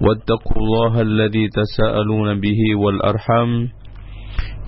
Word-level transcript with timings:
واتقوا 0.00 0.56
الله 0.56 1.00
الذي 1.00 1.48
تساءلون 1.48 2.40
به 2.40 2.60
والأرحم 2.76 3.50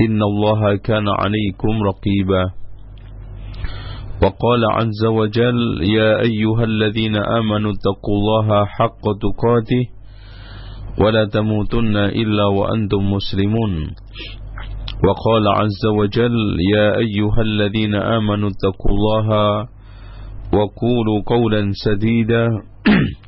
إن 0.01 0.21
الله 0.23 0.77
كان 0.77 1.09
عليكم 1.09 1.75
رقيبا. 1.91 2.45
وقال 4.23 4.63
عز 4.73 5.05
وجل 5.05 5.83
يا 5.97 6.21
أيها 6.21 6.65
الذين 6.65 7.17
آمنوا 7.17 7.73
اتقوا 7.73 8.15
الله 8.19 8.65
حق 8.67 9.05
تقاته 9.25 9.85
ولا 11.01 11.25
تموتن 11.25 11.97
إلا 11.97 12.45
وأنتم 12.45 13.13
مسلمون. 13.13 13.73
وقال 15.09 15.45
عز 15.49 15.83
وجل 15.99 16.57
يا 16.75 16.97
أيها 16.97 17.41
الذين 17.43 17.95
آمنوا 17.95 18.49
اتقوا 18.49 18.91
الله 18.91 19.29
وقولوا 20.53 21.19
قولا 21.27 21.71
سديدا. 21.85 22.47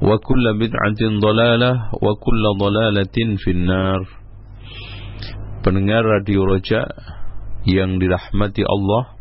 وكل 0.00 0.44
بدعة 0.56 1.00
ضلالة 1.20 1.72
وكل 1.92 2.44
ضلالة 2.56 3.16
في 3.36 3.50
النار 3.52 4.00
pendengar 5.60 6.00
Radio 6.00 6.48
Roja 6.48 6.88
yang 7.68 8.00
dirahmati 8.00 8.64
Allah 8.64 9.20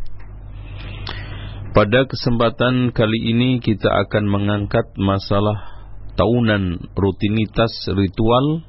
pada 1.75 2.07
kesempatan 2.07 2.95
kali 2.95 3.19
ini 3.35 3.59
kita 3.59 3.91
akan 4.07 4.23
mengangkat 4.31 4.87
masalah 4.95 5.83
tahunan 6.15 6.95
rutinitas 6.95 7.71
ritual 7.91 8.63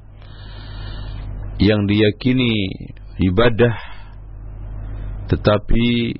yang 1.62 1.86
diyakini 1.86 2.50
ibadah 3.22 3.78
tetapi 5.30 6.18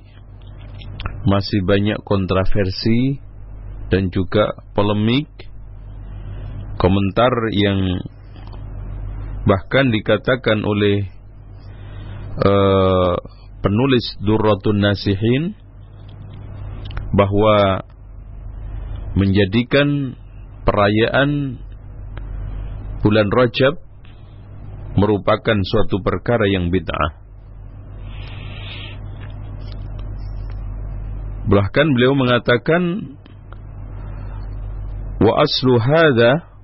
masih 1.27 1.59
banyak 1.67 1.99
kontroversi 2.07 3.19
dan 3.91 4.07
juga 4.07 4.55
polemik 4.71 5.27
komentar 6.76 7.32
yang 7.52 8.04
bahkan 9.46 9.88
dikatakan 9.94 10.60
oleh 10.66 11.08
uh, 12.40 13.16
penulis 13.64 14.04
Durratun 14.20 14.82
Nasihin 14.82 15.56
bahwa 17.16 17.86
menjadikan 19.16 20.18
perayaan 20.68 21.62
bulan 23.00 23.28
Rajab 23.32 23.80
merupakan 24.96 25.58
suatu 25.62 26.00
perkara 26.02 26.48
yang 26.50 26.68
bid'ah. 26.68 27.24
Bahkan 31.46 31.86
beliau 31.94 32.18
mengatakan 32.18 33.14
wa 35.22 35.32
aslu 35.38 35.78
hadha 35.78 36.55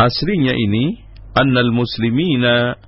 aslinya 0.00 0.56
ini 0.56 1.04
annal 1.36 1.70
muslimina 1.76 2.80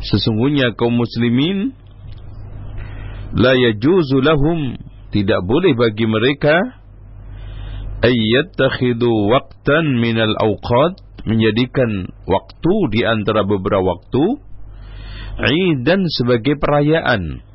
sesungguhnya 0.00 0.72
kaum 0.80 0.96
muslimin 0.96 1.76
la 3.36 3.52
yajuzu 3.52 4.24
lahum 4.24 4.80
tidak 5.12 5.44
boleh 5.44 5.76
bagi 5.76 6.08
mereka 6.08 6.56
ayyattakhidhu 8.00 9.28
waqtan 9.28 10.00
minal 10.00 10.32
awqat 10.40 11.04
menjadikan 11.28 12.08
waktu 12.24 12.74
di 12.94 13.00
antara 13.04 13.44
beberapa 13.44 13.84
waktu 13.84 14.48
dan 15.86 16.02
sebagai 16.18 16.58
perayaan. 16.58 17.46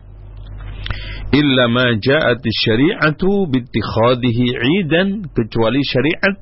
Illa 1.33 1.65
ma 1.67 1.97
ja'at 1.97 2.45
syari'atu 2.45 3.49
bittikhadihi 3.49 4.45
'idan 4.53 5.33
kecuali 5.33 5.81
syariat 5.81 6.37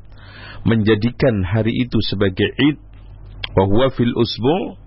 menjadikan 0.67 1.41
hari 1.45 1.73
itu 1.73 1.97
sebagai 2.09 2.49
id 2.57 2.77
wa 3.57 3.89
fil 3.91 4.13
usbu' 4.13 4.81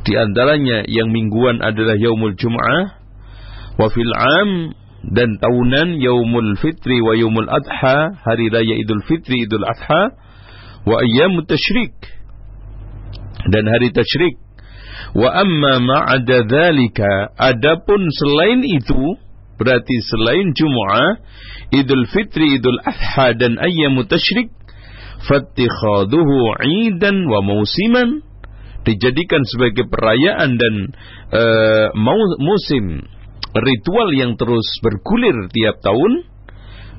di 0.00 0.16
antaranya 0.16 0.88
yang 0.88 1.12
mingguan 1.12 1.60
adalah 1.60 1.96
yaumul 2.00 2.32
jum'ah. 2.32 2.96
Wa 3.76 3.88
fil 3.92 4.12
'am 4.12 4.50
dan 5.12 5.40
tahunan 5.40 6.00
yaumul 6.00 6.56
fitri 6.60 7.00
wa 7.04 7.16
yaumul 7.16 7.48
adha 7.48 8.20
hari 8.24 8.48
raya 8.52 8.76
idul 8.80 9.04
fitri 9.04 9.44
idul 9.44 9.64
adha. 9.64 10.16
Wa 10.88 10.96
ayyamut 11.04 11.44
tasyrik 11.44 11.92
dan 13.52 13.68
hari 13.68 13.92
tasyrik 13.92 14.40
wa 15.12 15.28
amma 15.32 15.80
ma'ada 15.80 16.48
dzalika 16.48 17.36
adapun 17.36 18.00
selain 18.08 18.64
itu 18.64 19.20
berarti 19.60 19.96
selain 20.08 20.56
Jumu'ah 20.56 21.20
Idul 21.70 22.08
Fitri 22.10 22.56
Idul 22.56 22.80
Adha 22.80 23.36
dan 23.36 23.60
ayyamut 23.60 24.08
tasyrik 24.08 24.48
fattikhaduhu 25.26 26.36
'idan 26.64 27.26
wa 27.28 27.40
mausiman. 27.44 28.24
Dijadikan 28.80 29.44
sebagai 29.44 29.92
perayaan 29.92 30.56
dan 30.56 30.74
uh, 31.36 31.86
musim 32.40 33.04
ritual 33.52 34.08
yang 34.16 34.40
terus 34.40 34.64
bergulir 34.80 35.36
tiap 35.52 35.84
tahun. 35.84 36.24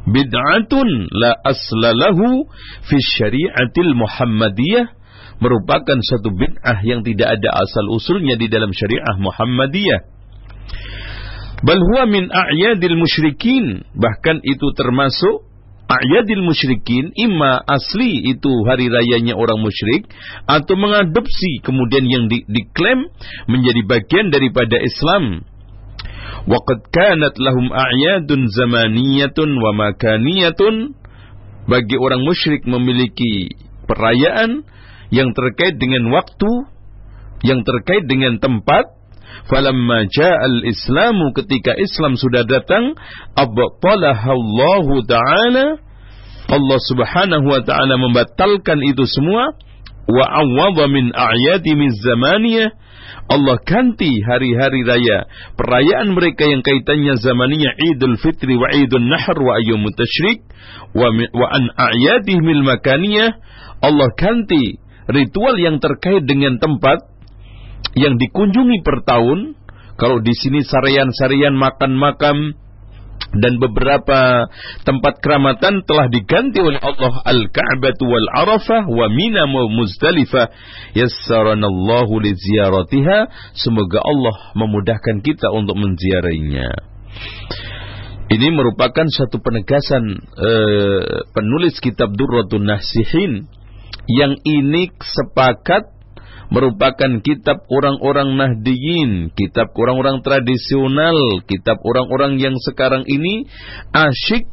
Bid'atun 0.01 0.89
la 1.09 1.33
aslalahu 1.41 2.45
fi 2.85 2.97
syari'atil 3.17 3.97
muhammadiyah. 3.97 4.93
Merupakan 5.41 5.97
satu 6.05 6.29
bid'ah 6.37 6.85
yang 6.85 7.01
tidak 7.01 7.33
ada 7.41 7.49
asal 7.49 7.89
usulnya 7.97 8.37
di 8.37 8.45
dalam 8.45 8.69
syariah 8.69 9.17
Muhammadiyah. 9.17 10.01
Bal 11.65 11.81
huwa 11.81 12.05
min 12.05 12.29
a'yadil 12.29 12.93
musyrikin, 12.93 13.89
bahkan 13.97 14.37
itu 14.45 14.69
termasuk 14.77 15.49
a'yadil 15.91 16.43
musyrikin, 16.47 17.11
imma 17.19 17.59
asli 17.67 18.31
itu 18.31 18.51
hari 18.63 18.87
rayanya 18.87 19.35
orang 19.35 19.59
musyrik 19.59 20.07
atau 20.47 20.79
mengadopsi 20.79 21.59
kemudian 21.59 22.07
yang 22.07 22.31
di, 22.31 22.47
diklaim 22.47 23.11
menjadi 23.51 23.81
bagian 23.83 24.27
daripada 24.31 24.79
Islam. 24.79 25.43
Waqad 26.47 26.79
kanat 26.89 27.35
lahum 27.37 27.69
a'yadun 27.69 28.47
zamaniyatun 28.49 29.49
wa 29.59 29.71
makaniyatun 29.75 30.95
bagi 31.69 31.95
orang 31.99 32.25
musyrik 32.25 32.65
memiliki 32.65 33.53
perayaan 33.85 34.65
yang 35.11 35.35
terkait 35.35 35.75
dengan 35.77 36.07
waktu, 36.09 36.51
yang 37.43 37.61
terkait 37.67 38.07
dengan 38.07 38.39
tempat. 38.39 39.00
Falamma 39.49 40.07
ja'al 40.07 40.63
islamu 40.67 41.33
ketika 41.35 41.75
Islam 41.75 42.15
sudah 42.15 42.43
datang, 42.47 42.95
abtalahallahu 43.35 45.03
ta'ala 45.07 45.91
Allah 46.51 46.79
Subhanahu 46.83 47.47
wa 47.47 47.61
taala 47.63 47.95
membatalkan 47.95 48.83
itu 48.83 49.07
semua 49.07 49.55
wa 50.11 50.25
awwadha 50.27 50.91
min 50.91 51.15
a'yadi 51.15 51.79
min 51.79 51.95
zamaniyah 51.95 52.75
Allah 53.31 53.55
ganti 53.63 54.11
hari-hari 54.27 54.83
raya 54.83 55.23
perayaan 55.55 56.11
mereka 56.11 56.43
yang 56.43 56.59
kaitannya 56.59 57.15
zamannya 57.23 57.71
Idul 57.95 58.19
Fitri 58.19 58.59
wa 58.59 58.67
Idul 58.75 59.07
Nahr 59.07 59.37
wa 59.39 59.55
ayyum 59.55 59.87
tasyrik 59.95 60.43
wa, 60.91 61.07
wa 61.11 61.47
an 61.55 61.71
a'yadihim 61.71 62.67
makaniyah 62.67 63.39
Allah 63.79 64.11
ganti 64.19 64.83
ritual 65.07 65.55
yang 65.55 65.79
terkait 65.79 66.27
dengan 66.27 66.59
tempat 66.59 67.07
yang 67.97 68.15
dikunjungi 68.15 68.83
per 68.85 69.03
tahun 69.03 69.59
kalau 69.99 70.17
di 70.23 70.33
sini 70.33 70.63
sarian-sarian 70.65 71.53
makan 71.53 71.91
makam 71.93 72.37
dan 73.31 73.63
beberapa 73.63 74.51
tempat 74.83 75.23
keramatan 75.23 75.87
telah 75.87 76.11
diganti 76.11 76.59
oleh 76.59 76.81
Allah 76.83 77.15
Al-Ka'bah 77.23 77.95
wal 78.03 78.27
Arafah 78.43 78.83
wa 78.91 79.07
Mina 79.07 79.47
wa 79.47 79.71
Muzdalifah. 79.71 80.51
Yassaranallahu 80.99 82.11
li 82.19 82.35
semoga 83.55 84.03
Allah 84.03 84.35
memudahkan 84.57 85.23
kita 85.23 85.47
untuk 85.55 85.79
menziarahinya 85.79 86.91
ini 88.31 88.47
merupakan 88.55 89.03
satu 89.11 89.43
penegasan 89.43 90.23
uh, 90.23 91.03
penulis 91.35 91.75
kitab 91.83 92.15
Durratun 92.15 92.63
Nasihin 92.63 93.51
yang 94.07 94.39
ini 94.47 94.87
sepakat 95.03 95.91
merupakan 96.51 97.23
kitab 97.23 97.63
orang-orang 97.71 98.35
Nahdiyin, 98.35 99.31
kitab 99.31 99.71
orang-orang 99.71 100.19
tradisional, 100.19 101.15
kitab 101.47 101.79
orang-orang 101.79 102.37
yang 102.43 102.59
sekarang 102.59 103.07
ini 103.07 103.47
asyik 103.95 104.51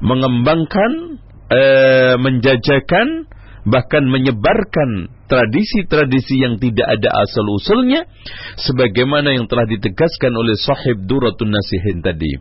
mengembangkan, 0.00 1.20
eh, 1.52 2.16
menjajakan, 2.16 3.28
bahkan 3.68 4.08
menyebarkan 4.08 5.12
tradisi-tradisi 5.28 6.40
yang 6.40 6.56
tidak 6.56 6.88
ada 6.88 7.08
asal-usulnya 7.28 8.08
sebagaimana 8.56 9.36
yang 9.36 9.46
telah 9.46 9.68
ditegaskan 9.68 10.32
oleh 10.32 10.56
sahib 10.56 11.04
Duratun 11.04 11.52
Nasihin 11.52 12.00
tadi. 12.00 12.40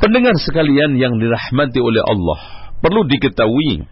Pendengar 0.00 0.34
sekalian 0.40 0.98
yang 0.98 1.20
dirahmati 1.20 1.78
oleh 1.78 2.02
Allah, 2.02 2.40
perlu 2.82 3.06
diketahui 3.06 3.86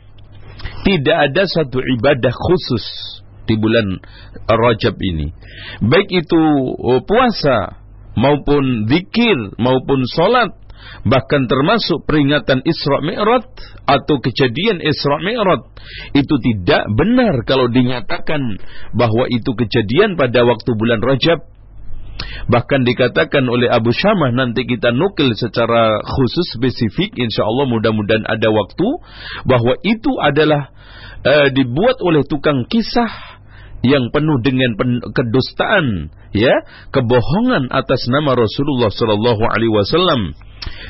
tidak 0.82 1.16
ada 1.30 1.42
satu 1.46 1.78
ibadah 1.78 2.34
khusus 2.34 2.84
di 3.46 3.54
bulan 3.58 3.98
Rajab 4.46 4.98
ini. 4.98 5.34
Baik 5.82 6.08
itu 6.10 6.42
oh, 6.78 7.02
puasa 7.02 7.82
maupun 8.18 8.86
zikir 8.90 9.56
maupun 9.56 10.04
solat 10.04 10.52
bahkan 11.06 11.46
termasuk 11.46 12.04
peringatan 12.06 12.62
Isra 12.66 12.98
Mi'raj 13.02 13.46
atau 13.86 14.18
kejadian 14.18 14.82
Isra 14.82 15.22
Mi'raj 15.22 15.62
itu 16.14 16.34
tidak 16.42 16.82
benar 16.94 17.42
kalau 17.46 17.70
dinyatakan 17.70 18.58
bahwa 18.94 19.30
itu 19.30 19.50
kejadian 19.54 20.18
pada 20.18 20.42
waktu 20.42 20.70
bulan 20.74 21.00
Rajab 21.02 21.38
Bahkan 22.50 22.84
dikatakan 22.84 23.44
oleh 23.48 23.70
Abu 23.70 23.90
Syamah 23.94 24.34
nanti 24.34 24.68
kita 24.68 24.92
nukil 24.92 25.32
secara 25.38 26.02
khusus 26.04 26.58
spesifik 26.58 27.16
insya 27.16 27.46
Allah 27.46 27.66
mudah-mudahan 27.70 28.24
ada 28.28 28.48
waktu 28.52 28.88
bahwa 29.48 29.78
itu 29.82 30.12
adalah 30.20 30.72
uh, 31.24 31.48
dibuat 31.50 31.98
oleh 32.02 32.26
tukang 32.26 32.66
kisah 32.68 33.31
yang 33.82 34.14
penuh 34.14 34.38
dengan 34.42 34.78
pen 34.78 35.02
kedustaan 35.10 36.14
ya 36.30 36.54
kebohongan 36.94 37.70
atas 37.70 38.06
nama 38.08 38.38
Rasulullah 38.38 38.90
sallallahu 38.90 39.42
alaihi 39.42 39.74
wasallam. 39.74 40.34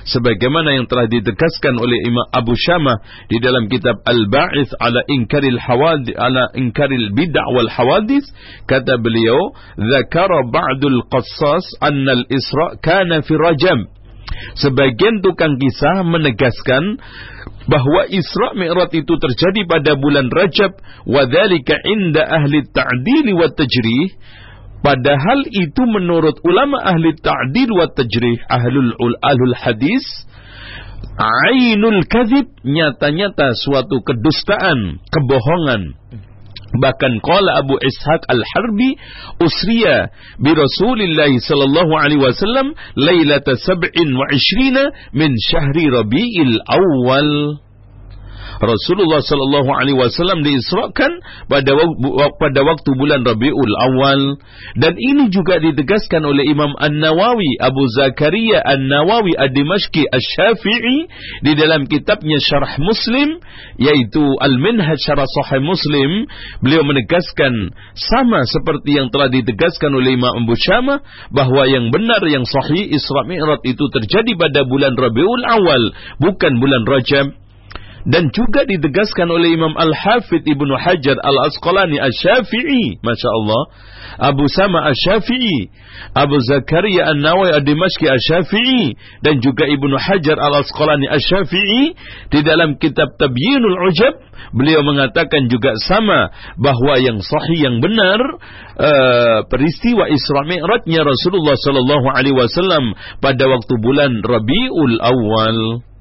Sebagaimana 0.04 0.76
yang 0.76 0.84
telah 0.84 1.08
ditegaskan 1.08 1.80
oleh 1.80 1.96
Imam 2.04 2.28
Abu 2.28 2.52
Syamah 2.52 3.00
di 3.32 3.40
dalam 3.40 3.72
kitab 3.72 4.04
Al-Ba'its 4.04 4.76
ala 4.76 5.00
inkaril 5.08 5.56
hawadith 5.56 6.12
ala 6.12 6.52
inkaril 6.52 7.08
bid'ah 7.16 7.48
wal 7.48 7.72
hawadith 7.72 8.28
kata 8.68 9.00
beliau 9.00 9.56
zakara 9.80 10.44
ba'dul 10.44 11.08
qassas 11.08 11.64
anna 11.80 12.20
al-isra 12.20 12.76
kana 12.84 13.24
fi 13.24 13.32
rajab 13.32 13.88
sebagian 14.60 15.24
tukang 15.24 15.56
kisah 15.56 16.04
menegaskan 16.04 17.00
bahwa 17.70 18.10
Isra 18.10 18.54
Mi'raj 18.58 18.90
itu 18.94 19.14
terjadi 19.18 19.62
pada 19.70 19.94
bulan 19.94 20.30
Rajab 20.30 20.72
wa 21.06 21.22
dzalika 21.26 21.78
inda 21.86 22.26
ahli 22.26 22.66
ta'dil 22.66 23.26
wa 23.38 23.46
tajrih 23.50 24.18
Padahal 24.82 25.46
itu 25.46 25.82
menurut 25.86 26.42
ulama 26.42 26.82
ahli 26.82 27.14
ta'dil 27.14 27.70
wa 27.70 27.86
tajrih 27.86 28.42
ahlul 28.50 28.90
ahlul 29.22 29.54
hadis 29.54 30.02
ainul 31.22 32.02
kadhib 32.10 32.50
nyata-nyata 32.66 33.54
suatu 33.62 34.02
kedustaan, 34.02 34.98
kebohongan. 35.06 35.94
Bahkan 36.80 37.20
qala 37.20 37.60
Abu 37.60 37.76
Ishaq 37.76 38.22
Al-Harbi 38.32 38.96
usriya 39.44 40.08
bi 40.40 40.50
Rasulillah 40.56 41.28
sallallahu 41.36 41.92
alaihi 42.00 42.22
wasallam 42.22 42.72
lailata 42.96 43.56
sab'in 43.60 44.08
wa 44.16 44.24
ishrina 44.32 44.88
min 45.12 45.36
syahri 45.36 45.86
Rabi'il 45.92 46.56
Awal. 46.64 47.60
Rasulullah 48.62 49.18
Sallallahu 49.18 49.70
Alaihi 49.74 49.98
Wasallam 49.98 50.46
diisrakan 50.46 51.18
pada 51.50 51.74
pada 52.38 52.60
waktu 52.62 52.90
bulan 52.94 53.26
Rabiul 53.26 53.74
Awal. 53.74 54.38
Dan 54.78 54.94
ini 54.94 55.34
juga 55.34 55.58
ditegaskan 55.58 56.22
oleh 56.22 56.46
Imam 56.46 56.70
An 56.78 57.02
Nawawi 57.02 57.58
Abu 57.58 57.82
Zakaria 57.90 58.62
An 58.62 58.86
Nawawi 58.86 59.34
Ad 59.34 59.50
Dimashqi 59.50 60.06
Al 60.06 60.22
Syafi'i 60.22 61.10
di 61.42 61.52
dalam 61.58 61.90
kitabnya 61.90 62.38
Syarah 62.38 62.78
Muslim 62.78 63.42
yaitu 63.82 64.22
Al 64.38 64.54
Minhaj 64.54 64.94
Syarah 65.02 65.26
Sahih 65.26 65.58
Muslim. 65.58 66.30
Beliau 66.62 66.86
menegaskan 66.86 67.74
sama 67.98 68.46
seperti 68.46 68.94
yang 68.94 69.10
telah 69.10 69.26
ditegaskan 69.26 69.90
oleh 69.90 70.14
Imam 70.14 70.46
Abu 70.46 70.54
bahwa 71.34 71.62
yang 71.66 71.90
benar 71.90 72.22
yang 72.30 72.46
sahih 72.46 72.94
Isra 72.94 73.26
Mi'raj 73.26 73.66
itu 73.66 73.82
terjadi 73.90 74.38
pada 74.38 74.62
bulan 74.62 74.94
Rabiul 74.94 75.42
Awal 75.50 75.82
bukan 76.22 76.62
bulan 76.62 76.86
Rajab 76.86 77.41
dan 78.02 78.34
juga 78.34 78.66
ditegaskan 78.66 79.31
oleh 79.31 79.54
Imam 79.54 79.75
Al-Hafidh 79.78 80.43
Ibnu 80.43 80.75
Hajar 80.75 81.16
Al-Asqalani 81.22 82.02
Asy-Syafi'i, 82.02 82.99
Masya 82.99 83.31
Allah, 83.31 83.62
Abu 84.32 84.44
Sama 84.50 84.90
Asy-Syafi'i, 84.90 85.70
Abu 86.19 86.37
Zakaria 86.43 87.14
An-Nawawi 87.14 87.54
Ad-Dimashqi 87.62 88.10
Asy-Syafi'i 88.10 88.99
dan 89.22 89.38
juga 89.38 89.70
Ibnu 89.70 89.94
Hajar 89.94 90.37
Al-Asqalani 90.38 91.06
Asy-Syafi'i 91.06 91.94
di 92.34 92.40
dalam 92.43 92.75
kitab 92.82 93.14
Tabyinul 93.22 93.78
Ujab 93.87 94.14
beliau 94.52 94.82
mengatakan 94.82 95.46
juga 95.46 95.78
sama 95.87 96.34
bahwa 96.58 96.98
yang 96.98 97.22
sahih 97.22 97.58
yang 97.70 97.78
benar 97.78 98.20
uh, 98.76 99.38
peristiwa 99.46 100.10
Isra 100.10 100.43
Mi'rajnya 100.44 101.06
Rasulullah 101.06 101.56
sallallahu 101.56 102.06
alaihi 102.12 102.37
wasallam 102.37 102.98
pada 103.22 103.46
waktu 103.48 103.74
bulan 103.81 104.20
Rabiul 104.20 104.98
Awal. 105.00 105.92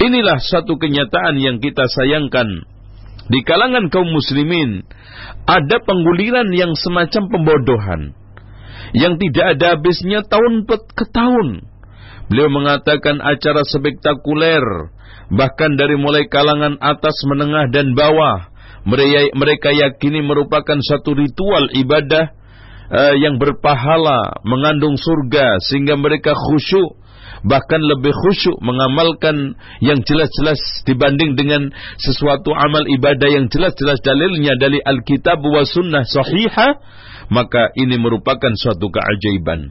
Inilah 0.00 0.40
satu 0.40 0.80
kenyataan 0.80 1.36
yang 1.36 1.60
kita 1.60 1.84
sayangkan. 1.84 2.64
Di 3.30 3.44
kalangan 3.44 3.92
kaum 3.92 4.08
muslimin, 4.08 4.82
ada 5.44 5.76
pengguliran 5.84 6.48
yang 6.56 6.72
semacam 6.72 7.28
pembodohan. 7.28 8.16
Yang 8.96 9.28
tidak 9.28 9.46
ada 9.54 9.66
habisnya 9.76 10.24
tahun 10.24 10.66
ke 10.66 11.04
tahun. 11.12 11.68
Beliau 12.32 12.48
mengatakan 12.48 13.20
acara 13.20 13.60
spektakuler, 13.62 14.88
bahkan 15.30 15.76
dari 15.76 16.00
mulai 16.00 16.26
kalangan 16.32 16.80
atas, 16.80 17.14
menengah, 17.28 17.68
dan 17.68 17.92
bawah. 17.92 18.50
Mereka 19.36 19.70
yakini 19.76 20.24
merupakan 20.24 20.80
satu 20.80 21.12
ritual 21.12 21.68
ibadah 21.76 22.32
uh, 22.88 23.14
yang 23.20 23.36
berpahala, 23.36 24.40
mengandung 24.48 24.96
surga, 24.96 25.60
sehingga 25.60 26.00
mereka 26.00 26.32
khusyuk 26.32 26.99
bahkan 27.46 27.80
lebih 27.80 28.12
khusyuk 28.12 28.56
mengamalkan 28.60 29.56
yang 29.80 30.00
jelas-jelas 30.04 30.60
dibanding 30.84 31.36
dengan 31.36 31.72
sesuatu 32.00 32.52
amal 32.52 32.84
ibadah 32.84 33.28
yang 33.28 33.48
jelas-jelas 33.48 34.00
dalilnya 34.04 34.56
dari 34.60 34.80
Alkitab 34.80 35.40
wa 35.40 35.64
sunnah 35.64 36.04
sahihah 36.04 36.80
maka 37.30 37.70
ini 37.78 37.96
merupakan 37.96 38.52
suatu 38.58 38.90
keajaiban. 38.90 39.70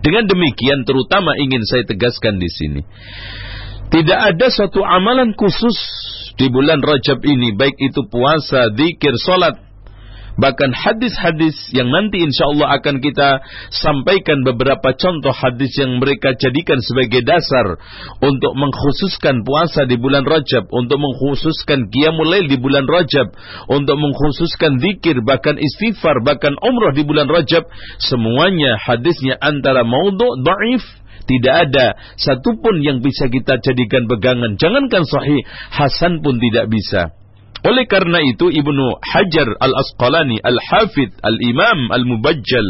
Dengan 0.00 0.24
demikian 0.24 0.86
terutama 0.86 1.36
ingin 1.36 1.62
saya 1.66 1.82
tegaskan 1.84 2.38
di 2.38 2.48
sini 2.48 2.82
tidak 3.90 4.20
ada 4.34 4.46
suatu 4.54 4.86
amalan 4.86 5.34
khusus 5.34 5.74
di 6.38 6.46
bulan 6.46 6.78
Rajab 6.78 7.20
ini 7.26 7.52
baik 7.58 7.74
itu 7.76 8.06
puasa, 8.06 8.70
zikir, 8.78 9.18
salat 9.18 9.58
Bahkan 10.40 10.72
hadis-hadis 10.72 11.52
yang 11.76 11.92
nanti 11.92 12.24
insya 12.24 12.48
Allah 12.48 12.80
akan 12.80 13.04
kita 13.04 13.44
sampaikan 13.68 14.40
beberapa 14.40 14.96
contoh 14.96 15.36
hadis 15.36 15.68
yang 15.76 16.00
mereka 16.00 16.32
jadikan 16.40 16.80
sebagai 16.80 17.20
dasar 17.20 17.76
untuk 18.24 18.52
mengkhususkan 18.56 19.44
puasa 19.44 19.84
di 19.84 20.00
bulan 20.00 20.24
Rajab, 20.24 20.64
untuk 20.72 20.96
mengkhususkan 20.96 21.92
qiyamul 21.92 22.24
lail 22.24 22.48
di 22.48 22.56
bulan 22.56 22.88
Rajab, 22.88 23.36
untuk 23.68 24.00
mengkhususkan 24.00 24.80
zikir, 24.80 25.20
bahkan 25.20 25.60
istighfar, 25.60 26.24
bahkan 26.24 26.56
umrah 26.64 26.96
di 26.96 27.04
bulan 27.04 27.28
Rajab. 27.28 27.68
Semuanya 28.00 28.80
hadisnya 28.80 29.36
antara 29.36 29.84
maudhu, 29.84 30.40
da'if, 30.40 30.84
Tidak 31.30 31.54
ada 31.70 31.94
satupun 32.18 32.82
yang 32.82 32.98
bisa 33.04 33.30
kita 33.30 33.62
jadikan 33.62 34.10
pegangan. 34.10 34.58
Jangankan 34.58 35.06
sahih, 35.06 35.46
Hasan 35.70 36.26
pun 36.26 36.42
tidak 36.42 36.66
bisa. 36.66 37.14
Oleh 37.60 37.84
karena 37.84 38.24
itu 38.24 38.48
Ibnu 38.48 38.84
Hajar 39.04 39.48
Al-Asqalani 39.60 40.40
Al-Hafidh 40.40 41.12
Al-Imam 41.20 41.92
Al-Mubajjal 41.92 42.68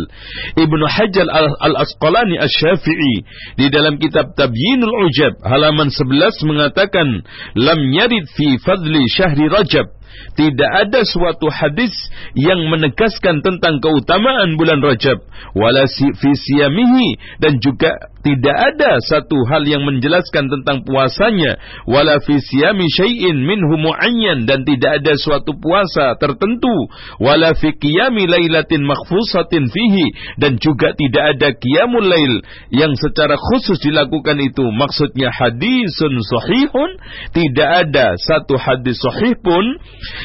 Ibnu 0.59 0.85
Hajar 0.91 1.27
Al-Asqalani 1.63 2.37
Al-Syafi'i 2.39 3.15
di 3.55 3.67
dalam 3.71 4.03
kitab 4.03 4.35
Tabyinul 4.35 4.95
Ujab 5.07 5.39
halaman 5.47 5.95
11 5.95 6.51
mengatakan 6.51 7.23
lam 7.55 7.81
yarid 7.95 8.27
fi 8.35 8.59
fadli 8.63 9.07
syahri 9.11 9.47
Rajab. 9.47 9.87
Tidak 10.35 10.71
ada 10.75 11.07
suatu 11.07 11.47
hadis 11.49 11.95
yang 12.35 12.67
menegaskan 12.67 13.41
tentang 13.47 13.79
keutamaan 13.79 14.59
bulan 14.59 14.83
Rajab 14.83 15.23
wala 15.55 15.87
fi 15.91 16.31
siyamihi 16.35 17.39
dan 17.39 17.63
juga 17.63 18.10
tidak 18.21 18.57
ada 18.57 19.01
satu 19.01 19.49
hal 19.49 19.65
yang 19.65 19.83
menjelaskan 19.89 20.53
tentang 20.53 20.85
puasanya 20.85 21.57
wala 21.89 22.21
fi 22.21 22.37
siyami 22.37 22.85
syai'in 22.93 23.37
minhu 23.41 23.81
muayyan 23.81 24.45
dan 24.45 24.65
tidak 24.69 25.01
ada 25.01 25.17
suatu 25.17 25.57
puasa 25.57 26.17
tertentu 26.21 26.73
wala 27.17 27.57
fi 27.57 27.73
qiyami 27.73 28.29
lailatin 28.29 28.85
makhfusatin 28.85 29.73
fihi 29.73 30.37
dan 30.37 30.61
juga 30.61 30.93
tidak 30.93 31.25
ada 31.37 31.49
qiyamul 31.57 32.05
lail 32.05 32.45
yang 32.69 32.93
secara 32.97 33.41
khusus 33.41 33.81
dilakukan 33.81 34.37
itu. 34.45 34.65
Maksudnya 34.69 35.33
hadisun 35.33 36.21
sahihun 36.21 36.91
tidak 37.33 37.89
ada 37.89 38.21
satu 38.21 38.61
hadis 38.61 39.01
sahih 39.01 39.37
pun 39.41 39.65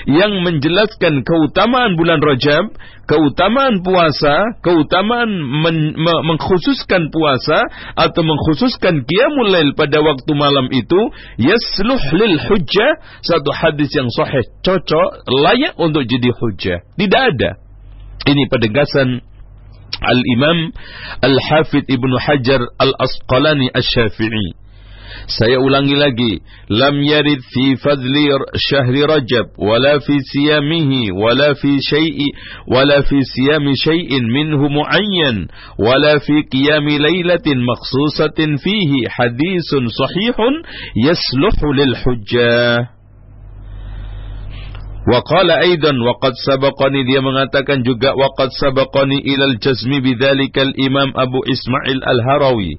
yang 0.10 0.44
menjelaskan 0.44 1.24
keutamaan 1.24 1.96
bulan 1.96 2.20
Rajab 2.20 2.76
keutamaan 3.06 3.86
puasa 3.86 4.58
keutamaan 4.66 5.30
men, 5.30 5.94
me, 5.94 6.14
mengkhususkan 6.26 7.14
puasa 7.14 7.62
atau 7.94 8.22
mengkhususkan 8.26 9.06
qiyamul 9.06 9.54
lail 9.54 9.70
pada 9.78 10.02
waktu 10.02 10.32
malam 10.34 10.68
itu 10.74 11.00
yasluh 11.38 12.02
lil 12.18 12.36
hujjah 12.50 12.92
satu 13.22 13.54
hadis 13.54 13.94
yang 13.94 14.10
sahih 14.10 14.42
cocok 14.66 15.30
layak 15.30 15.78
untuk 15.78 16.10
jadi 16.10 16.30
hujjah. 16.34 16.80
Tidak 16.98 17.22
ada. 17.36 17.62
Ini 18.26 18.50
penegasan 18.50 19.22
Al-Imam 20.02 20.74
Al-Hafidh 21.22 21.86
Ibnu 21.88 22.16
Hajar 22.18 22.62
Al-Asqalani 22.82 23.70
Asy-Syafi'i 23.70 24.65
Saya 25.28 25.60
ulangi 25.60 25.96
lagi, 25.98 26.34
lam 26.70 27.02
yarid 27.02 27.42
fi 27.54 27.76
fadli 27.82 28.30
syahri 28.56 29.04
Rajab 29.04 29.58
wala 29.58 30.00
fi 30.00 30.16
siyamihi 30.22 31.12
wala 31.12 31.56
fi 31.56 31.82
syai'i 31.82 32.30
wala 32.68 33.02
fi 33.04 33.18
siyami 33.24 33.74
syai'in 33.76 34.26
minhu 34.30 34.70
muayyan 34.70 35.50
wala 35.78 36.20
fi 36.22 36.46
qiyami 36.52 37.00
lailatin 37.00 37.64
makhsusatin 37.66 38.58
fihi 38.62 39.08
hadisun 39.10 39.90
sahihun 39.90 40.54
yasluhu 40.96 41.74
lil 41.74 41.94
hujjah. 42.04 42.96
وقال 45.06 45.52
أيضا 45.52 45.94
وقد 46.02 46.34
سبقني 46.34 47.06
dia 47.06 47.22
mengatakan 47.22 47.86
juga 47.86 48.18
وقد 48.18 48.50
سبقني 48.58 49.18
إلى 49.22 49.46
الجزم 49.54 49.92
بذلك 50.02 50.56
الإمام 50.58 51.10
أبو 51.14 51.40
إسماعيل 51.46 52.00
الهروي 52.02 52.74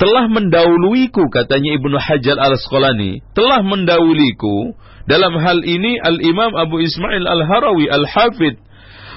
telah 0.00 0.32
mendahuluiku 0.32 1.28
katanya 1.28 1.76
Ibnu 1.76 2.00
Hajar 2.00 2.40
Al-Asqalani 2.40 3.20
telah 3.36 3.60
mendahuluiku. 3.60 4.72
Dalam 5.04 5.36
hal 5.42 5.60
ini 5.66 6.00
Al-Imam 6.00 6.56
Abu 6.56 6.80
Ismail 6.80 7.24
Al-Harawi 7.28 7.90
Al-Hafid 7.92 8.56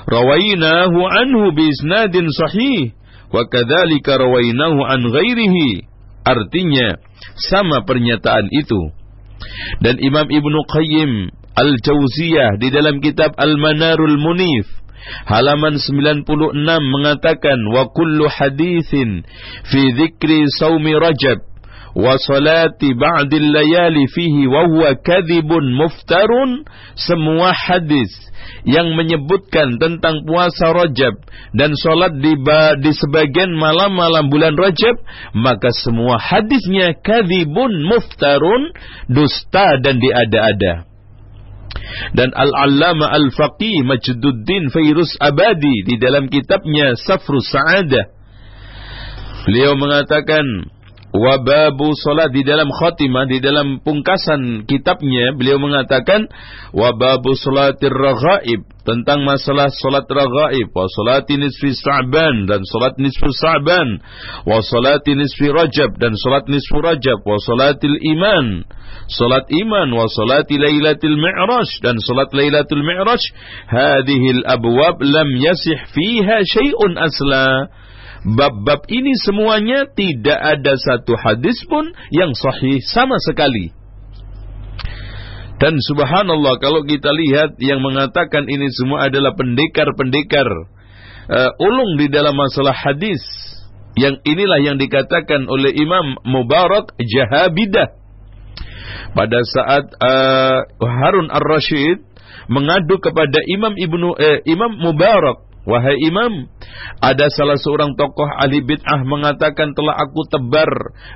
rawainahu 0.09 0.99
anhu 1.05 1.55
bi 1.55 1.69
isnadin 1.71 2.27
sahih 2.27 2.91
wa 3.31 3.47
kadzalika 3.47 4.19
rawainahu 4.19 4.83
an 4.83 5.07
ghairihi. 5.07 5.87
Artinya 6.27 6.99
sama 7.51 7.87
pernyataan 7.87 8.51
itu. 8.51 8.91
Dan 9.79 9.99
Imam 10.03 10.27
Ibnu 10.27 10.59
Qayyim 10.67 11.11
Al-Jauziyah 11.55 12.59
di 12.59 12.67
dalam 12.73 12.99
kitab 12.99 13.35
Al-Manarul 13.39 14.19
Munif 14.19 14.82
halaman 15.25 15.79
96 15.79 16.25
mengatakan 16.93 17.59
wa 17.73 17.87
kullu 17.91 18.27
hadithin 18.27 19.23
fi 19.67 19.81
dzikri 19.93 20.47
saumi 20.59 20.93
rajab 20.95 21.53
wa 21.93 22.17
salati 22.17 22.93
ba'dil 22.97 23.53
layali 23.53 24.09
fihi 24.09 24.49
wa 24.49 24.65
huwa 24.65 24.95
kadhibun 24.97 25.77
muftarun. 25.77 26.65
Semua 26.97 27.53
hadis 27.53 28.09
yang 28.63 28.95
menyebutkan 28.95 29.79
tentang 29.79 30.23
puasa 30.27 30.71
Rajab 30.71 31.15
dan 31.55 31.71
solat 31.79 32.15
di, 32.19 32.33
di 32.83 32.91
sebagian 32.91 33.55
malam-malam 33.55 34.27
bulan 34.27 34.55
Rajab 34.55 34.99
maka 35.35 35.71
semua 35.83 36.19
hadisnya 36.19 36.95
kadhibun 37.03 37.87
muftarun 37.87 38.71
dusta 39.11 39.79
dan 39.83 39.99
diada-ada 39.99 40.92
dan 42.13 42.29
Al-Allama 42.33 43.09
Al-Faqih 43.11 43.85
Majduddin 43.85 44.69
Fairuz 44.69 45.13
Abadi 45.19 45.85
di 45.87 45.95
dalam 45.97 46.29
kitabnya 46.29 46.97
Safrus 46.97 47.49
Sa'adah. 47.49 48.05
Beliau 49.43 49.75
mengatakan 49.75 50.43
wababu 51.13 51.93
salat 51.93 52.33
di 52.33 52.41
dalam 52.41 52.73
khatimah 52.73 53.29
di 53.29 53.37
dalam 53.37 53.77
pungkasan 53.85 54.65
kitabnya 54.65 55.37
beliau 55.37 55.61
mengatakan 55.61 56.25
wababu 56.73 57.37
salatir 57.37 57.93
raghaib 57.93 58.65
tentang 58.81 59.21
masalah 59.21 59.69
salat 59.69 60.09
raghaib 60.09 60.73
wa 60.73 60.89
salati 60.89 61.37
nisfi 61.37 61.77
sa'ban 61.77 62.49
dan 62.49 62.65
salat 62.65 62.97
nisfu 62.97 63.29
sa'ban 63.29 64.01
wa 64.49 64.57
salati 64.65 65.13
nisfi 65.13 65.53
rajab 65.53 65.93
dan 66.01 66.17
salat 66.17 66.49
nisfu 66.49 66.81
rajab 66.81 67.21
wa 67.21 67.37
salatil 67.37 67.93
iman 68.17 68.65
salat 69.05 69.45
iman 69.53 69.93
wa 69.93 70.09
salati 70.09 70.57
lailatul 70.57 71.13
mi'raj 71.13 71.69
dan 71.85 72.01
salat 72.01 72.33
lailatul 72.33 72.81
mi'raj 72.81 73.21
hadhihi 73.69 74.41
al-abwab 74.41 74.97
lam 75.05 75.29
yasih 75.37 75.77
fiha 75.93 76.41
syai'un 76.41 76.97
asla 76.97 77.69
Bab-bab 78.23 78.87
ini 78.87 79.11
semuanya 79.19 79.83
tidak 79.91 80.39
ada 80.39 80.79
satu 80.79 81.19
hadis 81.19 81.59
pun 81.67 81.91
yang 82.07 82.31
sahih 82.31 82.79
sama 82.79 83.19
sekali. 83.19 83.75
Dan 85.59 85.75
subhanallah 85.79 86.59
kalau 86.63 86.87
kita 86.87 87.11
lihat 87.11 87.59
yang 87.59 87.83
mengatakan 87.83 88.47
ini 88.47 88.71
semua 88.71 89.11
adalah 89.11 89.35
pendekar-pendekar 89.35 90.47
uh, 91.27 91.51
ulung 91.59 91.99
di 91.99 92.07
dalam 92.07 92.35
masalah 92.35 92.75
hadis. 92.75 93.19
Yang 93.93 94.25
inilah 94.25 94.59
yang 94.59 94.81
dikatakan 94.81 95.45
oleh 95.45 95.69
Imam 95.75 96.17
Mubarak 96.25 96.97
Jahabidah. 96.97 98.01
Pada 99.13 99.39
saat 99.45 99.85
uh, 100.01 100.59
Harun 100.81 101.29
Ar-Rashid 101.29 102.01
mengadu 102.49 102.97
kepada 102.97 103.39
Imam 103.45 103.77
Ibnu 103.77 104.17
eh, 104.17 104.41
Imam 104.49 104.73
Mubarak 104.73 105.52
Wahai 105.63 105.95
imam, 105.95 106.51
ada 106.99 107.31
salah 107.31 107.55
seorang 107.55 107.95
tokoh 107.95 108.27
ahli 108.27 108.59
bid'ah 108.59 108.99
mengatakan 109.07 109.71
telah 109.71 109.95
aku 109.95 110.27
tebar 110.27 110.67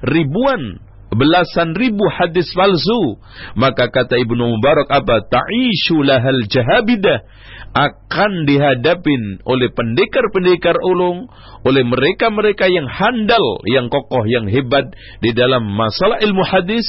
ribuan, 0.07 0.79
belasan 1.11 1.75
ribu 1.75 2.07
hadis 2.07 2.47
palsu. 2.55 3.19
Maka 3.59 3.91
kata 3.91 4.15
Ibnu 4.15 4.55
Mubarak 4.55 4.87
apa? 4.87 5.23
Ta'ishu 5.27 5.99
lahal 5.99 6.47
jahabidah. 6.47 7.27
Akan 7.75 8.47
dihadapin 8.47 9.43
oleh 9.43 9.69
pendekar-pendekar 9.69 10.79
ulung, 10.81 11.27
oleh 11.61 11.83
mereka-mereka 11.83 12.71
yang 12.71 12.87
handal, 12.87 13.61
yang 13.67 13.91
kokoh, 13.91 14.23
yang 14.25 14.47
hebat 14.47 14.95
di 15.19 15.35
dalam 15.35 15.67
masalah 15.75 16.17
ilmu 16.23 16.41
hadis, 16.47 16.87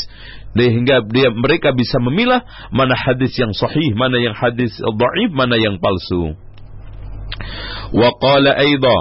sehingga 0.54 1.04
dia 1.10 1.34
mereka 1.34 1.74
bisa 1.74 1.98
memilah 2.00 2.40
mana 2.72 2.94
hadis 2.96 3.34
yang 3.36 3.52
sahih, 3.52 3.92
mana 3.98 4.16
yang 4.22 4.32
hadis 4.38 4.72
dhaif, 4.78 5.30
mana 5.34 5.58
yang 5.60 5.76
palsu. 5.82 6.38
وقال 7.94 8.46
أيضا 8.48 8.98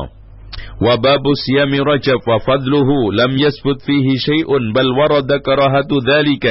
وباب 0.81 1.23
صيام 1.45 1.73
رجب 1.73 2.19
وفضله 2.27 2.89
لم 3.13 3.31
يثبت 3.37 3.81
فيه 3.85 4.07
شيء 4.17 4.71
بل 4.73 4.87
ورد 4.99 5.33
كراهة 5.45 5.87
ذلك. 6.09 6.45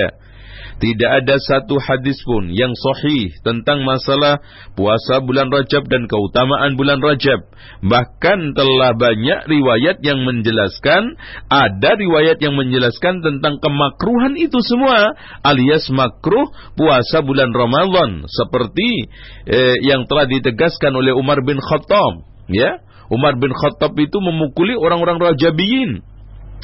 Tidak 0.76 1.10
ada 1.24 1.40
satu 1.40 1.80
hadis 1.80 2.20
pun 2.20 2.52
yang 2.52 2.76
sahih 2.76 3.32
tentang 3.40 3.80
masalah 3.80 4.44
puasa 4.76 5.24
bulan 5.24 5.48
Rajab 5.48 5.88
dan 5.88 6.04
keutamaan 6.04 6.76
bulan 6.76 7.00
Rajab. 7.00 7.48
Bahkan 7.80 8.52
telah 8.52 8.92
banyak 8.92 9.48
riwayat 9.48 10.04
yang 10.04 10.20
menjelaskan, 10.28 11.16
ada 11.48 11.90
riwayat 11.96 12.36
yang 12.44 12.60
menjelaskan 12.60 13.24
tentang 13.24 13.56
kemakruhan 13.56 14.36
itu 14.36 14.60
semua, 14.60 15.16
alias 15.40 15.88
makruh 15.88 16.52
puasa 16.76 17.24
bulan 17.24 17.56
Ramadan 17.56 18.28
seperti 18.28 19.08
eh, 19.48 19.80
yang 19.80 20.04
telah 20.04 20.28
ditegaskan 20.28 20.92
oleh 20.92 21.16
Umar 21.16 21.40
bin 21.40 21.56
Khattab, 21.56 22.20
ya. 22.52 22.84
Umar 23.08 23.40
bin 23.40 23.56
Khattab 23.56 23.96
itu 23.96 24.20
memukuli 24.20 24.76
orang-orang 24.76 25.24
Rajabiyin, 25.24 26.04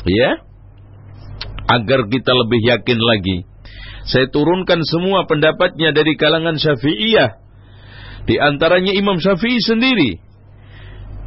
ya. 0.04 0.45
Agar 1.64 2.04
kita 2.12 2.37
lebih 2.37 2.61
yakin 2.76 3.00
lagi 3.00 3.49
saya 4.07 4.27
turunkan 4.31 4.83
semua 4.83 5.25
pendapatnya 5.31 5.95
dari 5.95 6.19
kalangan 6.19 6.59
Syafi'iyah. 6.59 7.39
Di 8.27 8.39
antaranya 8.39 8.95
Imam 8.95 9.19
Syafi'i 9.19 9.59
sendiri. 9.63 10.19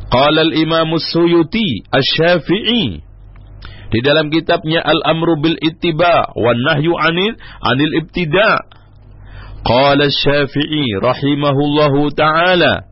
Qala 0.05 0.47
al-Imam 0.47 0.95
Suyuti 1.01 1.83
Asy-Syafi'i 1.89 3.03
di 3.85 3.99
dalam 4.03 4.27
kitabnya 4.33 4.83
Al-Amru 4.83 5.39
bil 5.39 5.57
Ittiba 5.61 6.29
wan 6.35 6.59
Nahyu 6.61 6.93
'anil 6.93 7.37
'anil 7.37 7.93
Ibtida. 8.05 8.51
Qala 9.65 10.11
Syafi'i 10.11 10.99
rahimahullahu 11.01 12.13
taala 12.13 12.85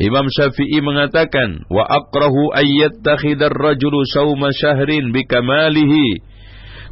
Imam 0.00 0.28
Syafi'i 0.28 0.80
mengatakan 0.84 1.64
wa 1.72 1.84
aqrahu 1.84 2.52
ayyattakhidar 2.52 3.52
rajulu 3.52 4.04
sawma 4.08 4.52
syahrin 4.52 5.12
bikamalihi 5.12 6.20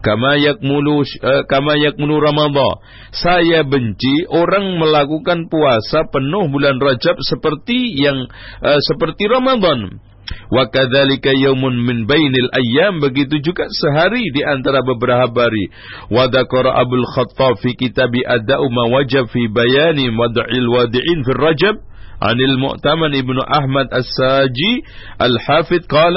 kama 0.05 0.37
yakmulu 0.37 1.01
uh, 1.01 1.43
kama 1.49 1.81
yakmulu 1.81 2.21
ramadhan. 2.21 2.77
Saya 3.17 3.65
benci 3.65 4.29
orang 4.29 4.77
melakukan 4.77 5.49
puasa 5.49 6.05
penuh 6.13 6.53
bulan 6.53 6.77
Rajab 6.77 7.17
seperti 7.25 7.97
yang 7.97 8.29
uh, 8.61 8.81
seperti 8.85 9.25
Ramadan 9.25 10.05
Wa 10.49 10.69
kadzalika 10.73 11.33
yaumun 11.37 11.85
min 11.85 12.09
bainil 12.09 12.49
ayyam. 12.53 13.01
Begitu 13.01 13.45
juga 13.45 13.69
sehari 13.69 14.25
di 14.33 14.41
antara 14.41 14.81
beberapa 14.81 15.49
hari. 15.49 15.69
Wa 16.09 16.29
dzakara 16.33 16.81
Abdul 16.81 17.05
Khattab 17.13 17.61
fi 17.61 17.77
kitabi 17.77 18.25
Ada'u 18.25 18.69
ma 18.73 18.89
wajab 18.89 19.29
fi 19.29 19.49
bayani 19.49 20.09
wad'il 20.13 20.69
wadi'in 20.69 21.21
fi 21.25 21.33
Rajab 21.37 21.77
عن 22.25 22.37
المؤتمن 22.41 23.15
ابن 23.17 23.39
أحمد 23.41 23.89
الساجي 23.95 24.75
الحافظ 25.23 25.87
قال 25.91 26.15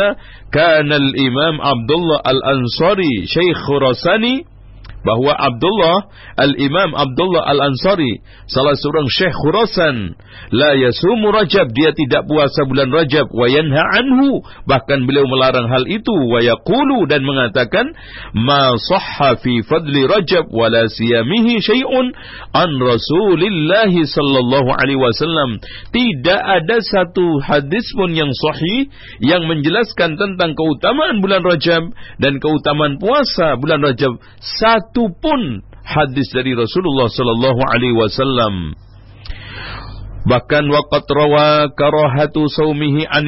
كان 0.54 0.94
الإمام 0.94 1.62
عبد 1.62 1.92
الله 1.92 2.20
الأنصاري 2.28 3.26
شيخ 3.26 3.58
خراساني 3.68 4.44
bahwa 5.06 5.34
Abdullah 5.36 6.10
Al-Imam 6.38 6.94
Abdullah 6.94 7.44
Al-Ansari 7.50 8.22
salah 8.50 8.74
seorang 8.78 9.08
syekh 9.10 9.36
Khurasan 9.36 10.18
la 10.54 10.74
yasumu 10.78 11.34
Rajab 11.34 11.74
dia 11.74 11.92
tidak 11.94 12.26
puasa 12.26 12.66
bulan 12.66 12.90
Rajab 12.94 13.30
wa 13.34 13.46
yanha 13.50 13.84
anhu 14.00 14.42
bahkan 14.66 15.04
beliau 15.04 15.28
melarang 15.28 15.68
hal 15.68 15.84
itu 15.86 16.14
wa 16.32 16.40
yaqulu 16.42 17.06
dan 17.10 17.22
mengatakan 17.24 17.92
ma 18.34 18.74
sahha 18.78 19.38
fi 19.42 19.62
fadli 19.66 20.08
Rajab 20.08 20.50
wa 20.50 20.72
la 20.72 20.88
siyamihi 20.88 21.60
syai'un 21.60 22.06
an 22.56 22.70
Rasulillah 22.80 23.92
sallallahu 23.92 24.70
alaihi 24.72 25.00
wasallam. 25.00 25.60
Tidak 25.92 26.40
ada 26.40 26.78
satu 26.80 27.44
hadis 27.44 27.86
pun 27.94 28.16
yang 28.16 28.32
sahih 28.32 28.90
yang 29.20 29.46
menjelaskan 29.46 30.16
tentang 30.16 30.56
keutamaan 30.56 31.20
bulan 31.20 31.44
Rajab 31.44 31.92
dan 32.22 32.40
keutamaan 32.40 32.98
puasa 33.02 33.60
bulan 33.60 33.84
Rajab. 33.84 34.20
Satu 34.40 34.87
satu 34.88 35.12
pun 35.20 35.60
hadis 35.84 36.32
dari 36.32 36.56
Rasulullah 36.56 37.12
sallallahu 37.12 37.60
alaihi 37.60 38.00
wasallam. 38.00 38.72
Bahkan 40.28 40.64
waqat 40.68 41.08
rawa 41.12 41.72
karahatu 41.76 42.48
saumihi 42.48 43.04
an 43.04 43.28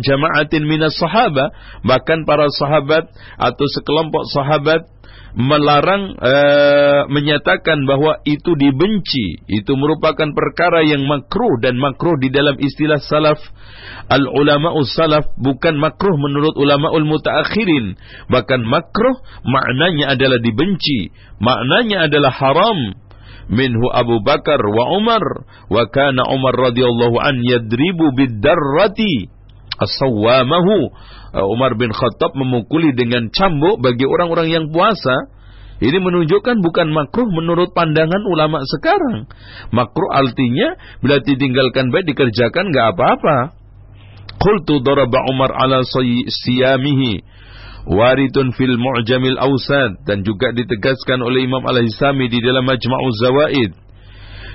jama'atin 0.00 0.64
minas 0.64 0.96
sahaba. 0.96 1.52
Bahkan 1.84 2.24
para 2.24 2.48
sahabat 2.52 3.12
atau 3.36 3.66
sekelompok 3.68 4.24
sahabat 4.32 4.88
melarang 5.34 6.14
e, 6.14 6.34
menyatakan 7.10 7.82
bahwa 7.84 8.22
itu 8.22 8.54
dibenci. 8.54 9.42
Itu 9.50 9.74
merupakan 9.74 10.30
perkara 10.30 10.86
yang 10.86 11.02
makruh 11.10 11.58
dan 11.58 11.74
makruh 11.76 12.14
di 12.22 12.30
dalam 12.30 12.54
istilah 12.58 13.02
salaf. 13.02 13.42
Al 14.06 14.24
ulama 14.30 14.78
salaf 14.86 15.26
bukan 15.36 15.74
makruh 15.76 16.14
menurut 16.14 16.54
ulama 16.54 16.94
ul 16.94 17.04
mutaakhirin. 17.06 17.98
Bahkan 18.30 18.60
makruh 18.62 19.18
maknanya 19.42 20.14
adalah 20.14 20.38
dibenci. 20.38 21.10
Maknanya 21.42 22.06
adalah 22.06 22.30
haram. 22.30 22.78
Minhu 23.44 23.92
Abu 23.92 24.24
Bakar 24.24 24.56
wa 24.62 24.96
Umar. 24.96 25.24
Wa 25.68 25.84
kana 25.90 26.24
Umar 26.30 26.56
radhiyallahu 26.56 27.20
an 27.20 27.42
yadribu 27.44 28.14
Uh, 29.74 29.90
Umar 31.34 31.74
bin 31.74 31.90
Khattab 31.90 32.38
memukuli 32.38 32.94
dengan 32.94 33.26
cambuk 33.34 33.82
bagi 33.82 34.06
orang-orang 34.06 34.54
yang 34.54 34.64
puasa, 34.70 35.34
ini 35.82 35.98
menunjukkan 35.98 36.62
bukan 36.62 36.94
makruh 36.94 37.26
menurut 37.26 37.74
pandangan 37.74 38.22
ulama 38.30 38.62
sekarang. 38.62 39.26
Makruh 39.74 40.10
artinya 40.14 40.78
bila 41.02 41.18
ditinggalkan 41.18 41.90
baik 41.90 42.14
dikerjakan 42.14 42.70
nggak 42.70 42.86
apa-apa. 42.94 43.58
Qultu 44.38 44.78
daraba 44.86 45.18
Umar 45.34 45.50
ala 45.50 45.82
siyamihi. 45.82 47.26
Waritun 47.90 48.54
fil 48.54 48.78
mu'jamil 48.78 49.34
awsad. 49.34 50.06
Dan 50.06 50.22
juga 50.22 50.54
ditegaskan 50.54 51.18
oleh 51.18 51.42
Imam 51.42 51.66
Al-Hisami 51.66 52.30
di 52.30 52.38
dalam 52.38 52.62
Majma'uz 52.62 53.16
Zawaid. 53.18 53.72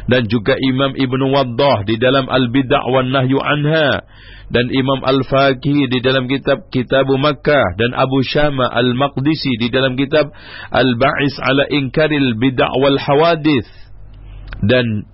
Dan 0.10 0.26
juga 0.32 0.56
Imam 0.58 0.96
Ibn 0.96 1.22
Waddah 1.36 1.86
di 1.86 2.00
dalam 2.00 2.26
Al-Bid'ah 2.32 2.84
wan 2.90 3.12
Nahyu 3.14 3.38
anha 3.38 4.02
dan 4.50 4.66
Imam 4.74 5.06
Al-Faqih 5.06 5.90
di 5.94 6.00
dalam 6.02 6.26
kitab 6.26 6.70
Kitabu 6.74 7.22
Makkah 7.22 7.78
dan 7.78 7.94
Abu 7.94 8.26
Syama 8.26 8.66
Al-Maqdisi 8.70 9.62
di 9.62 9.70
dalam 9.70 9.94
kitab 9.94 10.34
Al-Ba'is 10.74 11.36
ala 11.42 11.70
Inkaril 11.70 12.34
Bid'ah 12.38 12.74
wal 12.82 12.98
Hawadith. 12.98 13.70
Dan 14.66 15.06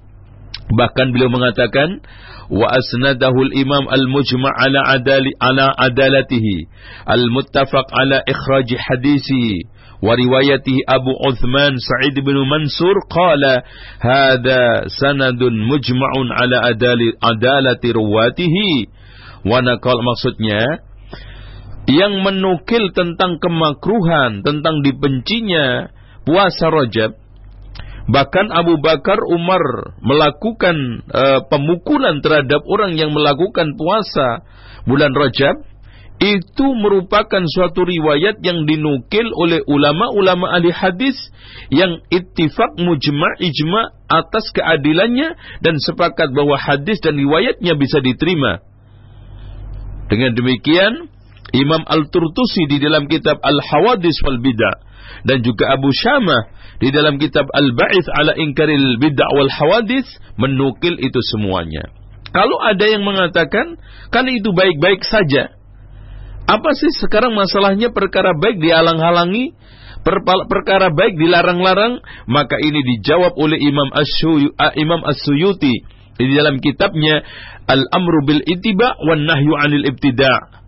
Bahkan 0.66 1.14
beliau 1.14 1.30
mengatakan 1.30 2.02
wa 2.50 2.66
asnadahu 2.74 3.38
al-Imam 3.50 3.86
al-Mujma' 3.86 4.50
ala 4.50 4.98
adali 4.98 5.30
ala 5.38 5.70
adalatihi 5.78 6.66
al-muttafaq 7.06 7.86
ala 7.94 8.26
ikhraj 8.26 8.70
hadisihi 8.74 9.70
wa 10.02 10.18
riwayatihi 10.18 10.86
Abu 10.90 11.14
Uthman 11.22 11.78
Sa'id 11.78 12.18
bin 12.18 12.38
Mansur 12.50 12.98
qala 13.14 13.62
hadha 14.02 14.90
sanadun 14.90 15.54
mujma'un 15.70 16.34
ala 16.34 16.70
adali 16.74 17.14
adalati 17.22 17.94
ruwatihi 17.94 18.90
Wanakal 19.46 20.02
maksudnya 20.02 20.82
yang 21.86 22.26
menukil 22.26 22.90
tentang 22.98 23.38
kemakruhan, 23.38 24.42
tentang 24.42 24.82
dibencinya 24.82 25.94
puasa 26.26 26.74
Rajab. 26.74 27.14
Bahkan 28.06 28.54
Abu 28.54 28.78
Bakar 28.82 29.18
Umar 29.22 29.94
melakukan 30.02 31.06
uh, 31.10 31.40
pemukulan 31.50 32.22
terhadap 32.22 32.62
orang 32.66 32.98
yang 32.98 33.14
melakukan 33.14 33.78
puasa 33.78 34.46
bulan 34.86 35.14
Rajab 35.14 35.62
itu 36.22 36.66
merupakan 36.80 37.44
suatu 37.44 37.84
riwayat 37.84 38.40
yang 38.40 38.64
dinukil 38.64 39.28
oleh 39.36 39.60
ulama-ulama 39.68 40.48
ahli 40.58 40.72
hadis 40.72 41.18
yang 41.68 42.00
ittifak 42.08 42.72
mujma' 42.80 43.36
ijma' 43.44 43.86
atas 44.08 44.48
keadilannya 44.56 45.36
dan 45.60 45.76
sepakat 45.76 46.32
bahwa 46.32 46.56
hadis 46.56 47.04
dan 47.04 47.20
riwayatnya 47.20 47.76
bisa 47.76 48.00
diterima. 48.00 48.64
Dengan 50.06 50.38
demikian, 50.38 51.10
Imam 51.56 51.82
Al-Turtusi 51.88 52.68
di 52.70 52.78
dalam 52.82 53.08
kitab 53.10 53.40
Al-Hawadis 53.42 54.18
wal 54.26 54.42
Bid'ah 54.44 54.78
dan 55.26 55.42
juga 55.42 55.74
Abu 55.74 55.90
Syamah 55.94 56.52
di 56.78 56.92
dalam 56.92 57.16
kitab 57.18 57.48
Al-Ba'ith 57.50 58.08
ala 58.12 58.36
Inkaril 58.36 59.00
Bid'ah 59.00 59.30
wal 59.34 59.50
Hawadis 59.50 60.06
menukil 60.36 61.00
itu 61.00 61.20
semuanya. 61.34 61.90
Kalau 62.36 62.60
ada 62.60 62.84
yang 62.84 63.08
mengatakan, 63.08 63.80
kan 64.12 64.26
itu 64.28 64.52
baik-baik 64.52 65.08
saja. 65.08 65.56
Apa 66.46 66.76
sih 66.76 66.92
sekarang 67.00 67.32
masalahnya 67.32 67.96
perkara 67.96 68.36
baik 68.36 68.60
dihalang-halangi, 68.60 69.56
perkara 70.52 70.92
baik 70.92 71.16
dilarang-larang? 71.16 72.04
Maka 72.28 72.60
ini 72.60 72.84
dijawab 72.84 73.34
oleh 73.40 73.58
Imam 73.64 73.90
As-Suyuti 75.08 75.76
di 76.16 76.32
dalam 76.32 76.64
kitabnya 76.64 77.24
Al-Amru 77.68 78.24
bil 78.24 78.42
Ittiba 78.44 78.96
wan 79.04 79.28
Nahyu 79.28 79.54
'anil 79.56 79.86
Ibtida'. 79.90 80.64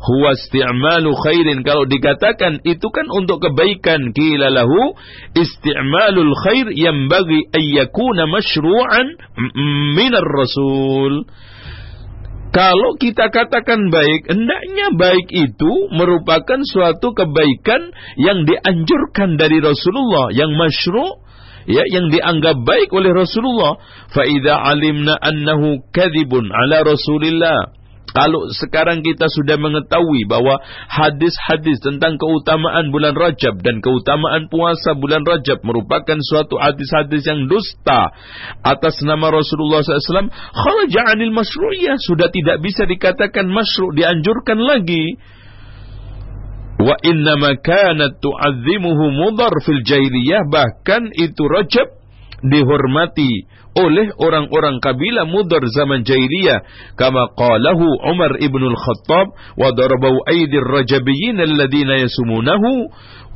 Huwa 0.00 0.32
isti'malu 0.32 1.12
khairin. 1.12 1.60
Kalau 1.60 1.84
dikatakan 1.84 2.64
itu 2.64 2.88
kan 2.88 3.04
untuk 3.12 3.44
kebaikan. 3.44 4.16
Kila 4.16 4.48
lahu 4.48 4.96
isti'malul 5.36 6.32
khair 6.40 6.72
yang 6.72 7.12
bagi 7.12 7.44
ayyakuna 7.52 8.24
masyru'an 8.24 9.06
minar 9.92 10.24
rasul. 10.24 11.28
Kalau 12.50 12.98
kita 12.98 13.30
katakan 13.30 13.94
baik, 13.94 14.26
hendaknya 14.26 14.90
baik 14.98 15.30
itu 15.30 15.72
merupakan 15.94 16.58
suatu 16.66 17.14
kebaikan 17.14 17.94
yang 18.18 18.42
dianjurkan 18.42 19.38
dari 19.38 19.62
Rasulullah, 19.62 20.34
yang 20.34 20.50
masyru' 20.58 21.29
ya 21.68 21.84
yang 21.88 22.08
dianggap 22.08 22.62
baik 22.62 22.92
oleh 22.92 23.10
Rasulullah. 23.12 23.80
Fa 24.12 24.24
idza 24.24 24.54
alimna 24.56 25.16
annahu 25.18 25.84
kadzibun 25.92 26.48
ala 26.48 26.84
Rasulillah 26.84 27.80
kalau 28.10 28.50
sekarang 28.50 29.06
kita 29.06 29.30
sudah 29.30 29.54
mengetahui 29.54 30.26
bahwa 30.26 30.58
hadis-hadis 30.90 31.78
tentang 31.78 32.18
keutamaan 32.18 32.90
bulan 32.90 33.14
Rajab 33.14 33.62
dan 33.62 33.78
keutamaan 33.78 34.50
puasa 34.50 34.98
bulan 34.98 35.22
Rajab 35.22 35.62
merupakan 35.62 36.18
suatu 36.18 36.58
hadis-hadis 36.58 37.22
yang 37.22 37.46
dusta 37.46 38.10
atas 38.66 38.98
nama 39.06 39.30
Rasulullah 39.30 39.86
SAW, 39.86 40.30
kharaja 40.34 41.00
anil 41.14 41.30
masyru'iyah 41.30 42.02
sudah 42.02 42.34
tidak 42.34 42.58
bisa 42.66 42.82
dikatakan 42.86 43.46
masyru' 43.46 43.94
dianjurkan 43.94 44.58
lagi. 44.58 45.14
Wa 46.80 46.96
innama 47.04 47.60
kanat 47.60 48.24
tu'azzimuhu 48.24 49.04
mudar 49.12 49.52
fil 49.64 49.84
jahiliyah. 49.84 50.48
Bahkan 50.48 51.12
itu 51.12 51.44
Rajab 51.44 52.00
dihormati 52.40 53.44
oleh 53.76 54.10
orang-orang 54.18 54.82
kabilah 54.82 55.28
Mudar 55.28 55.62
zaman 55.76 56.02
jahiliyah. 56.02 56.64
Kama 56.96 57.36
qalahu 57.36 57.84
Umar 58.08 58.40
ibn 58.40 58.64
al-Khattab 58.64 59.26
wa 59.60 59.68
darabu 59.76 60.24
aidir 60.26 60.64
rajabiyyin 60.64 61.38
alladhina 61.38 62.00
yasumunahu. 62.00 62.90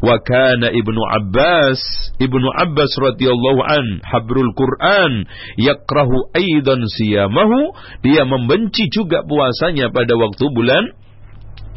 Wa 0.04 0.20
kana 0.20 0.68
ibnu 0.74 1.00
Abbas 1.00 1.80
ibnu 2.20 2.44
Abbas 2.60 2.92
radhiyallahu 2.98 3.60
an 3.64 4.04
habrul 4.04 4.52
Quran 4.52 5.24
yakrahu 5.60 6.28
aidan 6.32 6.84
siyamahu. 6.98 7.72
Dia 8.04 8.24
membenci 8.24 8.88
juga 8.88 9.24
puasanya 9.24 9.92
pada 9.92 10.16
waktu 10.18 10.44
bulan 10.50 10.96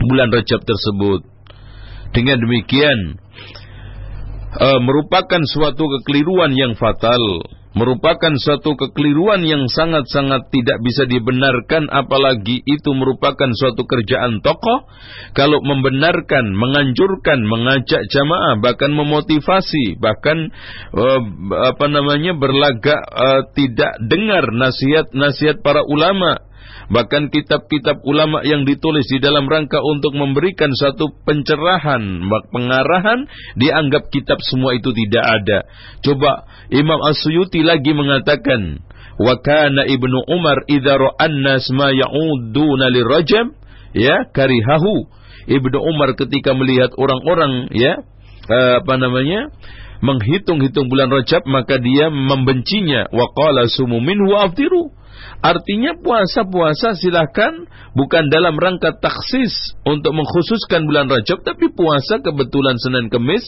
bulan 0.02 0.34
Rajab 0.34 0.66
tersebut 0.66 1.37
dengan 2.18 2.42
demikian. 2.42 3.22
Uh, 4.58 4.82
merupakan 4.82 5.46
suatu 5.46 5.86
kekeliruan 5.86 6.58
yang 6.58 6.74
fatal. 6.74 7.46
Merupakan 7.78 8.34
suatu 8.42 8.74
kekeliruan 8.74 9.46
yang 9.46 9.70
sangat-sangat 9.70 10.50
tidak 10.50 10.82
bisa 10.82 11.06
dibenarkan. 11.06 11.86
Apalagi 11.94 12.66
itu 12.66 12.90
merupakan 12.98 13.54
suatu 13.54 13.86
kerjaan 13.86 14.42
tokoh. 14.42 14.90
Kalau 15.38 15.62
membenarkan, 15.62 16.58
menganjurkan, 16.58 17.46
mengajak 17.46 18.02
jamaah 18.10 18.58
bahkan 18.58 18.98
memotivasi 18.98 20.02
bahkan 20.02 20.50
uh, 20.98 21.22
apa 21.70 21.86
namanya 21.86 22.34
berlagak 22.34 22.98
uh, 23.14 23.46
tidak 23.54 23.94
dengar 24.10 24.50
nasihat-nasihat 24.58 25.62
para 25.62 25.86
ulama 25.86 26.47
Bahkan 26.88 27.34
kitab-kitab 27.36 28.00
ulama 28.08 28.48
yang 28.48 28.64
ditulis 28.64 29.04
di 29.12 29.20
dalam 29.20 29.50
rangka 29.52 29.84
untuk 29.84 30.16
memberikan 30.16 30.72
satu 30.72 31.12
pencerahan, 31.28 32.24
pengarahan, 32.54 33.28
dianggap 33.60 34.08
kitab 34.08 34.40
semua 34.48 34.72
itu 34.78 34.96
tidak 34.96 35.26
ada. 35.26 35.60
Coba 36.00 36.48
Imam 36.72 37.04
As-Suyuti 37.04 37.60
lagi 37.66 37.92
mengatakan, 37.92 38.80
"Wa 39.20 39.36
kana 39.44 39.84
Ibnu 39.84 40.32
Umar 40.32 40.64
idza 40.72 40.96
ra'an 40.96 41.44
nas 41.44 41.68
ma 41.76 41.92
ya'uduna 41.92 42.88
lirajab, 42.88 43.52
ya, 43.92 44.32
karihahu." 44.32 45.12
Ibnu 45.48 45.78
Umar 45.80 46.16
ketika 46.16 46.56
melihat 46.56 46.96
orang-orang 46.96 47.72
ya, 47.76 48.00
apa 48.80 48.94
namanya? 48.96 49.52
menghitung-hitung 49.98 50.94
bulan 50.94 51.10
Rajab 51.10 51.42
maka 51.50 51.82
dia 51.82 52.14
membencinya 52.14 53.10
wa 53.10 53.34
qala 53.34 53.66
sumu 53.66 53.98
Artinya 55.42 55.94
puasa-puasa 56.02 56.98
silahkan 56.98 57.70
bukan 57.94 58.30
dalam 58.34 58.58
rangka 58.58 58.98
taksis 58.98 59.54
untuk 59.86 60.18
mengkhususkan 60.18 60.90
bulan 60.90 61.08
Rajab, 61.10 61.46
tapi 61.46 61.70
puasa 61.74 62.22
kebetulan 62.22 62.78
Senin 62.82 63.08
Kemis 63.14 63.46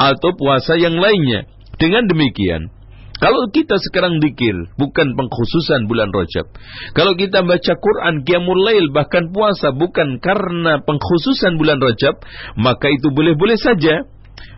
atau 0.00 0.32
puasa 0.36 0.80
yang 0.80 0.96
lainnya. 0.96 1.44
Dengan 1.76 2.08
demikian, 2.08 2.72
kalau 3.16 3.48
kita 3.48 3.80
sekarang 3.80 4.20
dikir, 4.20 4.52
bukan 4.76 5.16
pengkhususan 5.16 5.88
bulan 5.88 6.12
Rajab. 6.12 6.52
Kalau 6.92 7.16
kita 7.16 7.44
baca 7.44 7.72
Quran, 7.80 8.24
Qiyamul 8.24 8.60
Lail, 8.60 8.92
bahkan 8.92 9.32
puasa, 9.32 9.72
bukan 9.72 10.20
karena 10.20 10.84
pengkhususan 10.84 11.56
bulan 11.56 11.80
Rajab, 11.80 12.20
maka 12.60 12.92
itu 12.92 13.08
boleh-boleh 13.12 13.56
saja. 13.56 14.04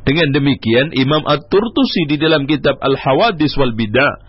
Dengan 0.03 0.35
demikian, 0.35 0.91
Imam 0.97 1.23
At-Turtusi 1.23 2.11
di 2.11 2.17
dalam 2.19 2.49
kitab 2.51 2.81
Al-Hawadis 2.83 3.55
wal 3.61 3.77
Bidah 3.77 4.27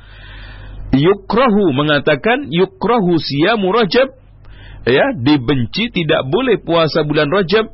yukrahu 0.94 1.74
mengatakan 1.76 2.50
yukrahu 2.50 3.18
siyamu 3.20 3.70
Rajab. 3.74 4.10
Ya 4.88 5.12
dibenci 5.14 5.92
tidak 5.92 6.32
boleh 6.32 6.58
puasa 6.64 7.04
bulan 7.04 7.30
Rajab 7.30 7.68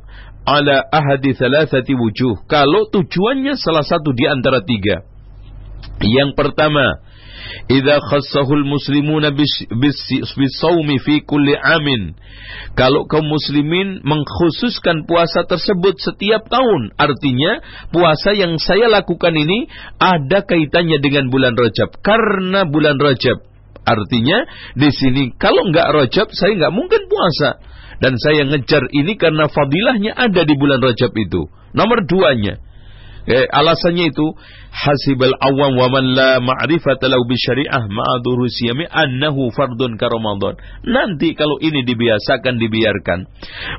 ala 0.46 0.82
ahadi 0.90 1.34
thalathati 1.34 1.94
wujuh. 1.94 2.44
Kalau 2.50 2.90
tujuannya 2.90 3.54
salah 3.58 3.86
satu 3.86 4.12
di 4.12 4.24
antara 4.26 4.62
tiga. 4.62 5.06
Yang 6.02 6.36
pertama 6.36 7.00
idza 7.68 7.96
khassahul 8.10 8.64
muslimuna 8.64 9.30
bisawmi 9.32 10.96
fi 11.02 11.22
kulli 11.22 11.54
amin. 11.56 12.14
Kalau 12.76 13.08
kaum 13.08 13.24
muslimin 13.26 14.04
mengkhususkan 14.04 15.08
puasa 15.08 15.48
tersebut 15.48 15.96
setiap 15.98 16.46
tahun 16.52 16.92
artinya 17.00 17.64
puasa 17.90 18.36
yang 18.36 18.60
saya 18.60 18.86
lakukan 18.92 19.32
ini 19.32 19.66
ada 19.96 20.44
kaitannya 20.44 21.00
dengan 21.00 21.32
bulan 21.32 21.56
Rajab. 21.56 21.96
Karena 22.04 22.68
bulan 22.68 23.00
Rajab 23.00 23.42
artinya 23.86 24.44
di 24.74 24.90
sini 24.90 25.32
kalau 25.38 25.70
enggak 25.70 25.88
Rajab 25.94 26.28
saya 26.34 26.52
enggak 26.54 26.74
mungkin 26.74 27.02
puasa. 27.08 27.50
Dan 27.96 28.12
saya 28.20 28.44
ngejar 28.44 28.92
ini 28.92 29.16
karena 29.16 29.48
fadilahnya 29.48 30.12
ada 30.12 30.44
di 30.44 30.52
bulan 30.52 30.84
Rajab 30.84 31.16
itu. 31.16 31.48
Nomor 31.72 32.04
duanya 32.04 32.60
Eh, 33.26 33.42
alasannya 33.50 34.14
itu 34.14 34.26
hasibal 34.70 35.34
awam 35.42 35.74
wa 35.74 35.90
man 35.90 36.04
la 36.14 36.38
ma'rifata 36.38 37.10
lahu 37.10 37.26
bi 37.26 37.34
syariah 37.34 37.82
ma'aduru 37.90 38.46
siyami 38.46 38.86
annahu 38.86 39.50
fardun 39.50 39.98
ka 39.98 40.06
Ramadan. 40.06 40.54
Nanti 40.86 41.34
kalau 41.34 41.58
ini 41.58 41.82
dibiasakan 41.82 42.54
dibiarkan, 42.62 43.26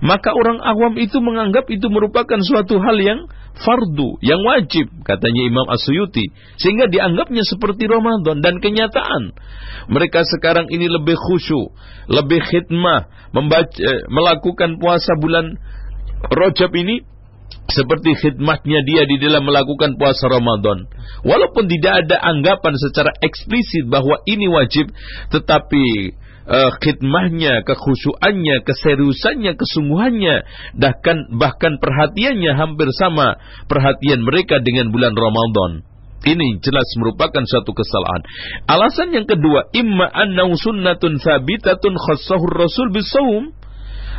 maka 0.04 0.36
orang 0.36 0.60
awam 0.60 1.00
itu 1.00 1.24
menganggap 1.24 1.64
itu 1.72 1.88
merupakan 1.88 2.44
suatu 2.44 2.76
hal 2.84 3.00
yang 3.00 3.24
fardu, 3.56 4.20
yang 4.20 4.44
wajib, 4.44 4.92
katanya 5.08 5.42
Imam 5.48 5.68
Asyuti. 5.72 6.28
Sehingga 6.60 6.92
dianggapnya 6.92 7.48
seperti 7.48 7.88
Ramadan 7.88 8.44
dan 8.44 8.60
kenyataan. 8.60 9.32
Mereka 9.88 10.28
sekarang 10.28 10.68
ini 10.68 10.92
lebih 10.92 11.16
khusyuk, 11.16 11.72
lebih 12.12 12.44
khidmah, 12.44 13.32
membaca, 13.32 13.80
eh, 13.80 14.04
melakukan 14.12 14.76
puasa 14.76 15.16
bulan 15.16 15.56
Rajab 16.18 16.74
ini 16.74 17.06
seperti 17.68 18.16
khidmatnya 18.16 18.80
dia 18.88 19.04
di 19.04 19.20
dalam 19.20 19.44
melakukan 19.44 20.00
puasa 20.00 20.32
Ramadan. 20.32 20.88
Walaupun 21.28 21.68
tidak 21.68 22.08
ada 22.08 22.18
anggapan 22.24 22.74
secara 22.80 23.12
eksplisit 23.20 23.92
bahwa 23.92 24.24
ini 24.24 24.48
wajib, 24.48 24.88
tetapi 25.36 26.16
uh, 26.48 26.72
khidmahnya, 26.80 27.68
kekhusyuannya, 27.68 28.64
keseriusannya, 28.64 29.52
kesungguhannya, 29.60 30.36
bahkan 30.80 31.18
bahkan 31.36 31.76
perhatiannya 31.78 32.56
hampir 32.56 32.88
sama 32.96 33.36
perhatian 33.68 34.24
mereka 34.24 34.64
dengan 34.64 34.90
bulan 34.90 35.14
Ramadan. 35.14 35.84
Ini 36.18 36.60
jelas 36.66 36.90
merupakan 36.98 37.46
suatu 37.46 37.72
kesalahan. 37.78 38.26
Alasan 38.66 39.14
yang 39.14 39.30
kedua, 39.30 39.70
imma 39.70 40.10
annahu 40.10 40.58
sunnatun 40.58 41.22
thabitatun 41.22 41.94
khassahur 41.94 42.58
rasul 42.58 42.90
bisawm 42.90 43.54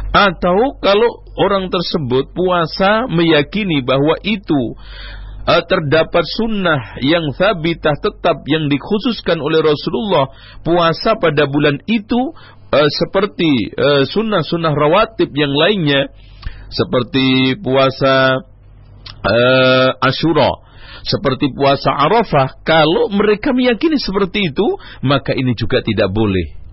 atau 0.09 0.81
kalau 0.81 1.11
orang 1.37 1.69
tersebut 1.69 2.33
puasa 2.33 3.07
meyakini 3.13 3.85
bahwa 3.85 4.17
itu 4.25 4.77
uh, 5.45 5.63
terdapat 5.69 6.25
sunnah 6.41 6.97
yang 7.05 7.29
sabitah 7.37 7.97
tetap 8.01 8.41
yang 8.49 8.73
dikhususkan 8.73 9.37
oleh 9.39 9.61
Rasulullah 9.61 10.33
puasa 10.65 11.21
pada 11.21 11.45
bulan 11.45 11.81
itu 11.85 12.33
uh, 12.73 12.89
seperti 12.89 13.77
sunnah-sunnah 14.09 14.73
rawatib 14.73 15.29
yang 15.37 15.53
lainnya 15.53 16.09
seperti 16.69 17.57
puasa 17.61 18.45
uh, 19.25 19.91
Ashura 20.05 20.69
seperti 21.05 21.53
puasa 21.55 21.95
Arafah 21.95 22.61
kalau 22.65 23.09
mereka 23.13 23.57
meyakini 23.57 23.97
seperti 23.97 24.53
itu 24.53 24.67
maka 25.05 25.33
ini 25.33 25.57
juga 25.57 25.81
tidak 25.81 26.13
boleh 26.13 26.68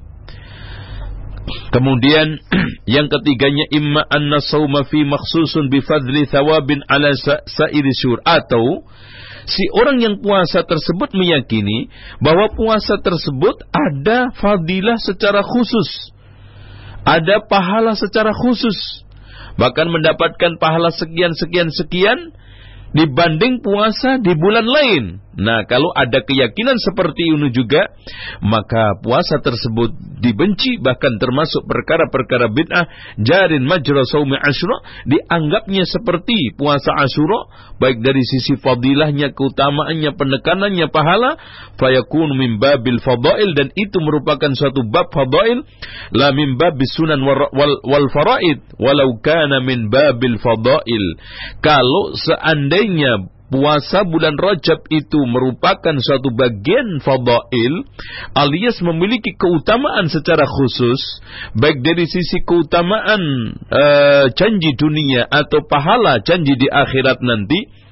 Kemudian 1.46 2.42
yang 2.96 3.06
ketiganya 3.10 3.70
imma 3.70 4.02
anna 4.10 4.42
sawma 4.42 4.86
fi 4.90 5.06
makhsusun 5.06 5.70
bi 5.70 5.82
fadli 5.86 6.26
thawabin 6.26 6.82
ala 6.90 7.14
sa'iri 7.46 7.94
syur 7.94 8.22
atau 8.26 8.82
si 9.46 9.70
orang 9.78 10.02
yang 10.02 10.16
puasa 10.26 10.66
tersebut 10.66 11.14
meyakini 11.14 11.94
bahwa 12.18 12.50
puasa 12.54 12.98
tersebut 12.98 13.62
ada 13.70 14.34
fadilah 14.34 14.98
secara 14.98 15.46
khusus. 15.46 16.14
Ada 17.06 17.46
pahala 17.46 17.94
secara 17.94 18.34
khusus. 18.34 19.06
Bahkan 19.62 19.88
mendapatkan 19.94 20.58
pahala 20.58 20.90
sekian 20.90 21.38
sekian 21.38 21.70
sekian 21.70 22.34
dibanding 22.98 23.62
puasa 23.62 24.18
di 24.18 24.34
bulan 24.34 24.66
lain. 24.66 25.04
Nah, 25.36 25.68
kalau 25.68 25.92
ada 25.92 26.24
keyakinan 26.24 26.80
seperti 26.80 27.36
ini 27.36 27.52
juga, 27.52 27.92
maka 28.40 28.96
puasa 29.04 29.44
tersebut 29.44 29.92
dibenci 30.24 30.80
bahkan 30.80 31.20
termasuk 31.20 31.68
perkara-perkara 31.68 32.48
bid'ah 32.50 32.88
jarin 33.20 33.68
majra 33.68 34.08
saumi 34.08 34.40
asyura 34.40 34.80
dianggapnya 35.04 35.84
seperti 35.84 36.56
puasa 36.56 36.96
asyura 37.04 37.52
baik 37.84 38.00
dari 38.00 38.24
sisi 38.24 38.56
fadilahnya, 38.56 39.36
keutamaannya, 39.36 40.16
penekanannya 40.16 40.88
pahala 40.88 41.36
fayakun 41.76 42.32
min 42.40 42.58
babil 42.58 43.04
fadail 43.04 43.52
dan 43.60 43.70
itu 43.76 43.98
merupakan 44.00 44.56
suatu 44.56 44.88
bab 44.88 45.12
fadail 45.12 45.68
la 46.16 46.32
min 46.32 46.56
babis 46.56 46.96
sunan 46.96 47.20
wal, 47.22 48.08
faraid 48.16 48.64
walau 48.80 49.20
kana 49.20 49.60
min 49.60 49.92
babil 49.92 50.40
fadail. 50.40 51.06
Kalau 51.60 52.16
seandainya 52.16 53.35
puasa 53.50 54.02
bulan 54.06 54.36
Rajab 54.36 54.90
itu 54.90 55.20
merupakan 55.30 55.96
suatu 56.02 56.34
bagian 56.34 57.02
fadail 57.02 57.74
alias 58.34 58.82
memiliki 58.82 59.38
keutamaan 59.38 60.10
secara 60.10 60.46
khusus 60.50 61.02
baik 61.54 61.82
dari 61.86 62.10
sisi 62.10 62.42
keutamaan 62.42 63.22
uh, 63.70 64.26
janji 64.34 64.74
dunia 64.74 65.30
atau 65.30 65.62
pahala 65.66 66.22
janji 66.26 66.58
di 66.58 66.68
akhirat 66.70 67.22
nanti. 67.22 67.86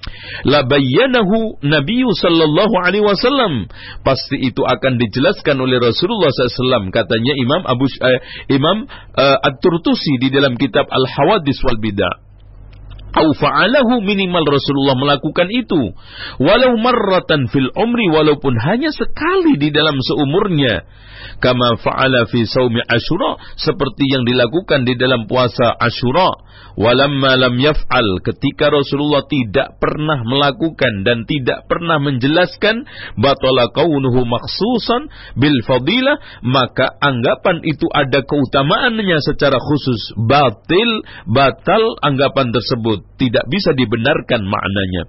La 0.43 0.67
bayyanahu 0.67 1.63
Nabi 1.63 2.03
sallallahu 2.03 2.75
alaihi 2.75 3.07
wasallam. 3.07 3.71
Pasti 4.03 4.35
itu 4.35 4.59
akan 4.59 4.99
dijelaskan 4.99 5.55
oleh 5.55 5.79
Rasulullah 5.79 6.27
SAW 6.27 6.91
katanya 6.91 7.31
Imam 7.39 7.63
Abu 7.63 7.87
uh, 7.87 8.19
Imam 8.51 8.83
uh, 9.15 9.37
At-Turtusi 9.47 10.19
di 10.19 10.27
dalam 10.27 10.59
kitab 10.59 10.91
Al-Hawadis 10.91 11.55
wal 11.63 11.79
Bidah 11.79 12.32
au 13.13 13.27
fa'alahu 13.37 14.01
minimal 14.01 14.43
Rasulullah 14.45 14.97
melakukan 14.97 15.47
itu. 15.53 15.93
Walau 16.41 16.73
marratan 16.81 17.47
fil 17.49 17.69
umri 17.77 18.09
walaupun 18.09 18.57
hanya 18.57 18.89
sekali 18.89 19.57
di 19.61 19.69
dalam 19.69 19.97
seumurnya. 20.01 20.85
Kama 21.39 21.79
fa'ala 21.79 22.27
fi 22.27 22.43
saumi 22.47 22.83
asyura 22.83 23.39
seperti 23.55 24.05
yang 24.11 24.23
dilakukan 24.27 24.83
di 24.83 24.95
dalam 24.99 25.25
puasa 25.27 25.71
asyura 25.75 26.29
walamma 26.75 27.37
lam 27.37 27.55
yaf'al 27.61 28.21
ketika 28.25 28.73
Rasulullah 28.73 29.25
tidak 29.29 29.77
pernah 29.77 30.25
melakukan 30.25 31.05
dan 31.05 31.25
tidak 31.29 31.69
pernah 31.69 32.01
menjelaskan 32.01 32.85
batala 33.19 33.69
kaunuhu 33.71 34.25
maksusan 34.25 35.09
bil 35.37 35.57
fadilah 35.67 36.17
maka 36.41 36.97
anggapan 36.97 37.61
itu 37.65 37.85
ada 37.93 38.25
keutamaannya 38.25 39.17
secara 39.21 39.57
khusus. 39.59 40.01
Batil 40.17 41.05
batal 41.29 41.99
anggapan 42.01 42.49
tersebut 42.51 43.02
tidak 43.17 43.45
bisa 43.47 43.71
dibenarkan 43.77 44.43
maknanya. 44.45 45.03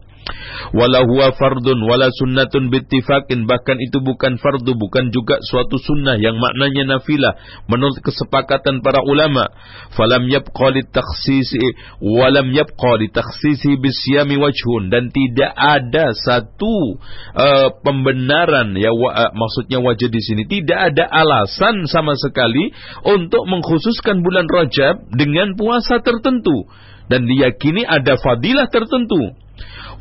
Wala 0.72 1.04
huwa 1.04 1.36
fardun 1.36 1.84
wala 1.84 2.08
sunnatun 2.08 2.72
bittifaqin. 2.72 3.44
Bahkan 3.44 3.76
itu 3.84 4.00
bukan 4.00 4.40
fardu 4.40 4.72
bukan 4.72 5.12
juga 5.12 5.36
suatu 5.44 5.76
sunnah 5.76 6.16
yang 6.16 6.40
maknanya 6.40 6.96
nafilah. 6.96 7.36
Menurut 7.68 8.00
kesepakatan 8.00 8.80
para 8.80 9.04
ulama 9.04 9.52
falam 9.92 10.24
yabqa 10.26 10.72
litakhsisi 10.72 11.60
walam 12.00 12.56
yabqa 12.56 12.96
litakhsisi 12.96 13.76
bisyami 13.76 14.40
wajhun. 14.40 14.88
Dan 14.88 15.12
tidak 15.12 15.52
ada 15.52 16.16
satu 16.16 16.98
uh, 17.36 17.68
pembenaran 17.84 18.72
ya 18.80 18.96
wa, 18.96 19.12
uh, 19.12 19.32
maksudnya 19.36 19.84
wajah 19.84 20.08
di 20.08 20.20
sini. 20.24 20.48
Tidak 20.48 20.78
ada 20.94 21.04
alasan 21.04 21.84
sama 21.84 22.16
sekali 22.16 22.72
untuk 23.04 23.44
mengkhususkan 23.44 24.24
bulan 24.24 24.48
Rajab 24.48 25.12
dengan 25.12 25.52
puasa 25.60 26.00
tertentu 26.00 26.64
dan 27.08 27.28
diyakini 27.28 27.84
ada 27.84 28.16
fadilah 28.16 28.68
tertentu. 28.72 29.44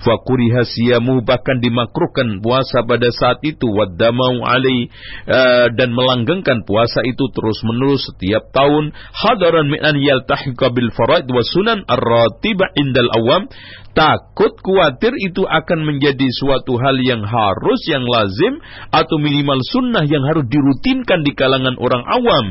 Fakuriha 0.04 0.68
siyamu 0.68 1.24
bahkan 1.24 1.64
dimakruhkan 1.64 2.44
puasa 2.44 2.84
pada 2.84 3.08
saat 3.14 3.40
itu. 3.46 3.70
Waddamau 3.70 4.44
alai 4.44 4.92
uh, 5.30 5.68
dan 5.78 5.96
melanggengkan 5.96 6.68
puasa 6.68 7.06
itu 7.08 7.30
terus 7.32 7.62
menerus 7.64 8.04
setiap 8.12 8.52
tahun. 8.52 8.92
Hadaran 9.14 9.72
min 9.72 9.80
an 9.80 9.96
yaltahiqa 10.02 10.74
bil 10.76 10.92
faraid 10.92 11.30
wa 11.30 11.40
sunan 11.46 11.88
ar-ratibah 11.88 12.76
indal 12.76 13.10
awam. 13.16 13.48
Takut 13.94 14.58
khawatir 14.60 15.14
itu 15.22 15.46
akan 15.46 15.86
menjadi 15.86 16.26
suatu 16.42 16.82
hal 16.82 16.98
yang 17.06 17.22
harus 17.22 17.82
yang 17.86 18.04
lazim 18.04 18.58
atau 18.90 19.22
minimal 19.22 19.62
sunnah 19.70 20.04
yang 20.04 20.26
harus 20.26 20.50
dirutinkan 20.50 21.22
di 21.22 21.32
kalangan 21.38 21.78
orang 21.78 22.04
awam. 22.10 22.48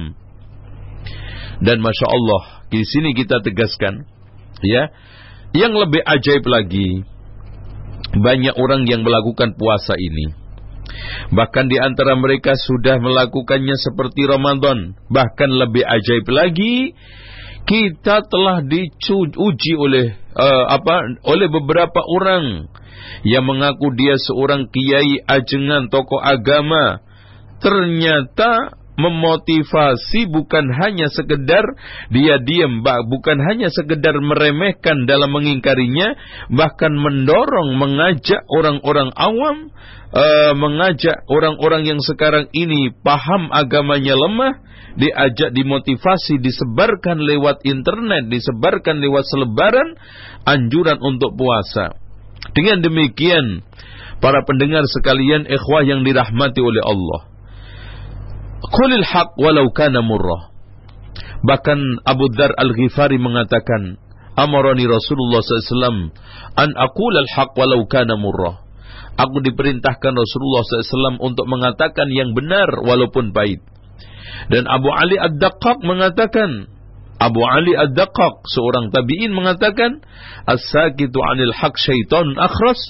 Dan 1.58 1.82
masya 1.82 2.06
Allah 2.06 2.42
di 2.70 2.80
sini 2.86 3.12
kita 3.12 3.42
tegaskan 3.42 4.11
ya 4.64 4.90
yang 5.52 5.76
lebih 5.76 6.00
ajaib 6.00 6.44
lagi 6.48 7.04
banyak 8.12 8.54
orang 8.60 8.84
yang 8.84 9.00
melakukan 9.04 9.56
puasa 9.56 9.96
ini. 9.96 10.36
Bahkan 11.32 11.72
di 11.72 11.80
antara 11.80 12.12
mereka 12.18 12.52
sudah 12.52 13.00
melakukannya 13.00 13.76
seperti 13.80 14.28
Ramadan. 14.28 14.92
Bahkan 15.08 15.50
lebih 15.50 15.80
ajaib 15.80 16.28
lagi, 16.28 16.92
kita 17.64 18.26
telah 18.28 18.60
diuji 18.60 19.72
oleh 19.78 20.12
uh, 20.36 20.64
apa 20.68 21.16
oleh 21.24 21.48
beberapa 21.48 22.04
orang 22.04 22.68
yang 23.24 23.48
mengaku 23.48 23.94
dia 23.96 24.18
seorang 24.20 24.68
kiai 24.68 25.24
ajengan 25.24 25.88
tokoh 25.88 26.20
agama. 26.20 27.00
Ternyata 27.62 28.81
memotivasi 29.02 30.30
bukan 30.30 30.70
hanya 30.70 31.10
sekedar 31.10 31.66
dia 32.14 32.38
diam, 32.38 32.86
bukan 32.86 33.38
hanya 33.42 33.68
sekedar 33.74 34.14
meremehkan 34.22 35.10
dalam 35.10 35.34
mengingkarinya, 35.34 36.14
bahkan 36.54 36.94
mendorong, 36.94 37.74
mengajak 37.74 38.46
orang-orang 38.46 39.10
awam, 39.18 39.74
uh, 40.14 40.52
mengajak 40.54 41.26
orang-orang 41.26 41.82
yang 41.88 42.00
sekarang 42.00 42.46
ini 42.54 42.94
paham 43.02 43.50
agamanya 43.50 44.14
lemah, 44.14 44.54
diajak 44.96 45.50
dimotivasi, 45.56 46.38
disebarkan 46.38 47.18
lewat 47.24 47.64
internet, 47.64 48.28
disebarkan 48.28 49.00
lewat 49.00 49.24
selebaran, 49.26 49.98
anjuran 50.44 51.00
untuk 51.00 51.34
puasa. 51.34 51.96
Dengan 52.52 52.84
demikian, 52.84 53.64
para 54.20 54.44
pendengar 54.44 54.84
sekalian, 54.84 55.48
ikhwah 55.48 55.86
yang 55.86 56.04
dirahmati 56.04 56.60
oleh 56.60 56.82
Allah, 56.84 57.31
Qulil 58.70 59.02
haq 59.02 59.34
walau 59.40 59.66
kana 59.74 60.04
murrah. 60.06 60.52
Bahkan 61.42 62.06
Abu 62.06 62.30
Dhar 62.30 62.54
Al-Ghifari 62.54 63.18
mengatakan, 63.18 63.98
Amarani 64.38 64.86
Rasulullah 64.86 65.42
SAW 65.42 66.14
an 66.56 66.70
aqul 66.78 67.14
al-haq 67.18 67.52
walau 67.58 67.84
kana 67.90 68.14
murrah. 68.14 68.62
Aku 69.18 69.44
diperintahkan 69.44 70.12
Rasulullah 70.14 70.62
SAW 70.64 71.20
untuk 71.20 71.44
mengatakan 71.50 72.08
yang 72.14 72.32
benar 72.32 72.70
walaupun 72.80 73.34
pahit. 73.34 73.60
Dan 74.48 74.64
Abu 74.70 74.88
Ali 74.88 75.20
Ad-Daqqaq 75.20 75.84
mengatakan, 75.84 76.70
Abu 77.20 77.44
Ali 77.44 77.76
Ad-Daqqaq, 77.76 78.34
seorang 78.48 78.88
tabi'in 78.88 79.36
mengatakan, 79.36 80.00
As-sakitu 80.48 81.18
anil 81.22 81.52
haq 81.52 81.76
syaitan 81.76 82.34
akhras, 82.40 82.80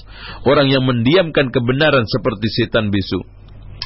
orang 0.47 0.71
yang 0.71 0.87
mendiamkan 0.87 1.51
kebenaran 1.51 2.07
seperti 2.07 2.47
setan 2.55 2.89
bisu. 2.89 3.42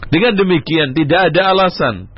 Dengan 0.07 0.33
demikian 0.37 0.93
tidak 0.93 1.33
ada 1.33 1.53
alasan. 1.53 2.11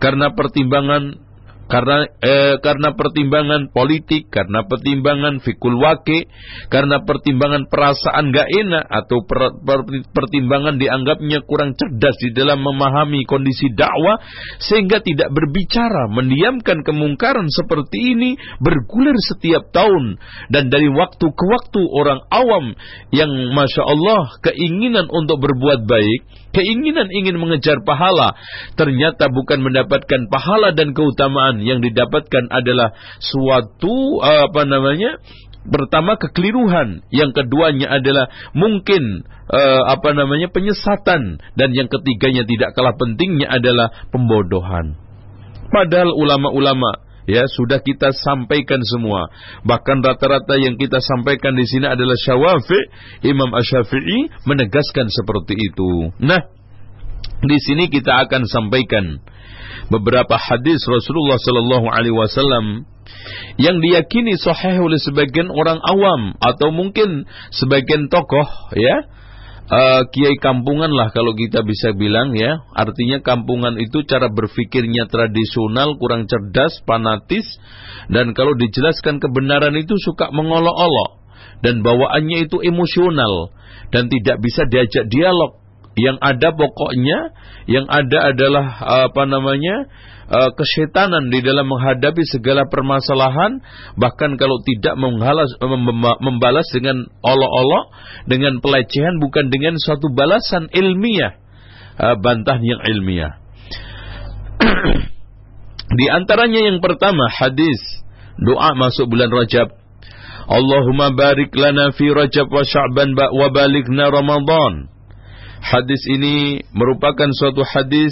Karena 0.00 0.32
pertimbangan 0.32 1.30
karena 1.70 2.02
eh, 2.18 2.58
karena 2.58 2.98
pertimbangan 2.98 3.70
politik, 3.70 4.26
karena 4.26 4.66
pertimbangan 4.66 5.38
fikul 5.38 5.78
wake, 5.78 6.26
karena 6.66 7.06
pertimbangan 7.06 7.70
perasaan 7.70 8.34
gak 8.34 8.50
enak 8.50 8.84
atau 8.90 9.22
per, 9.22 9.54
per, 9.62 9.86
pertimbangan 10.10 10.82
dianggapnya 10.82 11.46
kurang 11.46 11.78
cerdas 11.78 12.18
di 12.18 12.34
dalam 12.34 12.58
memahami 12.66 13.22
kondisi 13.22 13.70
dakwah 13.70 14.18
sehingga 14.58 14.98
tidak 14.98 15.30
berbicara, 15.30 16.10
mendiamkan 16.10 16.82
kemungkaran 16.82 17.46
seperti 17.46 18.18
ini 18.18 18.34
bergulir 18.58 19.14
setiap 19.30 19.70
tahun. 19.70 20.18
Dan 20.50 20.74
dari 20.74 20.90
waktu 20.90 21.22
ke 21.22 21.44
waktu 21.46 21.80
orang 21.86 22.20
awam 22.34 22.74
yang 23.14 23.30
masya 23.54 23.86
Allah 23.86 24.26
keinginan 24.42 25.06
untuk 25.06 25.38
berbuat 25.38 25.86
baik, 25.86 26.49
keinginan 26.50 27.08
ingin 27.10 27.38
mengejar 27.38 27.82
pahala 27.82 28.34
ternyata 28.74 29.30
bukan 29.30 29.62
mendapatkan 29.62 30.30
pahala 30.30 30.74
dan 30.74 30.92
keutamaan. 30.94 31.62
Yang 31.62 31.90
didapatkan 31.90 32.50
adalah 32.50 32.94
suatu 33.22 34.22
apa 34.22 34.62
namanya 34.66 35.18
pertama 35.66 36.16
kekeliruan, 36.16 37.04
yang 37.12 37.36
keduanya 37.36 37.92
adalah 38.00 38.32
mungkin 38.56 39.26
uh, 39.50 39.82
apa 39.92 40.14
namanya 40.16 40.48
penyesatan. 40.50 41.42
Dan 41.58 41.70
yang 41.74 41.90
ketiganya 41.90 42.46
tidak 42.46 42.72
kalah 42.74 42.94
pentingnya 42.96 43.50
adalah 43.50 43.92
pembodohan. 44.10 44.96
Padahal 45.70 46.10
ulama-ulama 46.10 47.09
ya 47.30 47.46
sudah 47.46 47.78
kita 47.78 48.10
sampaikan 48.10 48.82
semua. 48.82 49.30
Bahkan 49.62 50.02
rata-rata 50.02 50.58
yang 50.58 50.74
kita 50.74 50.98
sampaikan 50.98 51.54
di 51.54 51.64
sini 51.64 51.86
adalah 51.86 52.18
Syawafi, 52.18 52.80
Imam 53.22 53.54
Asy-Syafi'i 53.54 54.42
menegaskan 54.50 55.06
seperti 55.06 55.54
itu. 55.54 56.10
Nah, 56.18 56.42
di 57.40 57.58
sini 57.62 57.86
kita 57.86 58.26
akan 58.26 58.50
sampaikan 58.50 59.22
beberapa 59.88 60.36
hadis 60.36 60.82
Rasulullah 60.84 61.38
sallallahu 61.38 61.86
alaihi 61.88 62.16
wasallam 62.16 62.84
yang 63.58 63.82
diyakini 63.82 64.38
sahih 64.38 64.80
oleh 64.80 64.98
sebagian 65.00 65.50
orang 65.50 65.78
awam 65.82 66.36
atau 66.38 66.70
mungkin 66.70 67.26
sebagian 67.54 68.12
tokoh 68.12 68.46
ya 68.76 69.08
uh, 69.70 70.02
kiai 70.10 70.36
kampungan 70.42 70.90
lah 70.90 71.14
kalau 71.14 71.32
kita 71.38 71.62
bisa 71.62 71.94
bilang 71.94 72.34
ya. 72.34 72.66
Artinya 72.74 73.22
kampungan 73.22 73.78
itu 73.78 74.02
cara 74.04 74.28
berpikirnya 74.28 75.06
tradisional 75.06 75.96
kurang 75.96 76.26
cerdas 76.26 76.82
fanatis. 76.84 77.46
Dan 78.10 78.34
kalau 78.34 78.58
dijelaskan 78.58 79.22
kebenaran 79.22 79.78
itu 79.78 79.94
suka 80.02 80.28
mengolok-olok. 80.34 81.22
Dan 81.62 81.80
bawaannya 81.86 82.50
itu 82.50 82.60
emosional. 82.60 83.54
Dan 83.94 84.10
tidak 84.10 84.42
bisa 84.42 84.66
diajak 84.66 85.06
dialog. 85.08 85.56
Yang 85.98 86.22
ada 86.22 86.48
pokoknya, 86.54 87.18
yang 87.66 87.86
ada 87.90 88.30
adalah 88.30 88.66
apa 89.06 89.26
namanya 89.26 89.90
uh, 90.30 90.50
kesetanan 90.54 91.28
di 91.28 91.42
dalam 91.42 91.66
menghadapi 91.66 92.22
segala 92.30 92.70
permasalahan. 92.70 93.60
Bahkan 93.98 94.38
kalau 94.38 94.62
tidak 94.62 94.94
menghalas, 94.96 95.50
membalas 96.22 96.66
dengan 96.70 97.04
olok-olok, 97.20 97.84
dengan 98.30 98.62
pelecehan, 98.62 99.18
bukan 99.18 99.50
dengan 99.50 99.76
suatu 99.76 100.08
balasan 100.14 100.70
ilmiah, 100.70 101.36
uh, 101.98 102.16
bantahan 102.16 102.62
yang 102.62 102.80
ilmiah. 102.86 103.42
di 105.98 106.06
antaranya 106.06 106.70
yang 106.70 106.78
pertama 106.78 107.26
hadis 107.32 107.80
doa 108.38 108.76
masuk 108.76 109.08
bulan 109.08 109.32
Rajab 109.32 109.80
Allahumma 110.50 111.14
barik 111.14 111.54
lana 111.54 111.94
fi 111.94 112.10
Rajab 112.10 112.50
wa 112.50 112.66
Sya'ban 112.66 113.14
wa 113.14 113.46
balighna 113.54 114.10
Ramadan. 114.10 114.90
Hadis 115.62 116.02
ini 116.10 116.58
merupakan 116.74 117.30
suatu 117.30 117.62
hadis 117.62 118.10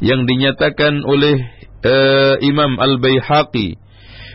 yang 0.00 0.24
dinyatakan 0.24 1.04
oleh 1.04 1.36
uh, 1.84 2.34
Imam 2.44 2.76
Al-Baihaqi 2.80 3.76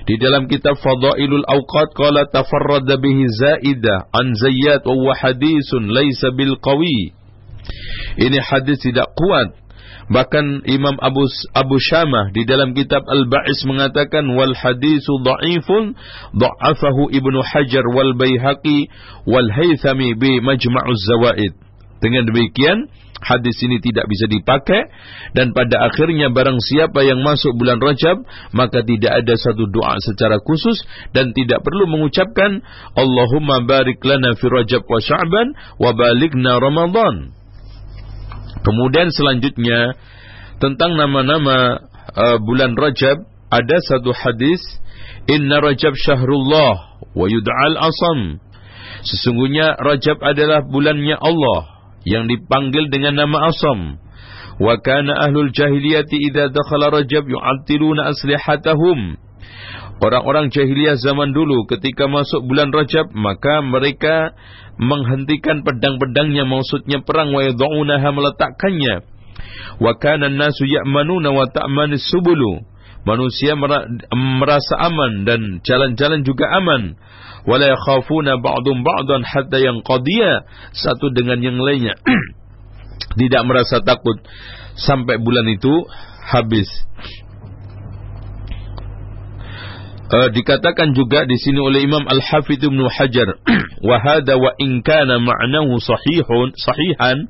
di 0.06 0.16
dalam 0.22 0.46
kitab 0.46 0.78
Fadailul 0.78 1.46
Awqat 1.46 1.98
qala 1.98 2.30
tafarrada 2.30 3.02
bihi 3.02 3.26
Zaidah 3.26 4.10
an 4.14 4.38
Zayyad 4.38 4.86
wa 4.86 5.14
hadisun 5.18 5.90
laisa 5.90 6.30
bil 6.38 6.62
qawi. 6.62 7.14
Ini 8.22 8.38
hadis 8.46 8.78
tidak 8.86 9.10
kuat 9.18 9.66
Bahkan 10.06 10.70
Imam 10.70 11.02
Abu 11.02 11.26
Abu 11.58 11.82
Syamah 11.82 12.30
di 12.30 12.46
dalam 12.46 12.78
kitab 12.78 13.10
Al-Ba'is 13.10 13.66
mengatakan 13.66 14.30
wal 14.38 14.54
hadisu 14.54 15.14
dha'ifun 15.26 15.98
dha'afahu 16.38 17.10
Ibnu 17.10 17.42
Hajar 17.42 17.86
wal 17.90 18.14
Baihaqi 18.14 18.86
wal 19.26 19.50
Haythami 19.50 20.14
bi 20.14 20.38
Majma'uz 20.46 21.02
Zawaid. 21.10 21.58
Dengan 22.06 22.30
demikian 22.30 22.86
hadis 23.24 23.56
ini 23.64 23.80
tidak 23.80 24.06
bisa 24.12 24.28
dipakai 24.28 24.92
dan 25.32 25.56
pada 25.56 25.88
akhirnya 25.88 26.28
barang 26.32 26.60
siapa 26.60 27.00
yang 27.08 27.24
masuk 27.24 27.56
bulan 27.56 27.80
Rajab 27.80 28.28
maka 28.52 28.84
tidak 28.84 29.24
ada 29.24 29.34
satu 29.40 29.72
doa 29.72 29.96
secara 30.04 30.42
khusus 30.44 30.84
dan 31.16 31.32
tidak 31.32 31.64
perlu 31.64 31.88
mengucapkan 31.88 32.60
Allahumma 32.98 33.64
barik 33.64 34.04
lana 34.04 34.36
fi 34.36 34.46
Rajab 34.52 34.84
wa 34.84 35.00
Sya'ban 35.00 35.48
wa 35.80 35.92
balighna 35.96 36.60
Ramadan. 36.60 37.16
Kemudian 38.66 39.14
selanjutnya 39.14 39.96
tentang 40.60 40.98
nama-nama 41.00 41.88
uh, 42.12 42.38
bulan 42.44 42.76
Rajab 42.76 43.24
ada 43.48 43.78
satu 43.80 44.12
hadis 44.12 44.60
Inna 45.32 45.64
Rajab 45.64 45.96
syahrullah 45.96 47.00
wa 47.16 47.26
yud'al 47.26 47.78
asam. 47.80 48.44
Sesungguhnya 49.06 49.78
Rajab 49.80 50.20
adalah 50.20 50.66
bulannya 50.66 51.16
Allah 51.18 51.75
yang 52.06 52.30
dipanggil 52.30 52.88
dengan 52.94 53.20
nama 53.26 53.50
Asam. 53.52 54.00
Wa 54.56 54.80
kana 54.80 55.20
ahlul 55.28 55.52
jahiliyati 55.52 56.32
idza 56.32 56.54
dakhala 56.54 56.94
Rajab 56.94 57.28
yu'attiluna 57.28 58.08
aslihatahum. 58.16 59.20
Orang-orang 60.00 60.52
jahiliyah 60.52 61.00
zaman 61.00 61.36
dulu 61.36 61.68
ketika 61.68 62.08
masuk 62.08 62.48
bulan 62.48 62.72
Rajab 62.72 63.12
maka 63.12 63.60
mereka 63.64 64.36
menghentikan 64.76 65.64
pedang-pedangnya 65.64 66.44
maksudnya 66.44 67.00
perang 67.04 67.32
wa 67.32 67.44
yad'unaha 67.44 68.12
meletakkannya 68.12 69.08
wa 69.80 69.92
kana 69.96 70.28
an-nasu 70.32 70.68
ya'manuna 70.68 71.32
wa 71.32 71.48
ta'manis 71.48 72.04
subulu 72.12 72.64
manusia 73.08 73.56
merasa 74.12 74.76
aman 74.84 75.24
dan 75.24 75.64
jalan-jalan 75.64 76.28
juga 76.28 76.50
aman 76.60 77.00
wala 77.46 77.66
yakhafuna 77.72 78.42
ba'dhum 78.42 78.82
ba'dan 78.82 79.22
hatta 79.26 79.58
yanqadiya. 79.62 80.46
Satu 80.74 81.14
dengan 81.14 81.42
yang 81.42 81.58
lainnya. 81.62 81.96
Tidak 83.20 83.42
merasa 83.46 83.82
takut. 83.86 84.20
Sampai 84.76 85.22
bulan 85.22 85.48
itu 85.50 85.72
habis. 86.26 86.68
Uh, 90.06 90.30
dikatakan 90.30 90.94
juga 90.94 91.26
di 91.26 91.34
sini 91.34 91.58
oleh 91.58 91.82
Imam 91.82 92.06
Al-Hafidh 92.06 92.62
Ibnu 92.62 92.86
Hajar 92.94 93.42
wa 93.90 93.98
hada 93.98 94.38
wa 94.38 94.54
in 94.62 94.86
kana 94.86 95.18
ma'nahu 95.18 95.82
sahihun 95.82 96.54
sahihan 96.54 97.26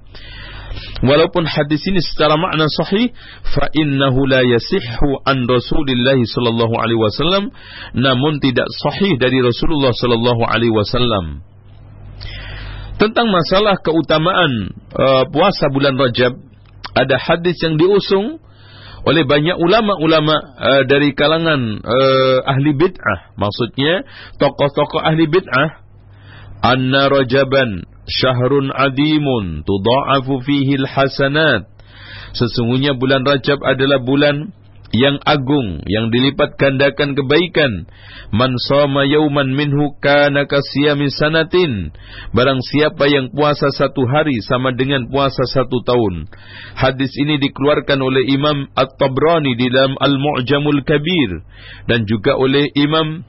walaupun 1.03 1.43
hadis 1.47 1.81
ini 1.87 1.99
secara 2.01 2.35
makna 2.39 2.67
sahih 2.71 3.11
fa 3.43 3.69
innahu 3.75 4.27
la 4.27 4.43
yasihhu 4.43 5.21
an 5.27 5.47
Rasulillah 5.47 6.17
sallallahu 6.19 6.75
alaihi 6.75 7.01
wasallam 7.01 7.43
namun 7.95 8.39
tidak 8.43 8.67
sahih 8.83 9.15
dari 9.19 9.39
Rasulullah 9.43 9.91
sallallahu 9.95 10.41
alaihi 10.47 10.73
wasallam. 10.73 11.45
Tentang 12.95 13.27
masalah 13.27 13.75
keutamaan 13.83 14.71
uh, 14.95 15.23
puasa 15.27 15.67
bulan 15.67 15.99
Rajab 15.99 16.31
ada 16.95 17.15
hadis 17.19 17.59
yang 17.59 17.75
diusung 17.75 18.39
oleh 19.05 19.27
banyak 19.27 19.59
ulama-ulama 19.59 20.35
uh, 20.57 20.83
dari 20.87 21.11
kalangan 21.11 21.83
uh, 21.83 22.39
ahli 22.47 22.71
bid'ah. 22.71 23.35
Maksudnya 23.35 24.07
tokoh-tokoh 24.39 25.03
ahli 25.03 25.27
bid'ah 25.27 25.85
anna 26.63 27.11
rajaban 27.11 27.85
syahrun 28.07 28.71
adimun 28.73 29.65
tudha'afu 29.65 30.41
fihi 30.45 30.81
alhasanat. 30.81 31.69
Sesungguhnya 32.35 32.99
bulan 32.99 33.23
Rajab 33.23 33.63
adalah 33.63 34.03
bulan 34.03 34.51
yang 34.95 35.19
agung 35.27 35.83
yang 35.87 36.07
dilipat 36.13 36.55
gandakan 36.55 37.17
kebaikan. 37.17 37.89
Man 38.31 38.55
shoma 38.67 39.03
yauman 39.07 39.51
minhu 39.51 39.97
kana 39.99 40.47
kasiyami 40.47 41.11
sanatin. 41.11 41.91
Barang 42.31 42.63
siapa 42.63 43.07
yang 43.11 43.31
puasa 43.35 43.71
satu 43.75 44.07
hari 44.07 44.39
sama 44.45 44.71
dengan 44.71 45.07
puasa 45.11 45.43
satu 45.47 45.83
tahun. 45.83 46.31
Hadis 46.79 47.11
ini 47.19 47.39
dikeluarkan 47.43 47.99
oleh 47.99 48.23
Imam 48.31 48.71
At-Tabrani 48.75 49.55
di 49.59 49.67
dalam 49.67 49.99
Al-Mu'jamul 49.99 50.83
Kabir 50.87 51.43
dan 51.91 52.07
juga 52.07 52.39
oleh 52.39 52.71
Imam 52.75 53.27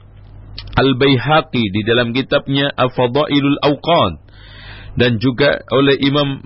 Al-Baihaqi 0.77 1.63
di 1.73 1.81
dalam 1.85 2.15
kitabnya 2.15 2.71
Al-Fadailul 2.73 3.59
Awqad 3.61 4.26
dan 4.97 5.21
juga 5.21 5.61
oleh 5.71 5.95
Imam 6.01 6.41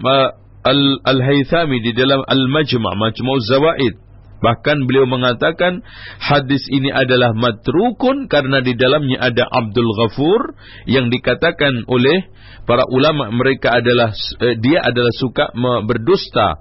Al-Haythami 1.07 1.81
di 1.81 1.91
dalam 1.95 2.21
Al-Majma' 2.27 2.93
Majmu' 2.93 3.39
Zawaid 3.47 4.11
Bahkan 4.41 4.89
beliau 4.89 5.05
mengatakan 5.05 5.85
hadis 6.17 6.65
ini 6.73 6.89
adalah 6.89 7.37
matrukun 7.37 8.25
karena 8.25 8.65
di 8.65 8.73
dalamnya 8.73 9.21
ada 9.21 9.45
Abdul 9.45 9.85
Ghafur 9.85 10.57
yang 10.89 11.13
dikatakan 11.13 11.85
oleh 11.85 12.25
para 12.65 12.89
ulama 12.89 13.29
mereka 13.29 13.77
adalah 13.77 14.09
eh, 14.41 14.57
dia 14.57 14.81
adalah 14.81 15.13
suka 15.13 15.53
berdusta 15.85 16.57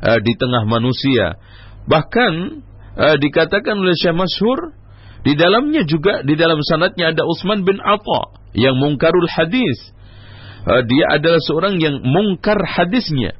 eh, 0.00 0.20
di 0.24 0.32
tengah 0.40 0.64
manusia. 0.64 1.36
Bahkan 1.84 2.32
eh, 2.96 3.16
dikatakan 3.20 3.76
oleh 3.76 3.92
Syekh 3.92 4.16
Masyhur 4.16 4.72
di 5.20 5.36
dalamnya 5.36 5.84
juga 5.84 6.24
di 6.24 6.32
dalam 6.32 6.64
sanatnya 6.64 7.12
ada 7.12 7.28
Utsman 7.28 7.60
bin 7.60 7.76
Atha 7.76 8.40
yang 8.56 8.80
mungkarul 8.80 9.28
hadis. 9.28 9.76
Dia 10.68 11.04
adalah 11.16 11.40
seorang 11.40 11.80
yang 11.80 12.04
mungkar 12.04 12.60
hadisnya. 12.60 13.32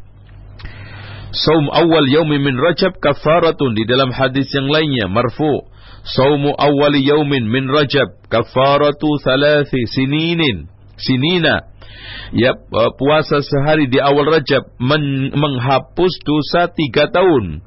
Saum 1.28 1.68
awal 1.68 2.08
yaumi 2.08 2.40
min 2.40 2.56
Rajab 2.56 2.96
kafaratun 3.04 3.76
di 3.76 3.84
dalam 3.84 4.08
hadis 4.16 4.48
yang 4.56 4.72
lainnya 4.72 5.12
marfu. 5.12 5.68
Saumu 6.08 6.56
awal 6.56 6.96
yaumin 6.96 7.52
min 7.52 7.68
Rajab 7.68 8.08
kafaratu 8.32 9.20
thalathi 9.20 9.84
sininin. 9.92 10.72
Sinina. 10.96 11.68
Ya 12.32 12.56
puasa 12.96 13.44
sehari 13.44 13.92
di 13.92 14.00
awal 14.00 14.40
Rajab 14.40 14.72
men 14.80 15.28
menghapus 15.36 16.12
dosa 16.24 16.72
tiga 16.72 17.12
tahun. 17.12 17.60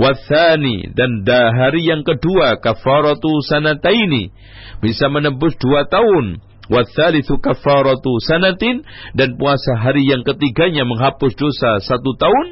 Wathani 0.00 0.94
dan 0.96 1.26
hari 1.28 1.84
yang 1.84 2.06
kedua 2.06 2.62
kafaratu 2.62 3.42
sanataini 3.44 4.32
bisa 4.80 5.10
menembus 5.10 5.58
dua 5.58 5.84
tahun. 5.90 6.40
Wathalithu 6.70 7.42
kafaratu 7.42 8.22
sanatin 8.22 8.86
dan 9.18 9.34
puasa 9.34 9.74
hari 9.82 10.06
yang 10.06 10.22
ketiganya 10.22 10.86
menghapus 10.86 11.34
dosa 11.34 11.82
satu 11.82 12.14
tahun 12.14 12.46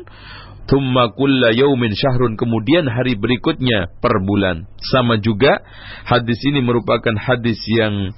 Thumma 0.68 1.16
kulla 1.16 1.57
yaumin 1.57 1.96
syahrun 1.96 2.37
kemudian 2.37 2.85
hari 2.92 3.16
berikutnya 3.16 3.88
per 4.04 4.20
bulan. 4.20 4.68
Sama 4.92 5.16
juga 5.16 5.64
hadis 6.04 6.37
ini 6.44 6.61
merupakan 6.61 7.16
hadis 7.16 7.57
yang 7.72 8.12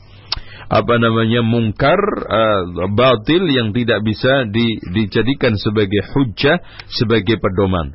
apa 0.67 0.95
namanya 0.99 1.47
mungkar 1.47 1.99
uh, 2.27 2.91
batil 2.91 3.47
yang 3.47 3.71
tidak 3.71 4.03
bisa 4.03 4.51
di, 4.51 4.83
dijadikan 4.83 5.55
sebagai 5.55 6.03
hujah 6.11 6.59
sebagai 6.91 7.39
pedoman. 7.39 7.95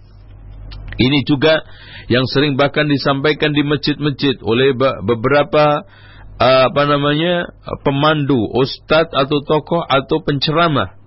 Ini 0.96 1.28
juga 1.28 1.60
yang 2.08 2.24
sering 2.24 2.56
bahkan 2.56 2.88
disampaikan 2.88 3.52
di 3.52 3.64
masjid-masjid 3.68 4.40
oleh 4.40 4.72
beberapa 5.04 5.84
apa 6.36 6.82
namanya 6.84 7.48
pemandu, 7.88 8.40
ustadz 8.60 9.16
atau 9.16 9.40
tokoh 9.44 9.84
atau 9.88 10.20
penceramah. 10.20 11.00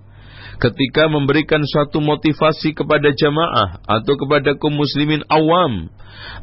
Ketika 0.59 1.07
memberikan 1.07 1.63
suatu 1.63 2.03
motivasi 2.03 2.75
kepada 2.75 3.15
jamaah 3.15 3.79
atau 3.87 4.13
kepada 4.19 4.59
kaum 4.59 4.75
muslimin 4.75 5.23
awam 5.31 5.87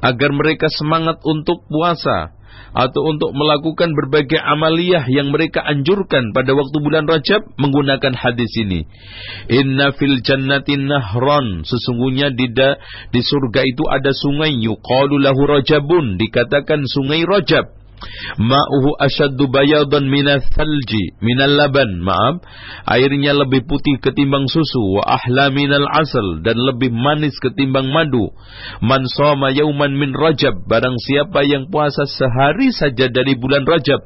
agar 0.01 0.33
mereka 0.33 0.73
semangat 0.73 1.21
untuk 1.21 1.69
puasa 1.69 2.33
atau 2.73 3.13
untuk 3.13 3.37
melakukan 3.37 3.93
berbagai 3.93 4.41
amaliyah 4.41 5.05
yang 5.13 5.29
mereka 5.29 5.61
anjurkan 5.65 6.33
pada 6.33 6.57
waktu 6.57 6.77
bulan 6.81 7.05
Rajab 7.05 7.45
menggunakan 7.61 8.17
hadis 8.17 8.49
ini. 8.57 8.89
Inna 9.53 9.93
fil 9.93 10.25
jannati 10.25 10.81
nahran. 10.81 11.69
Sesungguhnya 11.69 12.33
di 12.33 12.49
di 13.13 13.21
surga 13.21 13.61
itu 13.69 13.85
ada 13.85 14.17
sungai. 14.17 14.57
Yuqalu 14.65 15.21
lahu 15.21 15.45
rajabun. 15.45 16.17
Dikatakan 16.17 16.89
sungai 16.89 17.25
Rajab 17.29 17.86
Ma'uhu 18.37 19.01
asyaddu 19.01 19.49
bayadan 19.49 20.13
minal 20.13 20.45
thalji, 20.53 21.17
minal 21.25 21.53
laban, 21.57 22.05
maaf. 22.05 22.45
Airnya 22.85 23.33
lebih 23.33 23.65
putih 23.65 23.97
ketimbang 24.05 24.45
susu, 24.53 25.01
wa 25.01 25.03
ahla 25.05 25.49
minal 25.49 25.89
asal, 25.89 26.45
dan 26.45 26.61
lebih 26.61 26.93
manis 26.93 27.33
ketimbang 27.41 27.89
madu. 27.89 28.29
Man 28.85 29.09
soma 29.17 29.49
yauman 29.51 29.97
min 29.97 30.13
rajab, 30.13 30.69
barang 30.69 30.97
siapa 31.01 31.41
yang 31.49 31.73
puasa 31.73 32.05
sehari 32.05 32.69
saja 32.77 33.09
dari 33.09 33.33
bulan 33.35 33.65
rajab. 33.65 34.05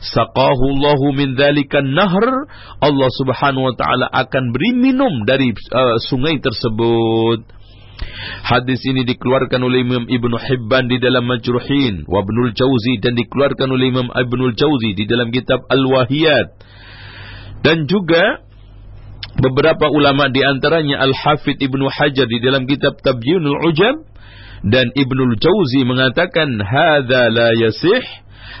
Saqahu 0.00 0.64
Allahu 0.78 1.10
min 1.14 1.34
dhalikan 1.34 1.90
nahr, 1.90 2.46
Allah 2.78 3.10
subhanahu 3.18 3.72
wa 3.72 3.74
ta'ala 3.74 4.06
akan 4.06 4.54
beri 4.54 4.70
minum 4.78 5.26
dari 5.26 5.50
uh, 5.50 5.98
sungai 6.06 6.38
tersebut. 6.38 7.61
Hadis 8.42 8.82
ini 8.84 9.06
dikeluarkan 9.06 9.60
oleh 9.62 9.86
Imam 9.86 10.04
Ibn 10.06 10.32
Hibban 10.38 10.90
di 10.90 10.98
dalam 10.98 11.24
Majruhin, 11.26 12.04
wa 12.10 12.20
Ibnul 12.22 12.52
Jauzi 12.52 12.98
dan 12.98 13.14
dikeluarkan 13.14 13.68
oleh 13.70 13.90
Imam 13.90 14.08
Ibnul 14.10 14.58
Jauzi 14.58 14.98
di 14.98 15.04
dalam 15.06 15.30
kitab 15.30 15.62
Al-Wahiyat. 15.70 16.48
Dan 17.62 17.86
juga 17.86 18.42
beberapa 19.38 19.88
ulama 19.88 20.28
di 20.28 20.42
antaranya 20.42 21.00
Al-Hafidh 21.00 21.62
Ibnu 21.62 21.88
Hajar 21.88 22.26
di 22.28 22.38
dalam 22.42 22.68
kitab 22.68 23.00
Tabyinul 23.00 23.62
Ujab 23.70 23.96
dan 24.66 24.92
Ibnul 24.94 25.38
Jauzi 25.40 25.82
mengatakan 25.82 26.60
hadza 26.62 27.22
la 27.32 27.50
yasih 27.56 28.02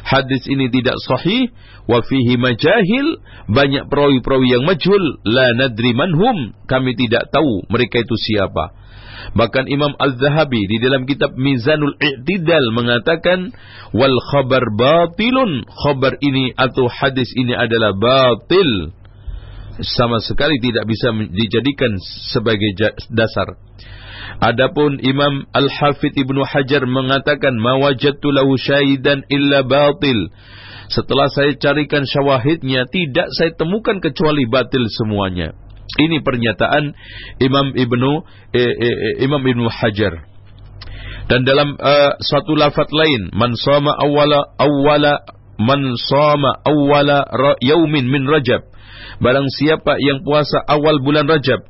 hadis 0.02 0.42
ini 0.50 0.66
tidak 0.72 0.98
sahih 1.04 1.52
wa 1.86 2.02
fihi 2.02 2.38
majahil 2.38 3.22
banyak 3.50 3.86
perawi-perawi 3.86 4.48
yang 4.54 4.64
majhul 4.66 5.02
la 5.26 5.46
nadri 5.58 5.94
manhum 5.94 6.54
kami 6.66 6.94
tidak 6.98 7.30
tahu 7.30 7.66
mereka 7.70 8.02
itu 8.02 8.14
siapa 8.18 8.74
Bahkan 9.32 9.70
Imam 9.70 9.94
Az-Zahabi 9.96 10.60
di 10.68 10.76
dalam 10.82 11.06
kitab 11.06 11.34
Mizanul 11.38 11.94
I'tidal 12.02 12.74
mengatakan 12.74 13.54
wal 13.94 14.16
khabar 14.34 14.66
batilun. 14.74 15.64
Khabar 15.66 16.18
ini 16.20 16.52
atau 16.58 16.90
hadis 16.90 17.30
ini 17.38 17.54
adalah 17.54 17.94
batil. 17.96 18.92
Sama 19.80 20.20
sekali 20.20 20.60
tidak 20.60 20.84
bisa 20.84 21.16
dijadikan 21.32 21.96
sebagai 22.28 22.76
dasar. 23.08 23.56
Adapun 24.42 24.98
Imam 25.00 25.46
Al-Hafidh 25.54 26.18
Ibnu 26.18 26.42
Hajar 26.42 26.84
mengatakan 26.84 27.56
mawajadtu 27.56 28.28
lahu 28.34 28.58
syahidan 28.58 29.24
illa 29.30 29.64
batil. 29.64 30.28
Setelah 30.92 31.32
saya 31.32 31.56
carikan 31.56 32.04
syawahidnya 32.04 32.84
tidak 32.92 33.32
saya 33.32 33.56
temukan 33.56 33.96
kecuali 34.02 34.44
batil 34.44 34.84
semuanya. 34.92 35.56
Ini 35.92 36.24
pernyataan 36.24 36.96
Imam 37.36 37.76
Ibnu 37.76 38.12
eh, 38.56 38.64
eh, 38.64 38.96
eh, 38.96 39.14
Imam 39.20 39.44
Ibnu 39.44 39.68
Hajar. 39.68 40.24
Dan 41.28 41.46
dalam 41.46 41.78
uh, 41.78 42.18
suatu 42.18 42.58
lafaz 42.58 42.90
lain, 42.90 43.30
man 43.32 43.54
sama 43.54 43.94
awwala 43.94 44.52
awwala 44.58 45.22
man 45.60 45.94
sama 46.10 46.60
awwala 46.66 47.28
yaumin 47.62 48.10
min 48.10 48.26
Rajab. 48.26 48.66
Barang 49.22 49.46
siapa 49.52 50.02
yang 50.02 50.26
puasa 50.26 50.58
awal 50.66 50.98
bulan 50.98 51.30
Rajab, 51.30 51.62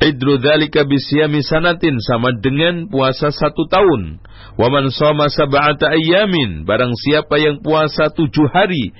idru 0.00 0.40
dzalika 0.40 0.88
bisyami 0.88 1.44
sanatin 1.44 2.00
sama 2.00 2.32
dengan 2.40 2.88
puasa 2.88 3.34
satu 3.34 3.68
tahun. 3.68 4.22
Wa 4.56 4.70
man 4.72 4.88
sama 4.94 5.28
sab'ata 5.28 5.92
ayyamin, 5.92 6.64
barang 6.64 6.94
siapa 6.94 7.36
yang 7.42 7.60
puasa 7.60 8.10
tujuh 8.14 8.48
hari 8.48 8.94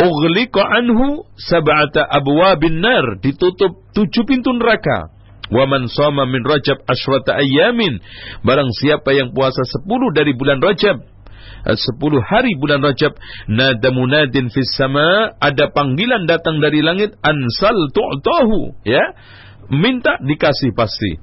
ughliqa 0.00 0.62
anhu 0.62 1.26
sab'ata 1.38 2.02
abwabin 2.08 2.82
nar. 2.82 3.18
Ditutup 3.22 3.86
tujuh 3.94 4.24
pintu 4.26 4.50
neraka. 4.54 5.14
Wa 5.52 5.68
man 5.68 5.92
shoma 5.92 6.24
min 6.24 6.40
rajab 6.40 6.80
asyrata 6.88 7.36
ayamin 7.36 8.00
barang 8.40 8.70
siapa 8.80 9.12
yang 9.12 9.36
puasa 9.36 9.60
sepuluh 9.68 10.08
dari 10.16 10.32
bulan 10.32 10.56
rajab 10.56 11.04
eh, 11.68 11.76
sepuluh 11.76 12.24
hari 12.24 12.56
bulan 12.56 12.80
rajab 12.80 13.12
nada 13.44 13.92
munadin 13.92 14.48
fis 14.48 14.72
sama 14.72 15.36
ada 15.36 15.68
panggilan 15.68 16.24
datang 16.24 16.64
dari 16.64 16.80
langit 16.80 17.12
ansal 17.20 17.76
tu'tahu 17.92 18.88
ya 18.88 19.04
minta 19.68 20.16
dikasih 20.24 20.72
pasti. 20.72 21.20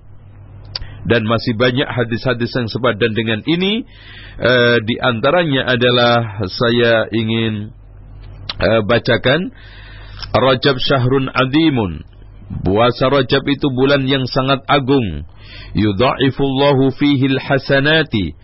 Dan 1.01 1.25
masih 1.25 1.57
banyak 1.57 1.89
hadis-hadis 1.89 2.53
yang 2.53 2.69
sepadan 2.69 3.17
dengan 3.17 3.41
ini 3.49 3.89
uh, 4.37 4.77
di 4.85 5.01
antaranya 5.01 5.73
adalah 5.73 6.45
saya 6.45 7.09
ingin 7.09 7.73
uh, 8.61 8.81
bacakan 8.85 9.51
Rajab 10.31 10.77
syahrun 10.77 11.27
adimun 11.33 12.05
Puasa 12.61 13.07
Rajab 13.07 13.47
itu 13.47 13.71
bulan 13.71 14.03
yang 14.05 14.27
sangat 14.27 14.61
agung. 14.67 15.23
Yudha'ifullahu 15.71 16.91
fihi 16.99 17.31
hasanati. 17.39 18.35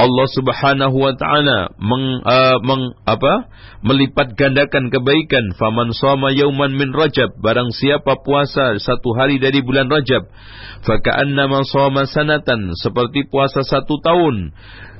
Allah 0.00 0.26
Subhanahu 0.32 0.96
wa 0.96 1.12
taala 1.12 1.68
meng, 1.76 2.24
uh, 2.24 2.56
meng 2.64 2.96
apa? 3.04 3.52
melipat 3.84 4.36
gandakan 4.36 4.88
kebaikan. 4.88 5.56
Faman 5.56 5.92
shoma 5.92 6.32
yauman 6.32 6.72
min 6.76 6.92
Rajab, 6.92 7.36
barang 7.40 7.72
siapa 7.72 8.20
puasa 8.24 8.76
satu 8.80 9.12
hari 9.16 9.40
dari 9.40 9.60
bulan 9.64 9.88
Rajab, 9.88 10.28
faka'annama 10.84 11.64
shoma 11.68 12.08
sanatan, 12.08 12.76
seperti 12.76 13.28
puasa 13.28 13.64
satu 13.64 14.00
tahun. 14.00 14.52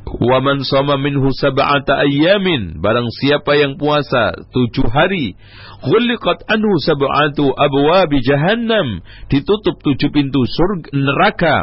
Wa 0.09 0.41
man 0.41 0.65
sama 0.65 0.97
minhu 0.97 1.29
sab'ata 1.37 2.01
ayyamin. 2.01 2.81
Barang 2.81 3.07
siapa 3.21 3.53
yang 3.61 3.77
puasa 3.77 4.33
tujuh 4.51 4.89
hari 4.89 5.37
ghuliqat 5.85 6.45
anhu 6.49 6.77
sab'atu 6.81 7.53
abwabi 7.53 8.25
jahannam. 8.25 9.05
Ditutup 9.29 9.77
tujuh 9.85 10.11
pintu 10.11 10.41
surga 10.49 10.89
neraka. 10.97 11.57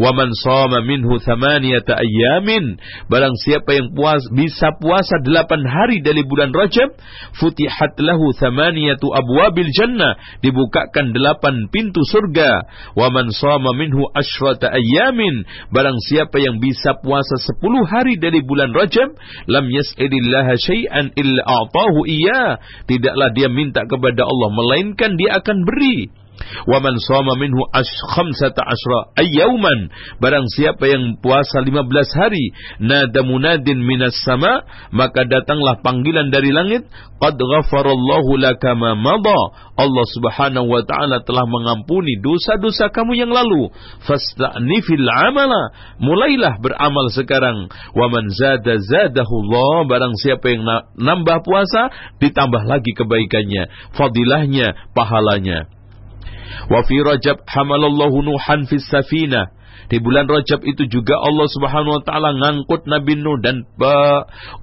Wa 0.00 0.16
man 0.16 0.32
sama 0.32 0.80
minhu 0.80 1.20
thamaniyata 1.20 2.00
ayyamin. 2.00 2.80
Barang 3.12 3.36
siapa 3.44 3.76
yang 3.76 3.92
puasa 3.92 4.26
bisa 4.32 4.72
puasa 4.80 5.20
delapan 5.20 5.62
hari 5.68 6.00
dari 6.00 6.24
bulan 6.24 6.56
Rajab 6.56 6.96
futihat 7.36 8.00
lahu 8.00 8.32
thamaniyatu 8.32 9.12
abwabil 9.12 9.70
jannah. 9.76 10.16
Dibukakan 10.40 11.12
delapan 11.12 11.68
pintu 11.68 12.00
surga. 12.08 12.64
Wa 12.96 13.12
man 13.12 13.28
sama 13.30 13.76
minhu 13.76 14.08
asyrata 14.16 14.72
ayyamin. 14.72 15.46
Barang 15.68 16.00
siapa 16.00 16.40
yang 16.40 16.58
bisa 16.58 16.96
puasa 17.04 17.36
sepuluh 17.44 17.73
10 17.73 17.73
hari 17.82 18.14
dari 18.20 18.40
bulan 18.46 18.70
Rajab 18.70 19.18
lam 19.50 19.66
yas'ilillah 19.66 20.54
syai'an 20.54 21.10
illa 21.18 21.42
a'tahu 21.42 22.06
iya. 22.06 22.62
Tidaklah 22.86 23.34
dia 23.34 23.50
minta 23.50 23.82
kepada 23.88 24.22
Allah 24.22 24.50
melainkan 24.54 25.18
dia 25.18 25.42
akan 25.42 25.66
beri 25.66 26.23
Wa 26.66 26.78
man 26.80 26.96
minhu 27.38 27.62
ash 27.72 27.94
khamsata 28.14 28.62
ashra. 28.62 29.14
Ayyauman 29.18 29.90
barang 30.18 30.46
siapa 30.52 30.88
yang 30.88 31.18
puasa 31.20 31.62
15 31.62 31.84
hari 32.20 32.52
nada 32.80 33.20
munadin 33.22 33.80
minas 33.82 34.16
sama 34.24 34.64
maka 34.90 35.24
datanglah 35.24 35.80
panggilan 35.80 36.28
dari 36.28 36.50
langit. 36.50 36.86
Qad 37.20 37.38
ghafarallahu 37.40 38.36
laka 38.36 38.76
ma 38.76 38.92
madha. 38.98 39.40
Allah 39.74 40.06
Subhanahu 40.12 40.70
wa 40.70 40.82
taala 40.86 41.24
telah 41.24 41.48
mengampuni 41.50 42.20
dosa-dosa 42.20 42.92
kamu 42.94 43.18
yang 43.18 43.32
lalu. 43.32 43.72
Fasta'nifil 44.04 45.08
amala. 45.08 45.72
Mulailah 45.98 46.60
beramal 46.60 47.10
sekarang. 47.10 47.72
Wa 47.96 48.06
man 48.12 48.28
zada 48.30 48.76
zadahu 48.78 49.34
Allah. 49.48 49.74
Barang 49.88 50.14
siapa 50.20 50.46
yang 50.52 50.62
nambah 50.94 51.42
puasa 51.42 51.90
ditambah 52.22 52.62
lagi 52.66 52.92
kebaikannya 52.94 53.68
fadilahnya 53.94 54.74
pahalanya 54.96 55.68
Wa 56.70 56.80
fi 56.84 56.96
Rajab 57.00 57.44
hamalallahu 57.44 58.24
Nuhan 58.24 58.66
fis 58.68 58.84
safinah. 58.88 59.52
Di 59.84 60.00
bulan 60.00 60.24
Rajab 60.24 60.64
itu 60.64 60.88
juga 60.88 61.20
Allah 61.20 61.44
Subhanahu 61.44 62.00
wa 62.00 62.02
taala 62.04 62.32
ngangkut 62.40 62.88
Nabi 62.88 63.20
Nuh 63.20 63.36
dan 63.44 63.68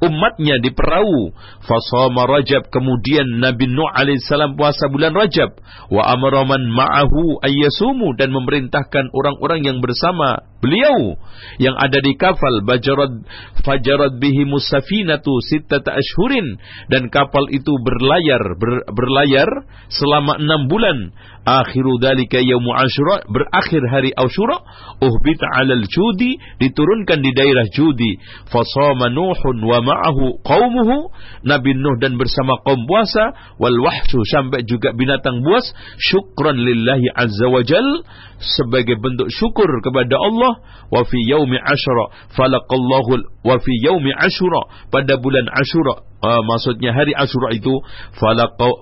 umatnya 0.01 0.57
di 0.57 0.73
perahu. 0.73 1.35
Fasama 1.61 2.25
Rajab 2.25 2.73
kemudian 2.73 3.37
Nabi 3.37 3.69
Nuh 3.69 3.85
alaihissalam 3.85 4.57
puasa 4.57 4.89
bulan 4.89 5.13
Rajab 5.13 5.61
wa 5.93 6.01
amara 6.09 6.41
man 6.47 6.65
ma'ahu 6.65 7.37
ayyasumu 7.45 8.17
dan 8.17 8.33
memerintahkan 8.33 9.13
orang-orang 9.13 9.61
yang 9.61 9.77
bersama 9.77 10.50
beliau 10.61 11.17
yang 11.57 11.75
ada 11.75 11.99
di 11.99 12.13
kapal 12.15 12.61
bajarat 12.63 13.25
fajarat 13.65 14.17
bihi 14.21 14.45
musafinatu 14.45 15.33
sittata 15.49 15.93
ashhurin. 15.97 16.57
Dan 16.87 17.09
kapal 17.09 17.49
itu 17.49 17.73
berlayar 17.81 18.41
ber, 18.57 18.85
berlayar 18.93 19.49
selama 19.89 20.37
enam 20.37 20.69
bulan. 20.69 21.11
Akhiru 21.41 21.97
dalika 21.97 22.37
yaumu 22.37 22.69
asyura 22.77 23.25
berakhir 23.25 23.81
hari 23.89 24.13
asyura 24.13 24.61
uhbita 25.01 25.49
alal 25.57 25.81
judi 25.89 26.37
diturunkan 26.61 27.17
di 27.17 27.33
daerah 27.33 27.65
judi. 27.73 28.21
Fasama 28.45 29.09
nuhun 29.09 29.57
wa 29.65 29.81
ma'ahu 29.81 30.37
qaumuhu. 30.45 31.09
Nabi 31.41 31.73
nuh 31.73 31.97
dan 31.97 32.21
bersama 32.21 32.61
kaum 32.61 32.85
puasa. 32.85 33.57
Wal 33.57 33.73
wahshu 33.81 34.21
sampai 34.29 34.61
juga 34.69 34.93
binatang 34.93 35.41
buas. 35.41 35.65
Syukran 35.97 36.61
lillahi 36.61 37.09
azza 37.09 37.49
wajal 37.49 38.05
sebagai 38.41 39.01
bentuk 39.01 39.29
syukur 39.33 39.69
kepada 39.81 40.17
Allah 40.17 40.50
wa 40.91 41.01
fi 41.05 41.17
yaumi 41.29 41.57
asyura 41.57 42.05
falaqallahu 42.37 43.19
wa 43.43 43.55
fi 43.59 43.71
yaumi 43.85 44.11
asyura 44.17 44.61
pada 44.91 45.17
bulan 45.17 45.47
asyura 45.51 45.93
uh, 46.23 46.41
maksudnya 46.45 46.93
hari 46.93 47.13
asyura 47.15 47.55
itu 47.55 47.73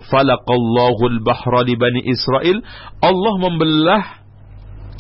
falaqallahu 0.09 1.01
al-bahra 1.13 1.63
li 1.65 1.76
bani 1.76 2.01
Israel 2.05 2.61
Allah 3.01 3.34
membelah 3.39 4.03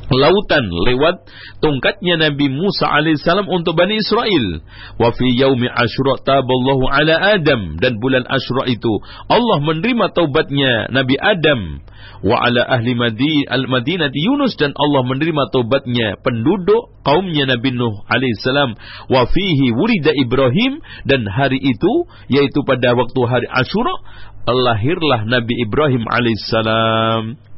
lautan 0.09 0.65
lewat 0.89 1.29
tongkatnya 1.61 2.17
Nabi 2.29 2.49
Musa 2.49 2.89
alaihissalam 2.89 3.45
untuk 3.45 3.77
Bani 3.77 4.01
Israel. 4.01 4.65
Wa 4.97 5.13
fi 5.13 5.25
yaumi 5.37 5.69
Asyura 5.69 6.21
taballahu 6.25 6.89
ala 6.89 7.37
Adam. 7.37 7.77
Dan 7.77 8.01
bulan 8.01 8.25
Asyura 8.25 8.65
itu 8.69 8.89
Allah 9.29 9.61
menerima 9.61 10.11
taubatnya 10.13 10.89
Nabi 10.89 11.15
Adam. 11.17 11.85
Wa 12.19 12.35
ala 12.43 12.67
ahli 12.67 12.97
Madi 12.97 13.45
al-Madinah 13.47 14.11
Yunus. 14.11 14.57
Dan 14.57 14.73
Allah 14.73 15.05
menerima 15.05 15.53
taubatnya 15.53 16.17
penduduk 16.25 16.99
kaumnya 17.05 17.45
Nabi 17.45 17.71
Nuh 17.77 18.01
alaihissalam 18.09 18.75
wa 19.13 19.21
fihi 19.29 19.71
wulida 19.77 20.11
Ibrahim. 20.17 20.81
Dan 21.05 21.29
hari 21.29 21.61
itu 21.61 22.09
yaitu 22.33 22.65
pada 22.65 22.97
waktu 22.97 23.21
hari 23.29 23.47
Asyura 23.47 23.93
lahirlah 24.49 25.29
Nabi 25.29 25.53
Ibrahim 25.61 26.09
alaihissalam 26.09 27.48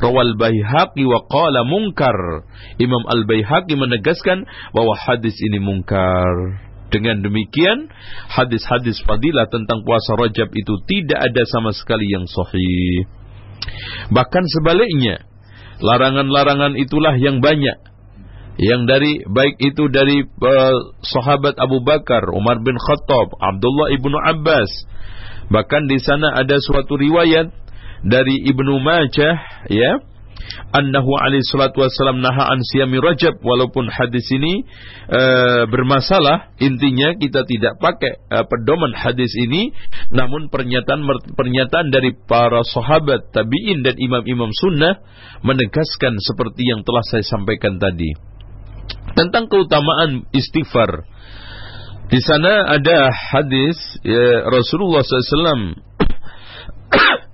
Rawal 0.00 0.34
Baihaqi 0.40 1.04
wa 1.04 1.20
qala 1.28 1.68
munkar. 1.68 2.48
Imam 2.80 3.04
Al-Baihaqi 3.04 3.76
menegaskan 3.76 4.48
bahwa 4.72 4.96
hadis 4.96 5.36
ini 5.44 5.60
mungkar. 5.60 6.60
Dengan 6.90 7.22
demikian, 7.22 7.86
hadis-hadis 8.34 8.98
fadilah 9.06 9.46
tentang 9.46 9.86
puasa 9.86 10.18
Rajab 10.18 10.50
itu 10.50 10.74
tidak 10.90 11.22
ada 11.22 11.42
sama 11.46 11.70
sekali 11.70 12.10
yang 12.10 12.26
sahih. 12.26 13.06
Bahkan 14.10 14.44
sebaliknya, 14.58 15.22
larangan-larangan 15.78 16.74
itulah 16.74 17.14
yang 17.14 17.38
banyak. 17.38 17.78
Yang 18.58 18.82
dari 18.90 19.12
baik 19.24 19.56
itu 19.62 19.86
dari 19.88 20.26
uh, 20.26 20.76
sahabat 21.00 21.56
Abu 21.62 21.80
Bakar, 21.80 22.28
Umar 22.34 22.58
bin 22.60 22.74
Khattab, 22.76 23.32
Abdullah 23.38 23.94
ibnu 23.94 24.16
Abbas. 24.20 24.68
Bahkan 25.50 25.82
di 25.86 25.98
sana 26.02 26.34
ada 26.36 26.58
suatu 26.58 26.98
riwayat 26.98 27.50
dari 28.04 28.48
Ibnu 28.48 28.80
Majah 28.80 29.66
ya 29.68 30.00
annahu 30.70 31.14
alaihi 31.18 31.44
salatu 31.46 31.82
wassalam 31.82 32.22
naha 32.22 32.50
an 32.50 32.60
siyami 32.62 32.98
rajab 32.98 33.38
walaupun 33.42 33.90
hadis 33.90 34.26
ini 34.30 34.66
uh, 35.10 35.66
bermasalah 35.70 36.54
intinya 36.62 37.14
kita 37.18 37.42
tidak 37.46 37.78
pakai 37.78 38.18
uh, 38.30 38.44
pedoman 38.46 38.94
hadis 38.94 39.30
ini 39.36 39.74
namun 40.10 40.50
pernyataan 40.50 41.02
pernyataan 41.34 41.90
dari 41.90 42.14
para 42.14 42.62
sahabat 42.66 43.30
tabi'in 43.34 43.82
dan 43.82 43.98
imam-imam 43.98 44.50
sunnah 44.54 45.02
menegaskan 45.42 46.18
seperti 46.22 46.66
yang 46.66 46.82
telah 46.86 47.02
saya 47.08 47.24
sampaikan 47.24 47.80
tadi. 47.80 48.12
Tentang 49.14 49.46
keutamaan 49.50 50.26
istighfar. 50.34 51.06
Di 52.10 52.18
sana 52.18 52.74
ada 52.74 53.06
hadis 53.06 53.78
ya, 54.02 54.50
Rasulullah 54.50 54.98
SAW 55.06 55.78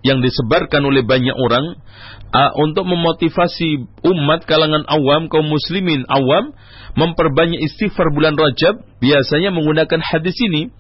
yang 0.07 0.23
disebarkan 0.23 0.87
oleh 0.87 1.03
banyak 1.03 1.35
orang 1.35 1.83
uh, 2.31 2.53
untuk 2.63 2.87
memotivasi 2.87 3.91
umat 4.07 4.47
kalangan 4.47 4.87
awam 4.87 5.27
kaum 5.27 5.51
muslimin 5.51 6.07
awam 6.07 6.55
memperbanyak 6.95 7.59
istighfar 7.67 8.15
bulan 8.15 8.39
Rajab 8.39 8.87
biasanya 9.03 9.51
menggunakan 9.51 9.99
hadis 9.99 10.39
ini. 10.39 10.71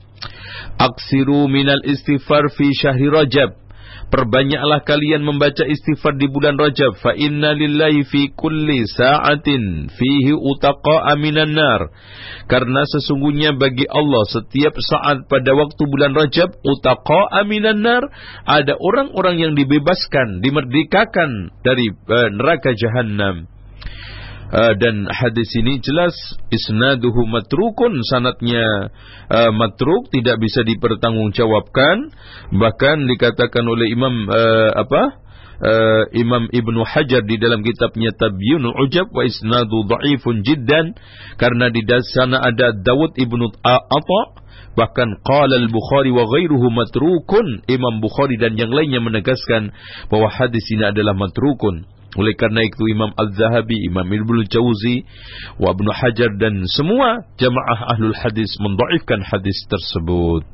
Aksiru 0.79 1.51
minal 1.51 1.83
istighfar 1.83 2.49
fi 2.55 2.70
syahri 2.70 3.11
Rajab 3.11 3.66
Perbanyaklah 4.07 4.87
kalian 4.87 5.27
membaca 5.27 5.67
istighfar 5.67 6.15
di 6.15 6.31
bulan 6.31 6.55
Rajab. 6.55 6.95
Fa 7.03 7.11
inna 7.19 7.59
lillahi 7.59 8.07
fi 8.07 8.31
kulli 8.31 8.87
sa'atin 8.87 9.91
fihi 9.91 10.31
utaqa 10.31 11.11
aminan 11.11 11.51
nar. 11.51 11.91
Karena 12.47 12.87
sesungguhnya 12.87 13.59
bagi 13.59 13.83
Allah 13.91 14.23
setiap 14.31 14.79
saat 14.79 15.27
pada 15.27 15.59
waktu 15.59 15.83
bulan 15.91 16.15
Rajab 16.15 16.55
utaqa 16.63 17.35
aminan 17.43 17.83
nar 17.83 18.07
ada 18.47 18.79
orang-orang 18.79 19.43
yang 19.43 19.53
dibebaskan, 19.59 20.39
dimerdekakan 20.39 21.51
dari 21.67 21.91
uh, 21.91 22.31
neraka 22.31 22.79
jahanam. 22.79 23.51
Uh, 24.47 24.79
dan 24.79 25.11
hadis 25.11 25.51
ini 25.59 25.83
jelas 25.83 26.15
isnaduhu 26.55 27.27
matrukun 27.27 27.99
sanatnya 28.07 28.95
uh, 29.27 29.51
matruk 29.51 30.07
tidak 30.15 30.39
bisa 30.39 30.63
dipertanggungjawabkan. 30.63 32.15
Bahkan 32.55 32.97
dikatakan 33.11 33.67
oleh 33.67 33.91
Imam 33.91 34.31
uh, 34.31 34.71
apa? 34.71 35.03
Uh, 35.57 36.05
Imam 36.15 36.47
Ibnu 36.53 36.85
Hajar 36.85 37.25
di 37.25 37.41
dalam 37.41 37.65
kitabnya 37.65 38.13
Tabyinul 38.15 38.77
Ujab 38.87 39.09
wa 39.11 39.25
isnadu 39.25 39.89
dhaifun 39.89 40.45
jiddan 40.45 40.95
karena 41.41 41.73
di 41.73 41.81
sana 42.13 42.39
ada 42.45 42.77
Dawud 42.77 43.17
Ibnu 43.17 43.51
Atha 43.65 44.23
bahkan 44.77 45.17
qala 45.25 45.57
al-Bukhari 45.59 46.13
wa 46.13 46.29
ghairuhu 46.29 46.71
matrukun. 46.71 47.67
Imam 47.67 47.99
Bukhari 47.99 48.39
dan 48.39 48.55
yang 48.55 48.71
lainnya 48.71 49.03
menegaskan 49.03 49.75
bahwa 50.07 50.31
hadis 50.31 50.63
ini 50.71 50.87
adalah 50.87 51.19
matrukun 51.19 51.96
oleh 52.15 52.35
karena 52.39 52.63
itu 52.63 52.87
Imam 52.87 53.11
Al-Zahabi, 53.19 53.91
Imam 53.91 54.07
Ibnu 54.07 54.47
Jauzi, 54.47 55.03
wa 55.59 55.75
Ibnu 55.75 55.91
Hajar 55.91 56.39
dan 56.39 56.63
semua 56.71 57.27
jamaah 57.37 57.99
ahlul 57.99 58.15
hadis 58.15 58.55
mendaifkan 58.63 59.27
hadis 59.27 59.59
tersebut. 59.67 60.47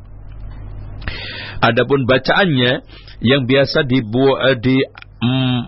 Adapun 1.62 2.08
bacaannya 2.08 2.82
yang 3.22 3.46
biasa 3.46 3.86
dibuat 3.86 4.58
di 4.64 4.82
mm, 5.22 5.60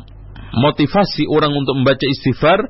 motivasi 0.59 1.31
orang 1.31 1.55
untuk 1.55 1.79
membaca 1.79 2.03
istighfar 2.03 2.67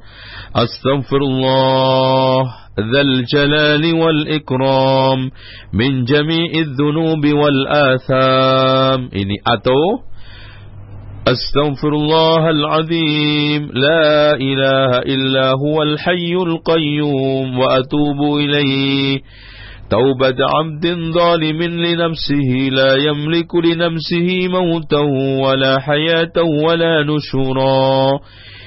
Astaghfirullah 0.53 2.65
Dzal 2.75 3.23
jalali 3.31 3.95
wal 3.95 4.27
ikram 4.35 5.31
min 5.71 6.11
jami'idz 6.11 6.75
dzunubi 6.75 7.31
wal 7.31 7.62
atham 7.71 9.15
ini 9.15 9.39
atau 9.47 10.03
أستغفر 11.25 11.89
الله 11.89 12.51
العظيم 12.51 13.62
لا 13.72 14.37
إله 14.37 14.91
إلا 14.99 15.47
هو 15.57 15.83
الحي 15.83 16.33
القيوم 16.37 17.59
وأتوب 17.59 18.20
إليه 18.41 19.18
توبة 19.91 20.37
عبد 20.57 20.87
ظالم 21.14 21.62
لنفسه 21.62 22.51
لا 22.72 22.97
يملك 22.97 23.55
لنفسه 23.55 24.49
موتا 24.49 25.01
ولا 25.45 25.81
حياة 25.81 26.37
ولا 26.66 26.95
نشورا 27.09 28.20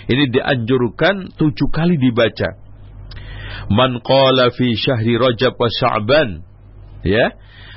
Ini 0.08 0.32
dianjurkan 0.32 1.36
tujuh 1.36 1.68
kali 1.68 2.00
dibaca. 2.00 2.56
Man 3.68 4.00
qala 4.00 4.56
fi 4.56 4.72
syahri 4.72 5.20
Rajab 5.20 5.60
wa 5.60 5.68
Sya'ban. 5.68 6.48
Ya. 7.04 7.36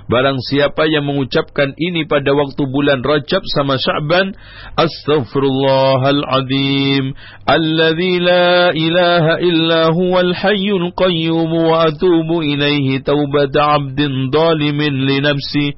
Barang 0.09 0.37
siapa 0.37 0.85
yang 0.85 1.09
mengucapkan 1.09 1.73
ini 1.81 2.05
pada 2.05 2.29
waktu 2.37 2.61
bulan 2.69 3.01
Rajab 3.01 3.41
sama 3.49 3.81
Sya'ban, 3.81 4.37
Astaghfirullahaladzim, 4.77 7.17
alladzi 7.49 8.21
la 8.21 8.69
ilaha 8.69 9.41
illa 9.41 9.89
huwal 9.89 10.29
hayyul 10.33 10.93
qayyum 10.93 11.49
wa 11.49 11.89
atubu 11.89 12.45
ilaihi 12.45 13.01
taubata 13.01 13.81
'abdin 13.81 14.29
zalimin 14.29 15.09
li 15.09 15.17
nafsihi 15.25 15.73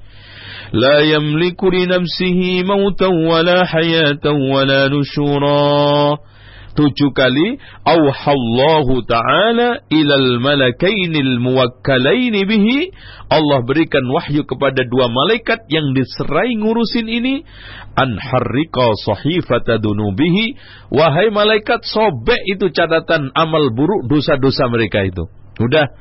لا 0.73 0.99
يملك 0.99 1.63
لنفسه 1.63 2.63
موتا 2.63 3.07
ولا 3.07 3.65
حياة 3.65 4.25
ولا 4.25 4.87
نشورا 4.87 6.17
tujuh 6.72 7.12
kali 7.12 7.60
auhallahu 7.84 9.04
ta'ala 9.04 9.84
ilal 9.92 10.40
malakainil 10.40 11.40
muwakkalaini 11.40 12.44
bihi. 12.48 12.78
Allah 13.28 13.64
berikan 13.64 14.04
wahyu 14.08 14.44
kepada 14.44 14.84
dua 14.88 15.08
malaikat 15.08 15.68
yang 15.68 15.92
diserai 15.92 16.56
ngurusin 16.56 17.08
ini. 17.08 17.44
An 17.96 18.16
harriqa 18.16 18.96
sahifata 19.04 19.80
dunubihi. 19.80 20.56
Wahai 20.92 21.28
malaikat 21.28 21.84
sobek 21.84 22.40
itu 22.48 22.72
catatan 22.72 23.32
amal 23.36 23.72
buruk 23.72 24.08
dosa-dosa 24.08 24.68
mereka 24.72 25.04
itu. 25.04 25.28
Udah 25.60 25.92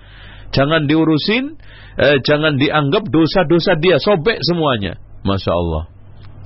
jangan 0.55 0.87
diurusin 0.87 1.59
eh, 1.99 2.17
jangan 2.23 2.55
dianggap 2.55 3.07
dosa-dosa 3.11 3.75
dia 3.79 3.99
sobek 3.99 4.39
semuanya. 4.43 4.99
Masya 5.27 5.51
Allah. 5.51 5.83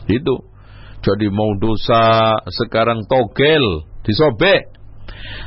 Itu. 0.09 0.45
Jadi 1.05 1.29
mau 1.29 1.53
dosa 1.61 2.33
sekarang 2.49 3.05
togel 3.05 3.85
disobek. 4.05 4.71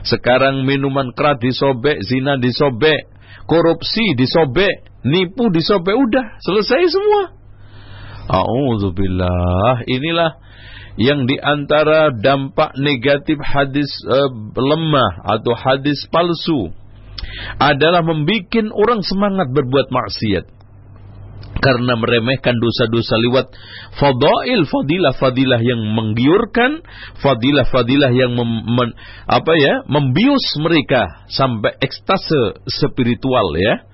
Sekarang 0.07 0.67
minuman 0.67 1.15
keras 1.15 1.39
disobek, 1.43 2.03
zina 2.07 2.39
disobek, 2.39 3.09
korupsi 3.47 4.15
disobek, 4.15 4.87
nipu 5.07 5.51
disobek, 5.51 5.95
udah 5.95 6.39
selesai 6.43 6.83
semua. 6.91 7.23
A'udzubillah. 8.29 9.89
Inilah 9.89 10.37
yang 10.99 11.31
di 11.31 11.39
antara 11.39 12.11
dampak 12.11 12.75
negatif 12.77 13.39
hadis 13.41 13.89
uh, 14.05 14.29
lemah 14.59 15.23
atau 15.39 15.55
hadis 15.55 16.03
palsu 16.11 16.75
adalah 17.59 18.03
membuat 18.03 18.75
orang 18.75 19.01
semangat 19.07 19.51
berbuat 19.55 19.91
maksiat 19.95 20.58
karena 21.59 21.99
meremehkan 21.99 22.55
dosa-dosa 22.59 23.15
lewat 23.19 23.47
fadail 23.99 24.63
fadilah-fadilah 24.67 25.61
yang 25.63 25.81
menggiurkan 25.95 26.83
fadilah-fadilah 27.19 28.13
yang 28.15 28.35
mem, 28.39 28.51
men, 28.79 28.89
apa 29.27 29.53
ya 29.59 29.75
membius 29.91 30.47
mereka 30.63 31.27
sampai 31.31 31.75
ekstase 31.83 32.63
spiritual 32.71 33.55
ya. 33.59 33.85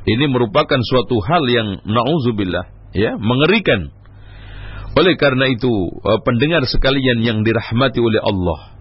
Ini 0.00 0.32
merupakan 0.32 0.80
suatu 0.80 1.20
hal 1.20 1.44
yang 1.52 1.68
nauzubillah 1.84 2.96
ya 2.96 3.20
mengerikan. 3.20 3.92
Oleh 4.96 5.14
karena 5.20 5.46
itu 5.52 5.70
eh, 5.70 6.20
pendengar 6.24 6.64
sekalian 6.66 7.20
yang 7.20 7.44
dirahmati 7.44 8.00
oleh 8.00 8.18
Allah 8.24 8.80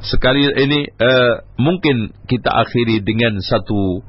sekali 0.00 0.48
ini 0.48 0.80
uh, 0.96 1.44
mungkin 1.60 2.12
kita 2.24 2.48
akhiri 2.48 3.04
dengan 3.04 3.36
satu 3.44 4.00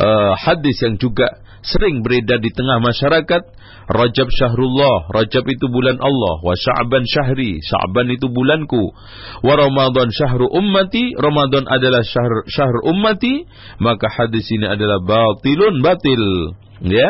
uh, 0.00 0.32
hadis 0.40 0.80
yang 0.80 0.96
juga 0.96 1.44
sering 1.62 2.02
beredar 2.06 2.38
di 2.42 2.50
tengah 2.54 2.78
masyarakat 2.82 3.42
Rajab 3.88 4.28
syahrullah 4.28 5.08
Rajab 5.08 5.48
itu 5.48 5.66
bulan 5.72 5.96
Allah 5.96 6.36
wa 6.44 6.52
Sya'ban 6.52 7.08
syahri 7.08 7.56
Sya'ban 7.64 8.12
itu 8.12 8.28
bulanku 8.28 8.92
wa 9.40 9.54
Ramadan 9.56 10.12
syahru 10.12 10.44
ummati 10.52 11.16
Ramadan 11.16 11.64
adalah 11.64 12.04
syahr 12.04 12.44
syahr 12.52 12.76
ummati 12.84 13.48
maka 13.80 14.12
hadis 14.12 14.44
ini 14.52 14.68
adalah 14.68 15.00
batilun 15.00 15.80
batil 15.80 16.54
ya. 16.84 17.08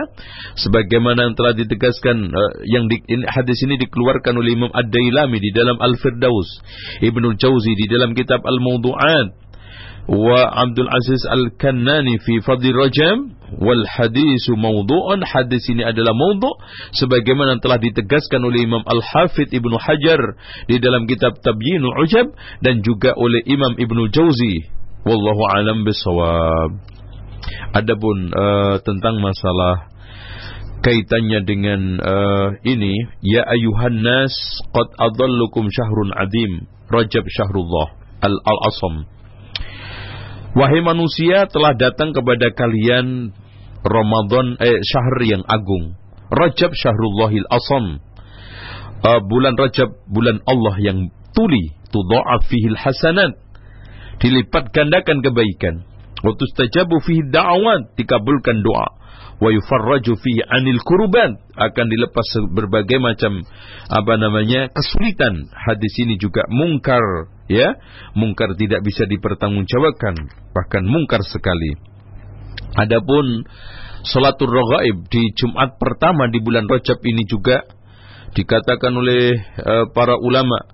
Sebagaimana 0.56 1.28
yang 1.28 1.34
telah 1.36 1.52
ditegaskan 1.56 2.16
uh, 2.32 2.52
yang 2.64 2.88
di, 2.88 3.04
hadis 3.28 3.58
ini 3.68 3.76
dikeluarkan 3.76 4.32
oleh 4.36 4.56
Imam 4.56 4.72
Ad-Dailami 4.72 5.38
di 5.38 5.50
dalam 5.52 5.76
Al-Firdaus 5.76 6.48
Ibnu 7.04 7.36
Jauzi 7.36 7.72
di 7.76 7.86
dalam 7.90 8.16
kitab 8.16 8.40
Al-Mawdu'at 8.42 9.47
Abdul 10.08 10.88
Aziz 10.88 11.20
Al-Kannani 11.28 12.16
fi 12.24 12.40
Fadil 12.40 12.72
Rajab 12.72 13.18
wal 13.60 13.84
hadisu 13.84 14.56
mawdu'un. 14.56 15.20
Hadis 15.20 15.68
ini 15.68 15.84
adalah 15.84 16.16
mawdu' 16.16 16.56
sebagaimana 16.96 17.60
telah 17.60 17.76
ditegaskan 17.76 18.40
oleh 18.40 18.64
Imam 18.64 18.80
Al-Hafidh 18.88 19.52
Ibnu 19.52 19.76
Hajar 19.76 20.20
di 20.64 20.80
dalam 20.80 21.04
kitab 21.04 21.36
Tabyinul 21.44 21.92
Ujab 22.08 22.32
dan 22.64 22.80
juga 22.80 23.12
oleh 23.20 23.44
Imam 23.52 23.76
Ibnu 23.76 24.08
Jauzi 24.08 24.64
wallahu 25.04 25.42
alam 25.52 25.84
bisawab 25.84 26.70
Adapun 27.76 28.32
uh, 28.32 28.76
tentang 28.84 29.20
masalah 29.20 29.88
kaitannya 30.84 31.40
dengan 31.44 31.80
uh, 32.00 32.48
ini 32.64 32.92
ya 33.24 33.44
ayuhan 33.44 34.00
nas 34.00 34.32
qad 34.72 34.88
adallukum 35.00 35.68
syahrun 35.68 36.12
adim 36.16 36.64
Rajab 36.88 37.24
syahrullah 37.28 37.92
al-al-asam 38.24 39.17
Wahai 40.56 40.80
manusia 40.80 41.44
telah 41.48 41.76
datang 41.76 42.16
kepada 42.16 42.48
kalian 42.56 43.36
Ramadan 43.84 44.56
eh 44.60 44.80
syahr 44.80 45.18
yang 45.24 45.44
agung. 45.44 45.96
Rajab 46.28 46.72
syahrullahil 46.72 47.46
asam. 47.48 48.00
Uh, 48.98 49.20
bulan 49.24 49.54
Rajab 49.56 49.92
bulan 50.08 50.40
Allah 50.48 50.76
yang 50.80 51.12
tuli. 51.36 51.72
Tudha'af 51.88 52.44
fihil 52.48 52.76
hasanat. 52.76 53.36
Dilipat 54.20 54.72
gandakan 54.76 55.24
kebaikan. 55.24 55.88
Wa 56.20 56.32
tustajabu 56.36 57.00
fihi 57.00 57.28
da'awat. 57.32 57.96
Dikabulkan 57.96 58.60
doa 58.60 58.98
wa 59.38 59.54
yufarraju 59.54 60.18
fihi 60.18 60.42
anil 60.50 60.82
kurban 60.82 61.38
akan 61.54 61.86
dilepas 61.86 62.28
berbagai 62.50 62.98
macam 62.98 63.42
apa 63.86 64.12
namanya 64.18 64.66
kesulitan. 64.74 65.46
Hadis 65.54 65.94
ini 66.02 66.18
juga 66.18 66.42
mungkar 66.50 67.02
ya. 67.46 67.78
Mungkar 68.18 68.58
tidak 68.58 68.82
bisa 68.82 69.06
dipertanggungjawabkan. 69.06 70.14
Bahkan 70.54 70.82
mungkar 70.86 71.22
sekali. 71.22 71.78
Adapun 72.74 73.46
salatul 74.02 74.50
raghaib 74.50 75.06
di 75.08 75.22
Jumat 75.38 75.78
pertama 75.78 76.26
di 76.28 76.42
bulan 76.42 76.66
Rajab 76.66 76.98
ini 77.06 77.22
juga 77.26 77.62
dikatakan 78.34 78.92
oleh 78.92 79.38
uh, 79.62 79.86
para 79.94 80.18
ulama. 80.18 80.66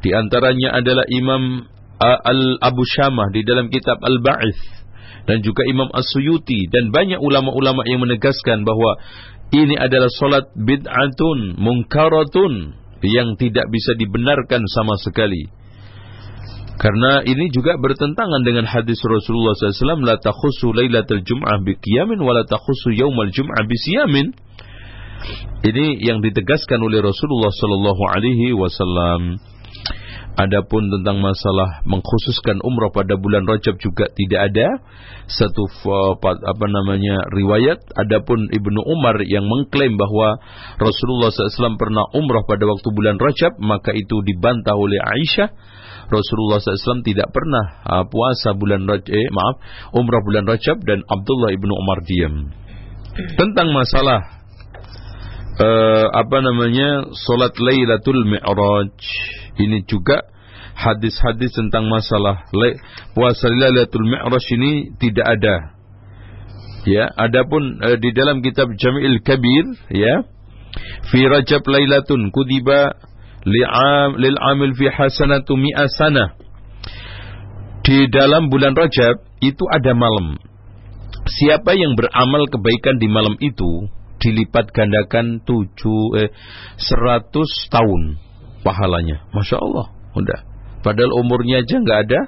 Di 0.00 0.12
antaranya 0.12 0.78
adalah 0.78 1.04
Imam 1.10 1.66
uh, 1.98 2.18
Al 2.22 2.40
Abu 2.62 2.82
Syamah 2.86 3.32
di 3.34 3.42
dalam 3.42 3.68
kitab 3.72 3.98
Al 4.04 4.22
Ba'ith 4.22 4.83
dan 5.24 5.40
juga 5.40 5.64
Imam 5.64 5.88
As-Suyuti 5.92 6.68
dan 6.68 6.92
banyak 6.92 7.20
ulama-ulama 7.20 7.86
yang 7.88 8.04
menegaskan 8.04 8.66
bahwa 8.66 9.00
ini 9.54 9.78
adalah 9.78 10.10
solat 10.10 10.50
bid'atun 10.58 11.56
mungkaratun 11.56 12.52
yang 13.04 13.36
tidak 13.36 13.68
bisa 13.68 13.94
dibenarkan 13.94 14.64
sama 14.66 14.96
sekali. 15.00 15.46
Karena 16.74 17.22
ini 17.22 17.54
juga 17.54 17.78
bertentangan 17.78 18.42
dengan 18.42 18.66
hadis 18.66 18.98
Rasulullah 19.06 19.54
SAW, 19.54 20.02
la 20.02 20.18
takhusu 20.18 20.74
lailatul 20.74 21.22
jum'ah 21.22 21.62
biqiyamin 21.62 22.18
wa 22.18 22.34
la 22.34 22.42
takhusu 22.42 22.90
yaumal 22.98 23.30
jum'ah 23.30 23.62
bisiyamin. 23.62 24.34
Ini 25.64 25.86
yang 26.02 26.20
ditegaskan 26.20 26.82
oleh 26.82 27.00
Rasulullah 27.00 27.54
sallallahu 27.54 28.02
alaihi 28.10 28.52
wasallam. 28.58 29.38
Adapun 30.34 30.90
tentang 30.90 31.22
masalah 31.22 31.86
mengkhususkan 31.86 32.58
umrah 32.66 32.90
pada 32.90 33.14
bulan 33.14 33.46
Rajab 33.46 33.78
juga 33.78 34.10
tidak 34.18 34.50
ada 34.50 34.82
satu 35.30 35.70
apa 36.26 36.66
namanya 36.66 37.30
riwayat. 37.30 37.78
Adapun 37.94 38.50
Ibnu 38.50 38.82
Umar 38.82 39.22
yang 39.22 39.46
mengklaim 39.46 39.94
bahwa 39.94 40.42
Rasulullah 40.82 41.30
SAW 41.30 41.78
pernah 41.78 42.02
umrah 42.18 42.42
pada 42.50 42.66
waktu 42.66 42.88
bulan 42.90 43.22
Rajab 43.22 43.62
maka 43.62 43.94
itu 43.94 44.26
dibantah 44.26 44.74
oleh 44.74 44.98
Aisyah. 44.98 45.54
Rasulullah 46.10 46.58
SAW 46.58 47.06
tidak 47.06 47.30
pernah 47.30 47.64
uh, 47.86 48.04
puasa 48.10 48.58
bulan 48.58 48.90
Rajab, 48.90 49.14
eh, 49.14 49.30
maaf, 49.30 49.62
umrah 49.94 50.18
bulan 50.18 50.50
Rajab 50.50 50.82
dan 50.82 51.06
Abdullah 51.06 51.54
ibnu 51.54 51.70
Umar 51.70 52.02
diam. 52.02 52.50
Tentang 53.38 53.70
masalah 53.70 54.18
uh, 55.62 56.06
apa 56.10 56.36
namanya 56.42 57.06
solat 57.14 57.54
Lailatul 57.54 58.26
Mi'raj 58.26 58.98
ini 59.58 59.86
juga 59.86 60.34
hadis-hadis 60.74 61.54
tentang 61.54 61.86
masalah 61.86 62.44
puasa 63.14 63.46
Lailatul 63.46 64.06
Mi'raj 64.06 64.46
ini 64.58 64.94
tidak 64.98 65.26
ada. 65.38 65.56
Ya, 66.84 67.08
adapun 67.16 67.80
uh, 67.80 67.96
di 67.96 68.12
dalam 68.12 68.44
kitab 68.44 68.68
Jami'il 68.76 69.24
Kabir 69.24 69.64
ya, 69.88 70.20
fi 71.08 71.24
Rajab 71.24 71.64
Lailatun 71.64 72.28
kudiba 72.28 72.92
li'am 73.46 74.20
lil 74.20 74.36
amil 74.36 74.76
fi 74.76 74.92
hasanatu 74.92 75.56
mi'a 75.56 75.88
sana. 75.88 76.36
Di 77.84 78.08
dalam 78.12 78.52
bulan 78.52 78.76
Rajab 78.76 79.24
itu 79.40 79.64
ada 79.72 79.96
malam. 79.96 80.36
Siapa 81.24 81.72
yang 81.72 81.96
beramal 81.96 82.52
kebaikan 82.52 83.00
di 83.00 83.08
malam 83.08 83.36
itu 83.40 83.88
dilipat 84.20 84.72
gandakan 84.72 85.40
tujuh 85.44 86.16
eh, 86.20 86.30
seratus 86.76 87.48
tahun 87.72 88.20
pahalanya. 88.64 89.28
Masya 89.36 89.60
Allah. 89.60 89.92
Udah. 90.16 90.40
Padahal 90.80 91.12
umurnya 91.20 91.60
aja 91.62 91.76
nggak 91.78 92.00
ada. 92.08 92.20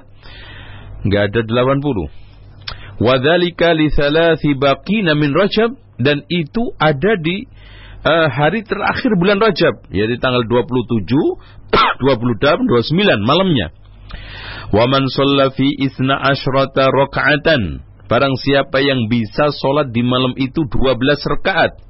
nggak 1.03 1.23
ada 1.33 1.39
80. 1.41 3.01
Wadhalika 3.01 3.73
li 3.73 3.89
thalathi 3.89 4.53
baqina 4.53 5.17
min 5.17 5.33
Rajab. 5.33 5.73
Dan 5.97 6.21
itu 6.29 6.77
ada 6.77 7.17
di 7.17 7.49
uh, 8.05 8.29
hari 8.29 8.61
terakhir 8.61 9.17
bulan 9.17 9.41
Rajab. 9.41 9.89
Yaitu 9.89 10.21
tanggal 10.21 10.45
27, 10.45 11.01
28, 11.73 12.69
29 12.69 13.25
malamnya. 13.25 13.73
Wa 14.69 14.85
man 14.85 15.09
shalla 15.09 15.49
fi 15.57 15.65
isna 15.81 16.21
asyrata 16.21 16.93
raka'atan. 16.93 17.81
Barang 18.07 18.39
siapa 18.39 18.79
yang 18.79 19.11
bisa 19.11 19.51
sholat 19.51 19.91
di 19.91 19.99
malam 19.99 20.31
itu 20.39 20.63
12 20.63 20.95
rakaat 21.27 21.86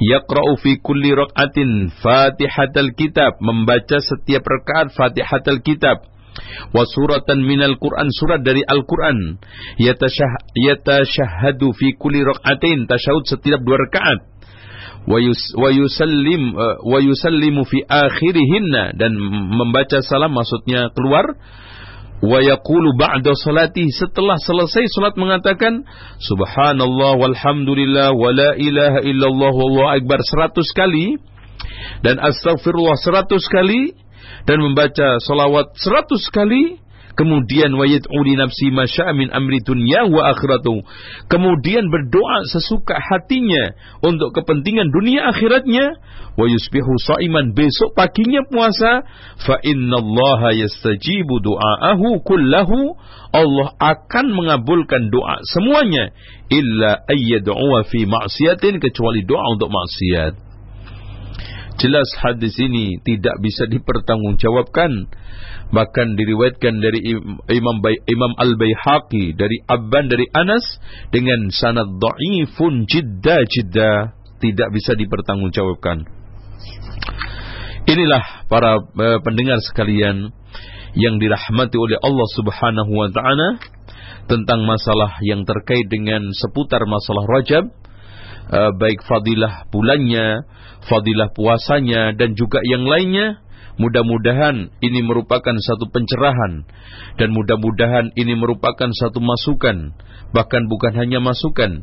Yaqra'u 0.00 0.56
fi 0.58 0.80
kulli 0.82 1.14
rak'atin 1.14 1.92
Fatihatul 2.02 2.92
Kitab, 2.98 3.38
membaca 3.38 4.00
setiap 4.00 4.42
rakaat 4.42 4.90
Fatihatul 4.96 5.60
Kitab. 5.62 6.02
Wa 6.74 6.82
suratan 6.82 7.46
minal 7.46 7.78
Qur'an, 7.78 8.10
surat 8.10 8.42
dari 8.42 8.66
Al-Qur'an. 8.66 9.38
Yatashahhadu 10.58 11.70
fi 11.78 11.94
kulli 11.94 12.26
rak'atin, 12.26 12.90
tasyahud 12.90 13.22
setiap 13.30 13.62
dua 13.62 13.78
rakaat. 13.86 14.34
Wa 15.04 15.20
yusallim 15.68 16.56
uh, 16.56 16.80
wa 16.80 16.96
yusallimu 16.96 17.68
fi 17.68 17.84
akhirihinna 17.84 18.96
dan 18.96 19.12
membaca 19.52 20.00
salam 20.00 20.32
maksudnya 20.32 20.88
keluar 20.96 21.36
wa 22.24 22.38
yaqulu 22.40 22.96
ba'da 22.96 23.36
salati. 23.36 23.84
Setelah 23.92 24.40
selesai 24.40 24.88
salat 24.96 25.14
mengatakan 25.20 25.84
subhanallah 26.24 27.20
walhamdulillah 27.20 28.16
wa 28.16 28.30
la 28.32 28.56
ilaha 28.56 29.04
illallah 29.04 29.52
wallahu 29.52 29.92
akbar. 29.92 30.18
100 30.24 30.56
kali. 30.72 31.20
Dan 32.00 32.16
astagfirullah 32.20 32.96
100 32.96 33.28
kali. 33.52 33.92
Dan 34.48 34.60
membaca 34.60 35.20
salawat 35.20 35.76
100 35.76 36.32
kali 36.32 36.83
Kemudian 37.14 37.70
wayad'u 37.78 38.20
li 38.26 38.34
nafsi 38.34 38.74
masya'a 38.74 39.14
amri 39.14 39.62
dunya 39.62 40.02
wa 40.10 40.34
akhiratu. 40.34 40.82
Kemudian 41.30 41.86
berdoa 41.86 42.42
sesuka 42.50 42.98
hatinya 42.98 43.78
untuk 44.02 44.34
kepentingan 44.34 44.90
dunia 44.90 45.30
akhiratnya. 45.30 45.94
Wa 46.34 46.50
sa'iman 46.50 47.54
besok 47.54 47.94
paginya 47.94 48.42
puasa. 48.50 49.06
Fa 49.46 49.62
innallaha 49.62 50.58
yastajibu 50.58 51.38
du'aahu 51.38 52.20
kullahu. 52.26 52.98
Allah 53.30 53.74
akan 53.78 54.26
mengabulkan 54.34 55.10
doa 55.14 55.38
semuanya. 55.54 56.10
Illa 56.50 57.06
ayyad'uwa 57.06 57.86
fi 57.86 58.10
ma'siyatin. 58.10 58.82
Kecuali 58.82 59.22
doa 59.22 59.54
untuk 59.54 59.70
maksiat. 59.70 60.43
Jelas 61.74 62.06
hadis 62.22 62.54
ini 62.62 63.02
tidak 63.02 63.34
bisa 63.42 63.66
dipertanggungjawabkan 63.66 65.10
bahkan 65.74 66.14
diriwayatkan 66.14 66.78
dari 66.78 67.18
Imam 67.50 67.82
Imam 67.82 68.32
Al-Baihaqi 68.38 69.34
dari 69.34 69.58
Abban 69.66 70.06
dari 70.06 70.22
Anas 70.30 70.62
dengan 71.10 71.50
sanad 71.50 71.98
dhaifun 71.98 72.86
jidda 72.86 73.42
jidda 73.50 73.90
tidak 74.38 74.68
bisa 74.70 74.94
dipertanggungjawabkan. 74.94 76.06
Inilah 77.84 78.46
para 78.46 78.80
uh, 78.80 79.18
pendengar 79.26 79.58
sekalian 79.66 80.30
yang 80.94 81.18
dirahmati 81.18 81.74
oleh 81.74 81.98
Allah 82.00 82.28
Subhanahu 82.38 82.92
wa 82.94 83.08
taala 83.10 83.48
tentang 84.30 84.62
masalah 84.64 85.20
yang 85.26 85.44
terkait 85.44 85.84
dengan 85.90 86.22
seputar 86.32 86.86
masalah 86.86 87.26
Rajab 87.28 87.83
uh, 88.50 88.72
baik 88.76 89.04
fadilah 89.06 89.68
bulannya, 89.70 90.44
fadilah 90.88 91.30
puasanya 91.32 92.12
dan 92.16 92.34
juga 92.36 92.60
yang 92.64 92.84
lainnya 92.84 93.44
Mudah-mudahan 93.74 94.70
ini 94.78 95.02
merupakan 95.02 95.58
satu 95.58 95.90
pencerahan 95.90 96.62
dan 97.18 97.28
mudah-mudahan 97.34 98.14
ini 98.14 98.38
merupakan 98.38 98.86
satu 98.86 99.18
masukan, 99.18 99.98
bahkan 100.30 100.70
bukan 100.70 100.94
hanya 100.94 101.18
masukan. 101.18 101.82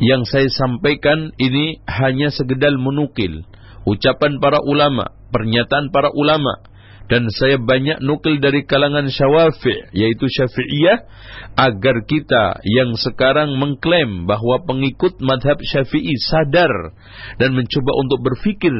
Yang 0.00 0.32
saya 0.32 0.48
sampaikan 0.48 1.36
ini 1.36 1.84
hanya 1.84 2.32
sekedar 2.32 2.72
menukil 2.80 3.44
ucapan 3.84 4.40
para 4.40 4.64
ulama, 4.64 5.12
pernyataan 5.28 5.92
para 5.92 6.08
ulama 6.08 6.64
dan 7.10 7.26
saya 7.34 7.58
banyak 7.58 7.98
nukil 8.00 8.38
dari 8.38 8.62
kalangan 8.62 9.10
syawafi 9.10 9.90
yaitu 9.90 10.30
syafi'iyah 10.30 11.02
agar 11.58 12.06
kita 12.06 12.62
yang 12.62 12.94
sekarang 12.94 13.58
mengklaim 13.58 14.30
bahwa 14.30 14.62
pengikut 14.62 15.18
madhab 15.18 15.58
syafi'i 15.58 16.14
sadar 16.30 16.94
dan 17.42 17.58
mencoba 17.58 17.92
untuk 17.98 18.22
berfikir 18.22 18.72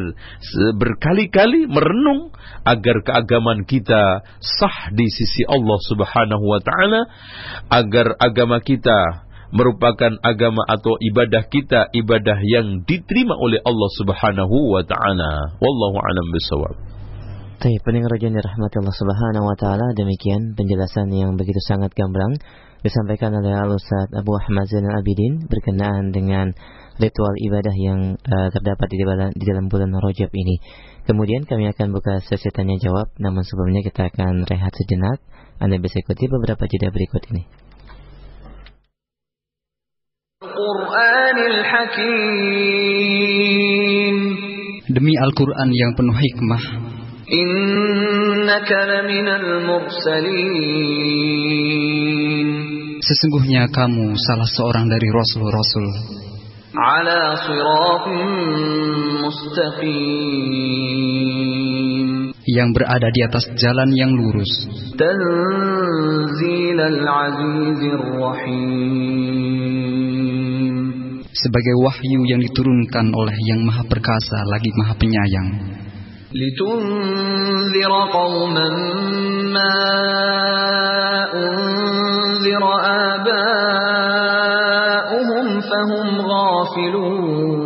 berkali-kali 0.78 1.66
merenung 1.66 2.30
agar 2.62 3.02
keagamaan 3.02 3.66
kita 3.66 4.22
sah 4.38 4.94
di 4.94 5.10
sisi 5.10 5.42
Allah 5.50 5.78
subhanahu 5.90 6.44
wa 6.46 6.62
ta'ala 6.62 7.00
agar 7.66 8.14
agama 8.22 8.62
kita 8.62 9.26
merupakan 9.50 10.14
agama 10.22 10.62
atau 10.70 10.94
ibadah 11.02 11.42
kita 11.50 11.90
ibadah 11.90 12.38
yang 12.38 12.86
diterima 12.86 13.34
oleh 13.34 13.58
Allah 13.66 13.90
Subhanahu 13.98 14.56
wa 14.78 14.82
taala. 14.86 15.58
Wallahu 15.58 15.98
a'lam 15.98 16.26
bishawab. 16.30 16.89
Baik, 17.60 17.84
pendengar 17.84 18.16
yang 18.16 18.32
dirahmati 18.32 18.80
Allah 18.80 18.96
Subhanahu 18.96 19.44
wa 19.44 19.52
taala, 19.52 19.92
demikian 19.92 20.56
penjelasan 20.56 21.12
yang 21.12 21.36
begitu 21.36 21.60
sangat 21.60 21.92
gamblang 21.92 22.40
disampaikan 22.80 23.36
oleh 23.36 23.52
Al 23.52 23.76
Ustaz 23.76 24.08
Abu 24.16 24.32
Ahmad 24.32 24.64
Zainal 24.64 24.96
Abidin 24.96 25.44
berkenaan 25.44 26.08
dengan 26.08 26.56
ritual 26.96 27.36
ibadah 27.36 27.76
yang 27.76 28.16
uh, 28.16 28.48
terdapat 28.48 28.88
di 28.88 28.96
dalam, 29.04 29.28
di 29.36 29.44
dalam 29.44 29.68
bulan 29.68 29.92
Rajab 29.92 30.32
ini. 30.32 30.56
Kemudian 31.04 31.44
kami 31.44 31.68
akan 31.68 31.92
buka 31.92 32.24
sesi 32.24 32.48
tanya 32.48 32.80
jawab, 32.80 33.12
namun 33.20 33.44
sebelumnya 33.44 33.84
kita 33.84 34.08
akan 34.08 34.48
rehat 34.48 34.72
sejenak. 34.80 35.20
Anda 35.60 35.76
bisa 35.76 36.00
ikuti 36.00 36.32
beberapa 36.32 36.64
jeda 36.64 36.88
berikut 36.88 37.28
ini. 37.28 37.44
Demi 44.88 45.12
Al-Quran 45.12 45.68
yang 45.76 45.92
penuh 45.92 46.16
hikmah, 46.16 46.64
Sesungguhnya 53.06 53.70
kamu 53.70 54.18
salah 54.18 54.50
seorang 54.50 54.90
dari 54.90 55.06
rasul-rasul. 55.14 55.86
Ala 56.74 57.38
siratim 57.46 58.26
mustaqim 59.22 59.94
Yang 62.50 62.68
berada 62.74 63.06
di 63.14 63.22
atas 63.22 63.46
jalan 63.62 63.94
yang 63.94 64.10
lurus. 64.10 64.50
Tanzilal 64.98 66.98
azizir 66.98 68.02
rahim 68.18 68.90
Sebagai 71.30 71.78
wahyu 71.78 72.26
yang 72.26 72.42
diturunkan 72.42 73.14
oleh 73.14 73.38
yang 73.46 73.62
maha 73.62 73.86
perkasa 73.86 74.42
lagi 74.50 74.74
maha 74.74 74.98
penyayang 74.98 75.78
لتنذر 76.35 77.91
قوما 78.11 78.67
ما 79.55 79.75
أنذر 81.31 82.63
آباؤهم 83.13 85.47
فهم 85.69 86.07
غافلون 86.31 87.65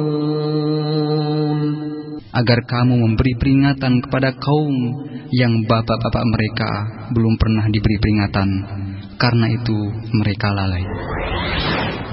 agar 2.29 2.61
kamu 2.71 2.95
memberi 3.03 3.35
peringatan 3.35 3.99
kepada 4.05 4.29
kaum 4.37 4.75
yang 5.33 5.65
bapak-bapak 5.67 6.23
mereka 6.23 6.69
belum 7.11 7.35
pernah 7.35 7.67
diberi 7.67 7.99
peringatan 7.99 8.49
karena 9.19 9.51
itu 9.51 9.75
mereka 10.15 10.47
lalai 10.55 10.87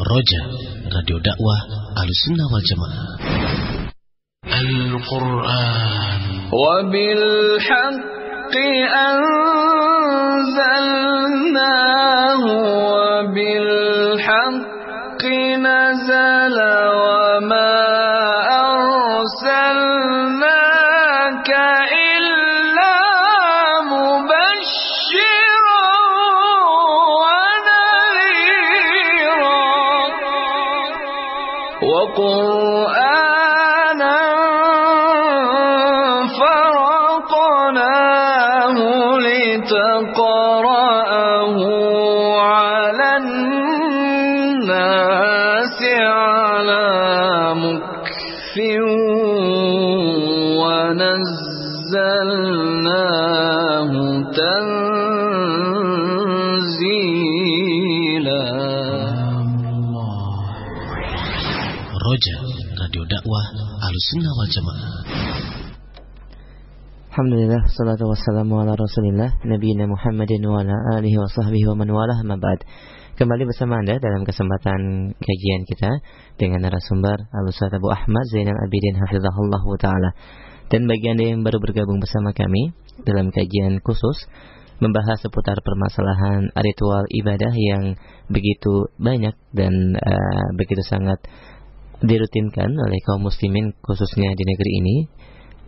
Roja 0.02 0.42
Radio 0.90 1.22
Dakwah 1.22 1.60
Alusunnah 2.00 2.48
Wal 2.50 2.64
Jamaah 2.64 3.06
القرآن 4.46 6.22
وبالحق 6.53 8.01
أنزلناه 11.51 12.43
وبالحق 12.93 14.61
نزل 15.67 16.57
Alusunnah 64.01 64.33
Wal 64.33 64.49
Jamaah. 64.49 64.93
Alhamdulillah, 67.13 67.61
salatu 67.69 68.09
wassalamu 68.09 68.57
ala 68.57 68.73
rasulillah 68.73 69.37
Nabi 69.45 69.77
Muhammadin 69.77 70.41
wa 70.41 70.65
ala 70.65 70.73
alihi 70.97 71.21
wa 71.21 71.29
sahbihi 71.29 71.69
wa 71.69 71.77
man 71.77 71.93
walah 71.93 72.17
mabad 72.25 72.65
Kembali 73.13 73.45
bersama 73.45 73.77
Anda 73.77 74.01
dalam 74.01 74.25
kesempatan 74.25 75.13
kajian 75.13 75.61
kita 75.69 76.01
Dengan 76.33 76.65
narasumber 76.65 77.29
Al-Ustaz 77.29 77.69
Abu 77.77 77.93
Ahmad 77.93 78.25
Zainal 78.33 78.57
Abidin 78.57 78.97
Hafizahullah 79.05 79.61
Ta'ala. 79.77 80.17
Dan 80.73 80.89
bagi 80.89 81.05
Anda 81.05 81.37
yang 81.37 81.45
baru 81.45 81.61
bergabung 81.61 82.01
bersama 82.01 82.33
kami 82.33 82.73
Dalam 83.05 83.29
kajian 83.29 83.85
khusus 83.85 84.17
Membahas 84.81 85.21
seputar 85.21 85.61
permasalahan 85.61 86.49
ritual 86.57 87.05
ibadah 87.05 87.53
yang 87.53 88.01
begitu 88.33 88.89
banyak 88.97 89.37
Dan 89.53 89.93
uh, 89.93 90.47
begitu 90.57 90.81
sangat 90.89 91.21
dirutinkan 92.01 92.69
oleh 92.73 92.99
kaum 93.05 93.25
muslimin 93.25 93.73
khususnya 93.81 94.33
di 94.33 94.43
negeri 94.43 94.71
ini 94.81 94.97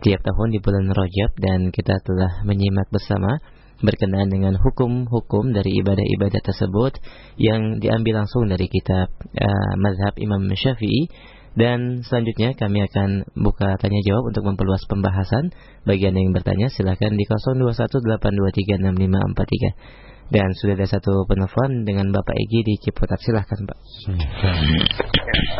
tiap 0.02 0.20
tahun 0.20 0.52
di 0.52 0.58
bulan 0.60 0.90
Rajab 0.90 1.32
dan 1.38 1.70
kita 1.70 1.96
telah 2.04 2.44
menyimak 2.44 2.90
bersama 2.90 3.40
berkenaan 3.82 4.30
dengan 4.30 4.54
hukum-hukum 4.58 5.50
dari 5.50 5.82
ibadah-ibadah 5.82 6.40
tersebut 6.44 6.98
yang 7.38 7.82
diambil 7.82 8.22
langsung 8.22 8.46
dari 8.46 8.70
kitab 8.70 9.10
uh, 9.18 9.72
mazhab 9.80 10.14
Imam 10.18 10.46
Syafi'i 10.50 11.10
dan 11.54 12.02
selanjutnya 12.02 12.58
kami 12.58 12.82
akan 12.82 13.30
buka 13.38 13.78
tanya 13.78 14.02
jawab 14.02 14.34
untuk 14.34 14.42
memperluas 14.42 14.82
pembahasan. 14.90 15.54
Bagi 15.86 16.10
Anda 16.10 16.26
yang 16.26 16.34
bertanya 16.34 16.66
silahkan 16.66 17.14
di 17.14 17.22
0218236543. 17.30 20.13
Dan 20.32 20.48
sudah 20.56 20.74
ada 20.76 20.88
satu 20.88 21.28
penelpon 21.28 21.84
dengan 21.84 22.08
Bapak 22.08 22.32
Egi 22.32 22.60
di 22.64 22.74
Ciputat. 22.80 23.20
Silahkan 23.20 23.60
Pak. 23.60 23.78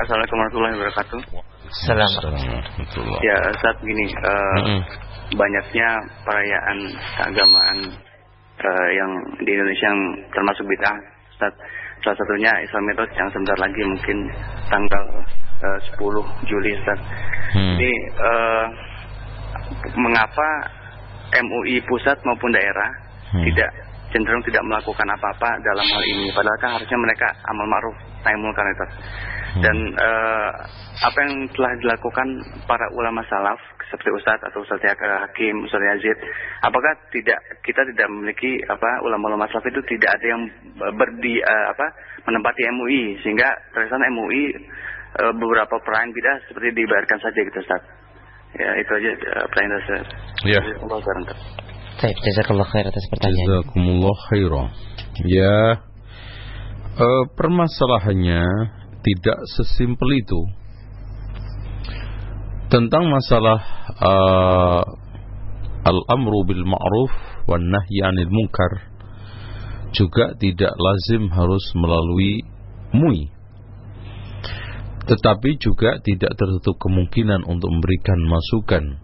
Assalamualaikum 0.00 0.36
warahmatullahi 0.40 0.74
wabarakatuh. 0.80 1.20
Assalamualaikum. 1.68 3.04
Ya, 3.20 3.38
saat 3.60 3.76
begini, 3.84 4.06
uh, 4.24 4.56
Mm-mm. 4.60 4.80
banyaknya 5.36 5.88
perayaan 6.24 6.78
keagamaan 6.96 7.78
uh, 8.60 8.88
yang 8.96 9.10
di 9.44 9.50
Indonesia 9.52 9.86
yang 9.92 10.02
termasuk 10.32 10.64
bid'ah. 10.64 10.96
Salah 12.04 12.16
satunya 12.16 12.52
Islam 12.64 12.84
Mitos 12.88 13.10
yang 13.16 13.28
sebentar 13.32 13.56
lagi 13.60 13.82
mungkin 13.84 14.18
tanggal 14.72 15.04
uh, 15.60 15.78
10 16.00 16.48
Juli, 16.48 16.72
Ustaz. 16.76 17.00
Hmm. 17.52 17.76
Ini 17.76 17.92
uh, 18.16 18.66
mengapa 19.96 20.48
MUI 21.36 21.80
pusat 21.84 22.16
maupun 22.24 22.52
daerah 22.52 23.04
Hmm. 23.34 23.42
tidak 23.50 23.70
cenderung 24.14 24.46
tidak 24.46 24.62
melakukan 24.62 25.08
apa-apa 25.10 25.50
dalam 25.66 25.82
hal 25.82 26.02
ini. 26.06 26.30
Padahal 26.30 26.58
kan 26.62 26.70
harusnya 26.78 26.98
mereka 27.02 27.28
amal 27.50 27.66
ma'ruf 27.66 27.96
nahi 28.22 28.36
munkar 28.38 28.66
itu. 28.70 28.86
Dan 29.58 29.76
eh, 29.94 30.50
apa 31.02 31.18
yang 31.26 31.46
telah 31.54 31.72
dilakukan 31.82 32.28
para 32.70 32.86
ulama 32.94 33.22
salaf 33.26 33.58
seperti 33.90 34.10
Ustadz 34.10 34.46
atau 34.50 34.62
Ustadz 34.62 34.82
Hakim, 34.82 35.66
Ustadz 35.66 35.86
Yazid, 35.94 36.18
apakah 36.62 36.90
tidak 37.14 37.38
kita 37.62 37.86
tidak 37.94 38.06
memiliki 38.10 38.58
apa 38.66 39.02
ulama-ulama 39.06 39.46
salaf 39.50 39.66
itu 39.70 39.82
tidak 39.94 40.10
ada 40.18 40.26
yang 40.26 40.42
berdi 40.98 41.38
eh, 41.38 41.66
apa 41.70 41.86
menempati 42.26 42.62
MUI 42.70 43.02
sehingga 43.22 43.46
terkesan 43.74 44.02
MUI 44.10 44.42
eh, 45.22 45.32
beberapa 45.38 45.78
perayaan 45.82 46.10
bidah 46.10 46.36
seperti 46.50 46.74
dibayarkan 46.74 47.18
saja 47.22 47.38
gitu 47.42 47.58
Ustadz. 47.62 47.90
Ya 48.54 48.70
itu 48.78 48.90
aja 48.90 49.10
eh, 49.10 49.44
pertanyaan 49.50 49.82
saya. 49.86 50.02
Ya. 50.46 50.60
Khairan. 50.62 51.26
Baik, 51.94 52.16
jazakallah 52.26 52.66
khair 52.74 52.86
atas 52.90 53.06
pertanyaan. 53.06 53.46
Jazakumullah 53.46 54.16
khairan. 54.30 54.66
Ya, 55.22 55.58
eh, 56.98 57.24
permasalahannya 57.38 58.42
tidak 59.06 59.38
sesimpel 59.54 60.10
itu. 60.18 60.40
Tentang 62.66 63.06
masalah 63.06 63.60
eh, 63.94 64.82
al-amru 65.86 66.42
bil 66.48 66.66
ma'ruf 66.66 67.12
wan 67.46 67.62
nahyi 67.70 68.02
'anil 68.02 68.32
munkar 68.32 68.90
juga 69.94 70.34
tidak 70.34 70.74
lazim 70.74 71.30
harus 71.30 71.62
melalui 71.78 72.42
MUI. 72.90 73.30
Tetapi 75.04 75.60
juga 75.62 76.02
tidak 76.02 76.34
tertutup 76.34 76.74
kemungkinan 76.82 77.46
untuk 77.46 77.70
memberikan 77.70 78.18
masukan 78.26 79.03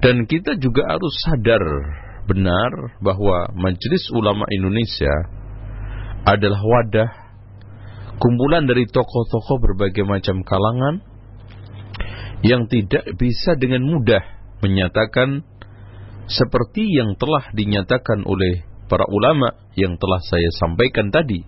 dan 0.00 0.24
kita 0.24 0.56
juga 0.56 0.88
harus 0.88 1.14
sadar 1.28 1.64
benar 2.24 2.96
bahwa 3.04 3.52
Majelis 3.52 4.08
Ulama 4.16 4.48
Indonesia 4.48 5.12
adalah 6.24 6.60
wadah 6.60 7.10
kumpulan 8.20 8.68
dari 8.68 8.84
tokoh-tokoh 8.88 9.56
berbagai 9.60 10.04
macam 10.04 10.44
kalangan 10.44 11.04
yang 12.40 12.68
tidak 12.68 13.04
bisa 13.16 13.56
dengan 13.56 13.84
mudah 13.84 14.20
menyatakan 14.64 15.44
seperti 16.28 16.84
yang 16.86 17.16
telah 17.16 17.48
dinyatakan 17.52 18.24
oleh 18.24 18.64
para 18.86 19.04
ulama 19.08 19.56
yang 19.76 19.96
telah 20.00 20.20
saya 20.24 20.50
sampaikan 20.56 21.12
tadi. 21.12 21.44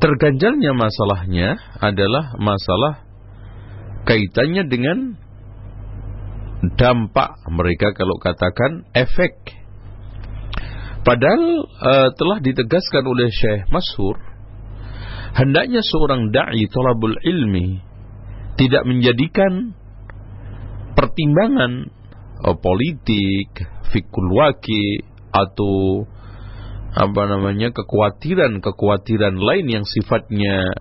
Terganjalnya 0.00 0.72
masalahnya 0.72 1.60
adalah 1.76 2.32
masalah 2.40 3.04
kaitannya 4.08 4.64
dengan 4.64 5.20
dampak 6.60 7.40
mereka 7.48 7.96
kalau 7.96 8.20
katakan 8.20 8.84
efek. 8.92 9.56
Padahal 11.00 11.64
uh, 11.64 12.08
telah 12.12 12.38
ditegaskan 12.44 13.04
oleh 13.08 13.32
Syekh 13.32 13.64
Masyhur 13.72 14.20
hendaknya 15.34 15.80
seorang 15.80 16.34
dai 16.34 16.66
thalabul 16.70 17.14
ilmi 17.22 17.80
tidak 18.58 18.84
menjadikan 18.84 19.72
pertimbangan 20.92 21.88
uh, 22.44 22.56
politik, 22.58 23.48
fikul 23.88 24.28
waki 24.36 25.06
atau 25.30 26.04
apa 26.90 27.22
namanya 27.30 27.70
kekhawatiran-kekhawatiran 27.70 29.38
lain 29.38 29.66
yang 29.70 29.84
sifatnya 29.86 30.74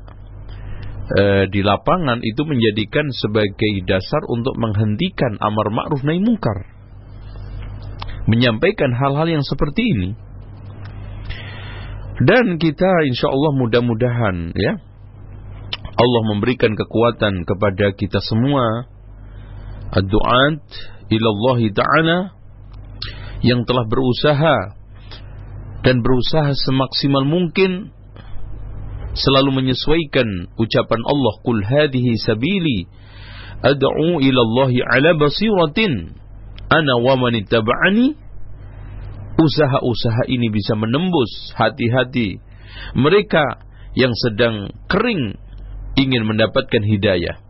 eh, 1.18 1.46
di 1.50 1.62
lapangan 1.66 2.22
itu 2.22 2.42
menjadikan 2.46 3.10
sebagai 3.10 3.74
dasar 3.90 4.22
untuk 4.30 4.54
menghentikan 4.60 5.40
amar 5.42 5.74
ma'ruf 5.74 6.06
nahi 6.06 6.22
mungkar. 6.22 6.70
Menyampaikan 8.30 8.94
hal-hal 8.94 9.26
yang 9.40 9.46
seperti 9.46 9.82
ini. 9.82 10.10
Dan 12.20 12.60
kita 12.60 13.08
insya 13.08 13.32
Allah 13.32 13.56
mudah-mudahan 13.56 14.52
ya 14.52 14.76
Allah 16.00 16.22
memberikan 16.32 16.76
kekuatan 16.76 17.48
kepada 17.48 17.96
kita 17.96 18.20
semua 18.24 18.88
ad-du'at 19.96 20.64
ilallah 21.12 21.60
ta'ala 21.72 22.20
yang 23.40 23.64
telah 23.64 23.88
berusaha 23.88 24.58
dan 25.84 26.04
berusaha 26.04 26.52
semaksimal 26.56 27.24
mungkin 27.24 27.96
selalu 29.18 29.64
menyesuaikan 29.64 30.54
ucapan 30.58 31.02
Allah 31.06 31.34
kul 31.42 31.62
hadhihi 31.66 32.20
sabili 32.22 32.86
ad'u 33.66 34.22
ila 34.22 34.40
Allah 34.46 34.72
ala 34.96 35.12
basiratin. 35.18 36.16
Ana 36.70 37.02
wa 37.02 37.18
man 37.18 37.34
usaha-usaha 39.40 40.30
ini 40.30 40.54
bisa 40.54 40.78
menembus 40.78 41.56
hati-hati 41.58 42.38
mereka 42.94 43.64
yang 43.98 44.14
sedang 44.14 44.70
kering 44.86 45.40
ingin 45.98 46.24
mendapatkan 46.30 46.84
hidayah. 46.86 47.42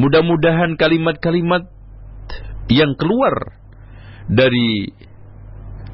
Mudah-mudahan 0.00 0.80
kalimat-kalimat 0.80 1.68
yang 2.72 2.96
keluar 2.98 3.60
dari 4.26 4.90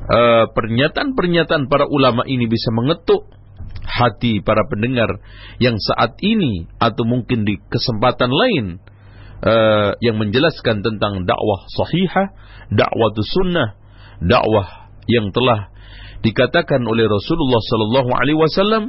uh, 0.09 0.47
pernyataan-pernyataan 0.51 1.69
para 1.69 1.87
ulama 1.87 2.25
ini 2.27 2.49
bisa 2.49 2.73
mengetuk 2.73 3.29
hati 3.93 4.41
para 4.41 4.65
pendengar 4.69 5.21
yang 5.61 5.77
saat 5.77 6.17
ini 6.25 6.69
atau 6.81 7.05
mungkin 7.05 7.45
di 7.45 7.61
kesempatan 7.69 8.33
lain 8.33 8.65
uh, 9.45 9.93
yang 10.01 10.17
menjelaskan 10.17 10.81
tentang 10.81 11.29
dakwah 11.29 11.61
sahihah, 11.77 12.33
dakwah 12.73 13.13
sunnah, 13.21 13.77
dakwah 14.23 14.89
yang 15.11 15.35
telah 15.35 15.73
dikatakan 16.23 16.81
oleh 16.87 17.05
Rasulullah 17.11 17.61
sallallahu 17.61 18.11
alaihi 18.15 18.39
wasallam 18.39 18.83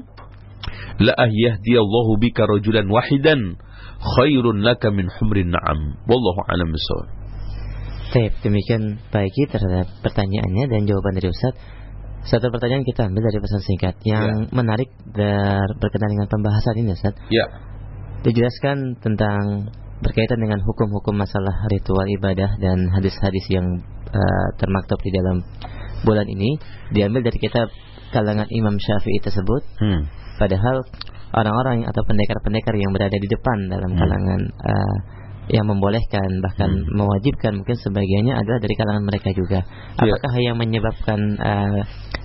la 1.01 1.17
yahdiyallahu 1.17 2.21
bika 2.21 2.45
rajulan 2.45 2.85
wahidan 2.87 3.57
khairun 3.99 4.61
laka 4.61 4.93
min 4.93 5.09
humrin 5.17 5.49
na'am 5.49 5.97
wallahu 6.05 6.39
alam 6.47 6.69
bisawab 6.69 7.23
Baik, 8.13 8.45
demikian 8.45 9.01
baiki 9.09 9.49
terhadap 9.49 9.89
pertanyaannya 10.05 10.69
dan 10.69 10.85
jawaban 10.85 11.17
dari 11.17 11.33
Ustaz. 11.33 11.57
Satu 12.23 12.47
pertanyaan 12.49 12.83
kita 12.83 13.11
ambil 13.11 13.27
dari 13.27 13.39
pesan 13.39 13.61
singkat 13.61 13.95
yang 14.07 14.47
Ya. 14.47 14.55
menarik 14.55 14.89
dan 15.11 15.67
berkenaan 15.77 16.11
dengan 16.15 16.27
pembahasan 16.31 16.75
ini 16.79 16.95
Ustaz. 16.95 17.15
ya 17.27 17.45
Dijelaskan 18.23 19.03
tentang 19.03 19.67
berkaitan 19.99 20.39
dengan 20.39 20.63
hukum-hukum 20.63 21.15
masalah 21.15 21.67
ritual 21.67 22.07
ibadah 22.07 22.55
dan 22.59 22.87
hadis-hadis 22.91 23.43
yang 23.51 23.67
uh, 24.07 24.47
termaktub 24.55 24.95
di 25.03 25.11
dalam 25.11 25.43
bulan 26.03 26.27
ini 26.27 26.55
diambil 26.91 27.27
dari 27.27 27.39
kitab 27.39 27.67
kalangan 28.15 28.47
Imam 28.49 28.75
Syafi'i 28.79 29.19
tersebut. 29.19 29.63
hmm. 29.79 30.01
Padahal 30.39 30.79
orang-orang 31.35 31.83
atau 31.83 32.03
pendekar-pendekar 32.03 32.75
yang 32.75 32.91
berada 32.95 33.15
di 33.15 33.27
depan 33.27 33.57
dalam 33.67 33.91
Hmm. 33.91 33.99
kalangan 33.99 34.41
uh, 34.63 34.95
yang 35.51 35.67
membolehkan 35.67 36.39
bahkan 36.39 36.71
Hmm. 36.71 36.87
mewajibkan 36.95 37.59
mungkin 37.59 37.75
sebagiannya 37.75 38.31
adalah 38.31 38.59
dari 38.63 38.75
kalangan 38.79 39.03
mereka 39.03 39.29
juga. 39.35 39.59
Ya. 39.99 40.15
Apakah 40.15 40.33
yang 40.39 40.55
menyebabkan 40.55 41.19
uh, 41.35 41.81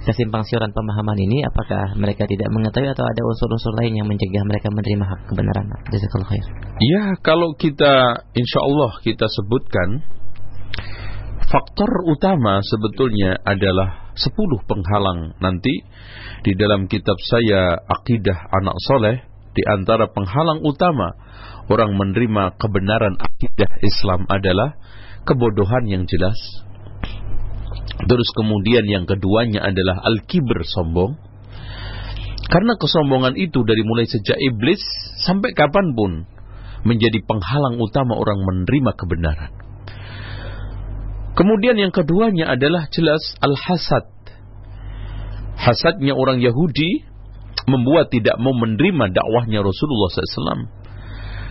kesimpang 0.07 0.47
siuran 0.47 0.71
pemahaman 0.71 1.19
ini? 1.19 1.43
Apakah 1.43 1.99
mereka 1.99 2.31
tidak 2.31 2.47
mengetahui 2.55 2.95
atau 2.95 3.03
ada 3.03 3.21
unsur-unsur 3.27 3.73
lain 3.83 3.99
yang 3.99 4.07
mencegah 4.07 4.43
mereka 4.47 4.71
menerima 4.71 5.05
hak 5.05 5.21
kebenaran? 5.35 5.67
Jazakallahu 5.91 6.31
khair. 6.31 6.47
Ya, 6.79 7.05
kalau 7.27 7.59
kita 7.59 8.23
insya 8.39 8.61
Allah 8.63 8.93
kita 9.03 9.27
sebutkan 9.27 9.89
faktor 11.49 11.91
utama 12.07 12.63
sebetulnya 12.63 13.41
adalah 13.43 14.15
10 14.15 14.35
penghalang 14.69 15.35
nanti 15.43 15.75
di 16.47 16.53
dalam 16.55 16.87
kitab 16.87 17.19
saya 17.19 17.83
Akidah 17.83 18.39
Anak 18.63 18.77
Soleh 18.87 19.17
di 19.55 19.63
antara 19.67 20.07
penghalang 20.13 20.63
utama 20.63 21.19
orang 21.69 21.95
menerima 21.95 22.57
kebenaran 22.57 23.15
akidah 23.21 23.71
Islam 23.85 24.25
adalah 24.29 24.77
kebodohan 25.29 25.85
yang 25.89 26.05
jelas. 26.09 26.37
Terus 27.99 28.29
kemudian 28.33 28.89
yang 28.89 29.05
keduanya 29.05 29.65
adalah 29.69 30.01
al-kibr 30.05 30.65
sombong. 30.65 31.21
Karena 32.49 32.81
kesombongan 32.81 33.37
itu 33.37 33.61
dari 33.69 33.85
mulai 33.85 34.09
sejak 34.09 34.41
iblis 34.41 34.81
sampai 35.21 35.53
kapan 35.53 35.93
pun 35.93 36.25
menjadi 36.89 37.21
penghalang 37.29 37.77
utama 37.77 38.17
orang 38.17 38.41
menerima 38.41 38.91
kebenaran. 38.97 39.53
Kemudian 41.37 41.77
yang 41.77 41.93
keduanya 41.93 42.51
adalah 42.51 42.89
jelas 42.89 43.21
al-hasad. 43.45 44.09
Hasadnya 45.59 46.17
orang 46.17 46.41
Yahudi 46.41 47.05
membuat 47.69 48.09
tidak 48.09 48.41
mau 48.41 48.57
menerima 48.57 49.13
dakwahnya 49.13 49.61
Rasulullah 49.61 50.09
SAW. 50.09 50.78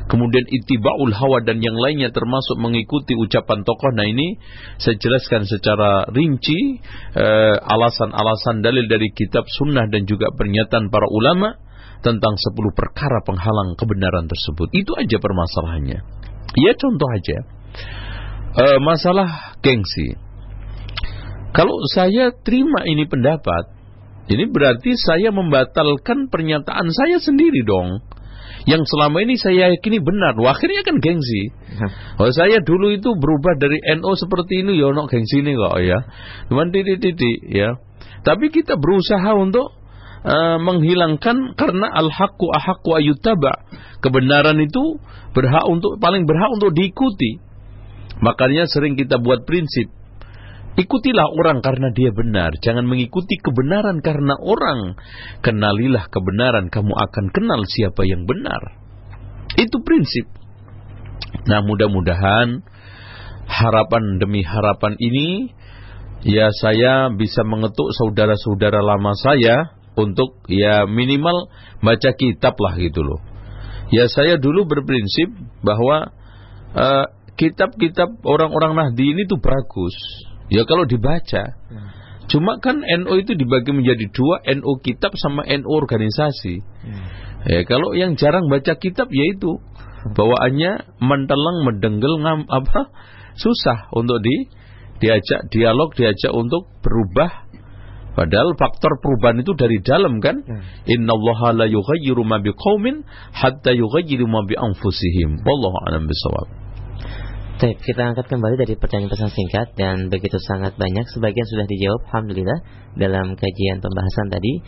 Kemudian 0.08 0.48
itiba'ul 0.48 1.12
hawa 1.12 1.44
dan 1.44 1.60
yang 1.60 1.76
lainnya 1.76 2.16
termasuk 2.16 2.56
mengikuti 2.56 3.12
ucapan 3.20 3.68
tokoh. 3.68 3.92
Nah 3.92 4.08
ini 4.08 4.40
saya 4.80 4.96
jelaskan 4.96 5.44
secara 5.44 6.08
rinci 6.08 6.80
eh, 7.12 7.56
alasan-alasan 7.60 8.64
dalil 8.64 8.88
dari 8.88 9.12
kitab 9.12 9.44
sunnah 9.52 9.92
dan 9.92 10.08
juga 10.08 10.32
pernyataan 10.32 10.88
para 10.88 11.12
ulama 11.12 11.60
tentang 12.00 12.40
10 12.40 12.56
perkara 12.72 13.20
penghalang 13.28 13.76
kebenaran 13.76 14.32
tersebut. 14.32 14.72
Itu 14.72 14.96
aja 14.96 15.20
permasalahannya. 15.20 16.00
Ya 16.56 16.72
contoh 16.80 17.10
aja. 17.12 17.38
Eh, 18.58 18.80
masalah 18.80 19.60
gengsi. 19.60 20.16
Kalau 21.52 21.74
saya 21.92 22.32
terima 22.32 22.88
ini 22.88 23.04
pendapat, 23.10 23.76
ini 24.28 24.46
berarti 24.48 24.96
saya 24.96 25.36
membatalkan 25.36 26.32
pernyataan 26.32 26.92
saya 26.92 27.18
sendiri 27.20 27.64
dong. 27.64 28.04
Yang 28.68 28.84
selama 28.92 29.24
ini 29.24 29.40
saya 29.40 29.72
yakini 29.72 30.04
benar. 30.04 30.36
Wah, 30.36 30.52
akhirnya 30.52 30.84
kan 30.84 31.00
gengsi. 31.00 31.56
Oh, 32.20 32.28
saya 32.36 32.60
dulu 32.60 32.92
itu 32.92 33.16
berubah 33.16 33.56
dari 33.56 33.80
NO 33.96 34.12
seperti 34.20 34.68
ini, 34.68 34.76
ya 34.76 34.92
no 34.92 35.08
gengsi 35.08 35.40
ini 35.40 35.56
kok 35.56 35.80
ya. 35.80 36.04
Cuman 36.52 36.76
titik-titik 36.76 37.48
ya. 37.48 37.80
Tapi 38.28 38.52
kita 38.52 38.76
berusaha 38.76 39.32
untuk 39.40 39.72
uh, 40.28 40.60
menghilangkan 40.60 41.56
karena 41.56 41.88
al-haqqu 41.96 42.46
ahaqqu 42.52 42.92
ayutaba. 42.92 43.64
Kebenaran 44.04 44.60
itu 44.60 45.00
berhak 45.32 45.64
untuk 45.72 45.96
paling 46.04 46.28
berhak 46.28 46.52
untuk 46.52 46.76
diikuti. 46.76 47.40
Makanya 48.20 48.68
sering 48.68 49.00
kita 49.00 49.16
buat 49.22 49.48
prinsip 49.48 49.97
Ikutilah 50.78 51.34
orang 51.34 51.66
karena 51.66 51.90
dia 51.90 52.14
benar. 52.14 52.54
Jangan 52.62 52.86
mengikuti 52.86 53.42
kebenaran 53.42 53.98
karena 54.06 54.38
orang. 54.38 54.94
Kenalilah 55.42 56.06
kebenaran, 56.06 56.70
kamu 56.70 56.94
akan 56.94 57.34
kenal 57.34 57.66
siapa 57.66 58.06
yang 58.06 58.30
benar. 58.30 58.78
Itu 59.58 59.82
prinsip. 59.82 60.30
Nah 61.50 61.66
mudah-mudahan 61.66 62.62
harapan 63.50 64.22
demi 64.22 64.46
harapan 64.46 64.94
ini 65.02 65.50
ya 66.22 66.54
saya 66.54 67.10
bisa 67.10 67.42
mengetuk 67.42 67.90
saudara-saudara 67.98 68.84
lama 68.84 69.18
saya 69.18 69.74
untuk 69.98 70.46
ya 70.46 70.86
minimal 70.86 71.50
baca 71.82 72.14
kitab 72.14 72.54
lah 72.62 72.78
gitu 72.78 73.02
loh. 73.02 73.18
Ya 73.90 74.06
saya 74.14 74.38
dulu 74.38 74.70
berprinsip 74.70 75.34
bahwa 75.66 76.14
uh, 76.78 77.06
kitab-kitab 77.34 78.22
orang-orang 78.22 78.78
Nahdi 78.78 79.16
ini 79.18 79.26
tuh 79.26 79.42
bagus 79.42 79.96
Ya 80.48 80.64
kalau 80.64 80.88
dibaca. 80.88 81.44
Hmm. 81.68 81.90
Cuma 82.28 82.60
kan 82.60 82.84
NO 82.84 83.14
itu 83.24 83.40
dibagi 83.40 83.72
menjadi 83.72 84.12
dua, 84.12 84.44
NO 84.44 84.84
kitab 84.84 85.16
sama 85.16 85.48
NO 85.48 85.68
organisasi. 85.68 86.60
Hmm. 86.60 87.08
Ya 87.48 87.64
kalau 87.64 87.96
yang 87.96 88.20
jarang 88.20 88.52
baca 88.52 88.76
kitab 88.76 89.08
yaitu 89.12 89.60
bawaannya 90.12 91.00
mentelang, 91.00 91.64
mendenggel, 91.64 92.20
ngam 92.20 92.48
apa 92.52 92.92
susah 93.40 93.88
untuk 93.96 94.20
di 94.20 94.52
diajak 95.00 95.48
dialog, 95.54 95.96
diajak 95.96 96.32
untuk 96.36 96.68
berubah. 96.84 97.48
Padahal 98.18 98.58
faktor 98.58 98.98
perubahan 98.98 99.46
itu 99.46 99.54
dari 99.54 99.78
dalam 99.80 100.18
kan. 100.18 100.42
Hmm. 100.42 100.64
Inna 100.90 101.14
Allah 101.14 101.64
la 101.64 101.66
yughayyiru 101.70 102.26
ma 102.26 102.42
biqaumin 102.42 103.06
hatta 103.32 103.72
yughayyiru 103.72 104.26
ma 104.26 104.42
bi 104.44 104.58
anfusihim. 104.58 105.46
Wallahu 105.46 105.78
a'lam 105.86 106.10
bishawab. 106.10 106.67
Baik, 107.58 107.82
kita 107.82 108.14
angkat 108.14 108.30
kembali 108.30 108.54
dari 108.54 108.78
pertanyaan 108.78 109.10
pesan 109.10 109.34
singkat 109.34 109.74
dan 109.74 110.14
begitu 110.14 110.38
sangat 110.46 110.78
banyak 110.78 111.10
sebagian 111.10 111.42
sudah 111.50 111.66
dijawab 111.66 112.06
alhamdulillah 112.06 112.62
dalam 112.94 113.34
kajian 113.34 113.82
pembahasan 113.82 114.30
tadi. 114.30 114.62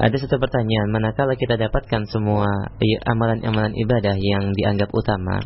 Ada 0.00 0.16
satu 0.16 0.40
pertanyaan, 0.40 0.88
manakala 0.88 1.36
kita 1.36 1.60
dapatkan 1.60 2.08
semua 2.08 2.48
amalan-amalan 3.12 3.76
ibadah 3.76 4.16
yang 4.16 4.56
dianggap 4.56 4.88
utama 4.88 5.44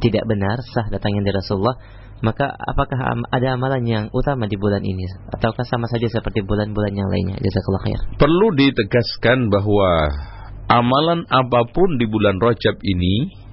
tidak 0.00 0.24
benar 0.24 0.56
sah 0.72 0.88
datangnya 0.88 1.28
dari 1.28 1.44
Rasulullah, 1.44 1.76
maka 2.24 2.56
apakah 2.56 3.28
ada 3.28 3.46
amalan 3.52 3.84
yang 3.84 4.04
utama 4.08 4.48
di 4.48 4.56
bulan 4.56 4.80
ini 4.80 5.04
ataukah 5.28 5.68
sama 5.68 5.92
saja 5.92 6.08
seperti 6.08 6.40
bulan-bulan 6.40 6.96
yang 6.96 7.12
lainnya? 7.12 7.36
Jazakallah 7.36 7.84
khair. 7.84 8.00
Perlu 8.16 8.56
ditegaskan 8.56 9.52
bahwa 9.52 10.08
amalan 10.72 11.28
apa 11.28 11.68
pun 11.68 12.00
di 12.00 12.08
bulan 12.08 12.40
Rajab 12.40 12.80
ini 12.80 13.44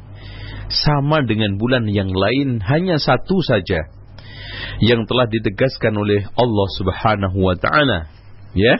sama 0.69 1.21
dengan 1.25 1.57
bulan 1.57 1.85
yang 1.89 2.09
lain 2.09 2.61
hanya 2.65 2.97
satu 2.97 3.41
saja 3.45 3.89
yang 4.81 5.07
telah 5.07 5.27
ditegaskan 5.29 5.93
oleh 5.95 6.25
Allah 6.35 6.67
Subhanahu 6.79 7.37
wa 7.39 7.55
taala. 7.55 8.09
Ya? 8.55 8.79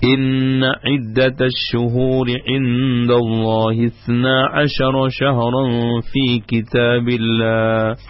Inna 0.00 0.80
iddatash 0.80 1.74
shuhuri 1.74 2.40
indallahi 2.40 3.92
12 4.06 5.12
shahran 5.12 6.00
fi 6.08 6.40
kitabillah 6.40 8.00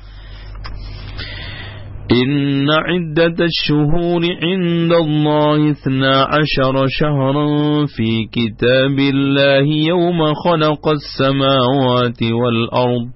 إن 2.10 2.66
عدة 2.70 3.38
الشهور 3.38 4.22
عند 4.42 4.92
الله 4.92 5.70
اثنا 5.70 6.14
عشر 6.22 6.74
شهرا 6.88 7.46
في 7.86 8.26
كتاب 8.32 8.98
الله 8.98 9.66
يوم 9.86 10.34
خلق 10.34 10.88
السماوات 10.88 12.22
والأرض 12.22 13.06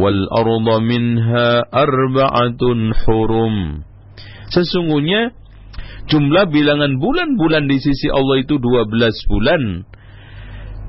والأرض 0.00 0.68
منها 0.80 1.48
أربعة 1.74 2.62
حرم. 3.04 3.56
Sesungguhnya 4.48 5.36
jumlah 6.08 6.48
bilangan 6.48 6.96
bulan-bulan 6.96 7.68
di 7.68 7.84
sisi 7.84 8.08
Allah 8.08 8.40
itu 8.40 8.56
12 8.56 9.28
bulan. 9.28 9.84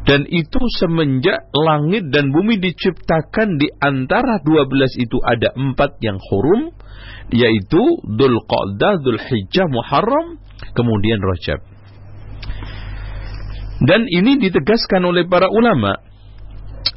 Dan 0.02 0.26
itu 0.26 0.62
semenjak 0.82 1.54
langit 1.54 2.10
dan 2.10 2.34
bumi 2.34 2.58
diciptakan 2.58 3.62
di 3.62 3.70
antara 3.78 4.41
12 4.41 4.97
itu 4.97 5.18
ada 5.22 5.54
empat 5.54 6.02
yang 6.02 6.18
hurum 6.18 6.74
yaitu 7.30 7.82
Dhul 8.10 8.38
Qa'dah, 8.49 8.97
Dhul 9.06 9.22
Hijjah, 9.22 9.70
Muharram, 9.70 10.41
kemudian 10.74 11.22
Rajab. 11.22 11.62
Dan 13.82 14.06
ini 14.10 14.41
ditegaskan 14.41 15.06
oleh 15.06 15.26
para 15.30 15.49
ulama 15.49 16.02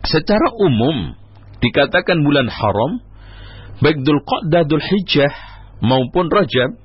secara 0.04 0.52
umum 0.60 1.16
dikatakan 1.60 2.20
bulan 2.24 2.48
haram 2.48 3.00
baik 3.84 4.00
Dhul 4.00 4.20
Qa'dah, 4.24 4.64
Dhul 4.64 4.84
Hijjah 4.84 5.32
maupun 5.84 6.32
Rajab 6.32 6.76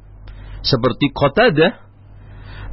seperti 0.67 1.15
Qatadah 1.15 1.88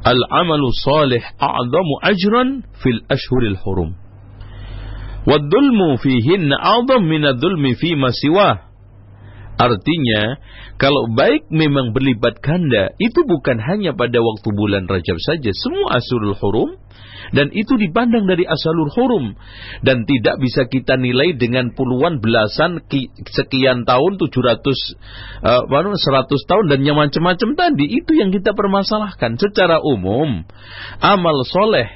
al-amalu 0.03 0.69
salih 0.83 1.23
a'zamu 1.39 1.93
ajran 2.03 2.49
fil 2.81 3.01
ashhuril 3.09 3.57
hurum. 3.61 3.95
Fihinna 6.01 6.55
a'zam 6.55 7.03
min 7.07 7.25
ad-dhulmi 7.25 7.75
fi 7.75 7.95
ma 7.95 8.11
siwah 8.11 8.67
Artinya, 9.57 10.37
kalau 10.77 11.09
baik 11.17 11.49
memang 11.49 11.89
berlipat 11.89 12.45
ganda, 12.45 12.93
itu 13.01 13.25
bukan 13.25 13.57
hanya 13.57 13.97
pada 13.97 14.21
waktu 14.21 14.53
bulan 14.53 14.85
Rajab 14.85 15.17
saja, 15.17 15.49
semua 15.49 15.97
asulul 15.97 16.37
hurum, 16.37 16.77
dan 17.31 17.51
itu 17.51 17.75
dipandang 17.75 18.27
dari 18.27 18.47
asalul 18.47 18.91
hurum, 18.91 19.35
dan 19.83 20.07
tidak 20.07 20.39
bisa 20.39 20.67
kita 20.67 20.95
nilai 20.95 21.35
dengan 21.35 21.75
puluhan 21.75 22.23
belasan 22.23 22.83
sekian 23.31 23.83
tahun, 23.83 24.11
700, 24.19 24.27
uh, 25.43 25.63
100 25.67 26.49
tahun, 26.49 26.65
dan 26.71 26.79
yang 26.83 26.97
macam-macam 26.99 27.49
tadi, 27.55 27.85
itu 27.87 28.11
yang 28.15 28.31
kita 28.31 28.55
permasalahkan. 28.55 29.35
Secara 29.39 29.83
umum, 29.83 30.47
amal 31.03 31.37
soleh, 31.47 31.87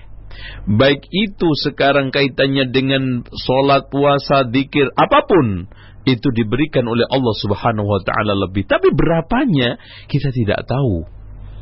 baik 0.67 1.07
itu 1.11 1.47
sekarang 1.67 2.11
kaitannya 2.11 2.69
dengan 2.71 3.23
sholat, 3.31 3.87
puasa, 3.91 4.47
dikir, 4.47 4.91
apa 4.95 5.25
pun, 5.25 5.67
itu 6.01 6.27
diberikan 6.33 6.85
oleh 6.89 7.05
Allah 7.05 7.35
Subhanahu 7.45 7.85
wa 7.85 8.01
taala 8.01 8.33
lebih. 8.33 8.65
Tapi 8.65 8.89
berapanya 8.89 9.77
kita 10.09 10.33
tidak 10.33 10.65
tahu. 10.65 11.20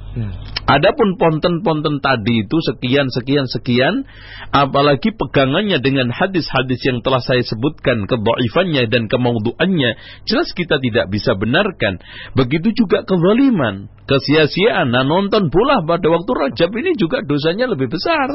Hmm. 0.09 0.33
Adapun 0.65 1.21
ponten-ponten 1.21 2.01
tadi 2.01 2.41
itu 2.41 2.57
sekian 2.65 3.13
sekian 3.13 3.45
sekian 3.45 4.09
apalagi 4.49 5.13
pegangannya 5.13 5.77
dengan 5.85 6.09
hadis-hadis 6.09 6.81
yang 6.81 7.05
telah 7.05 7.21
saya 7.21 7.45
sebutkan 7.45 8.09
kedhaifannya 8.09 8.89
dan 8.89 9.05
kemaudhu'annya 9.05 9.91
jelas 10.25 10.49
kita 10.57 10.81
tidak 10.81 11.13
bisa 11.13 11.37
benarkan. 11.37 12.01
Begitu 12.33 12.73
juga 12.73 13.05
kezaliman 13.05 13.89
kesia-siaan. 14.09 14.89
Nah 14.89 15.05
nonton 15.05 15.53
bola 15.53 15.85
pada 15.85 16.09
waktu 16.09 16.31
Rajab 16.33 16.73
ini 16.73 16.97
juga 16.97 17.21
dosanya 17.21 17.69
lebih 17.69 17.93
besar 17.93 18.33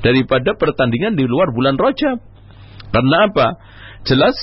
daripada 0.00 0.56
pertandingan 0.56 1.20
di 1.20 1.28
luar 1.28 1.52
bulan 1.52 1.76
Rajab. 1.76 2.16
Karena 2.96 3.28
apa? 3.28 3.60
Jelas 4.08 4.36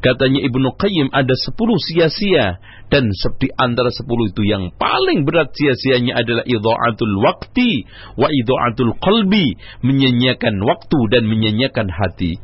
Katanya 0.00 0.40
Ibnu 0.48 0.80
Qayyim 0.80 1.12
ada 1.12 1.36
sepuluh 1.36 1.76
sia-sia. 1.76 2.56
Dan 2.90 3.12
di 3.12 3.48
antara 3.54 3.92
sepuluh 3.94 4.32
itu 4.32 4.42
yang 4.42 4.74
paling 4.74 5.22
berat 5.22 5.54
sia-sianya 5.54 6.18
adalah 6.18 6.42
idha'atul 6.42 7.14
wakti 7.22 7.86
wa 8.18 8.26
idha'atul 8.26 8.98
qalbi, 8.98 9.54
menyanyiakan 9.84 10.58
waktu 10.64 10.98
dan 11.14 11.28
menyanyiakan 11.28 11.86
hati. 11.86 12.40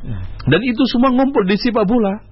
Dan 0.47 0.61
itu 0.63 0.85
semua 0.87 1.11
ngumpul 1.11 1.43
di 1.43 1.59
sepak 1.59 1.83
bola. 1.83 2.23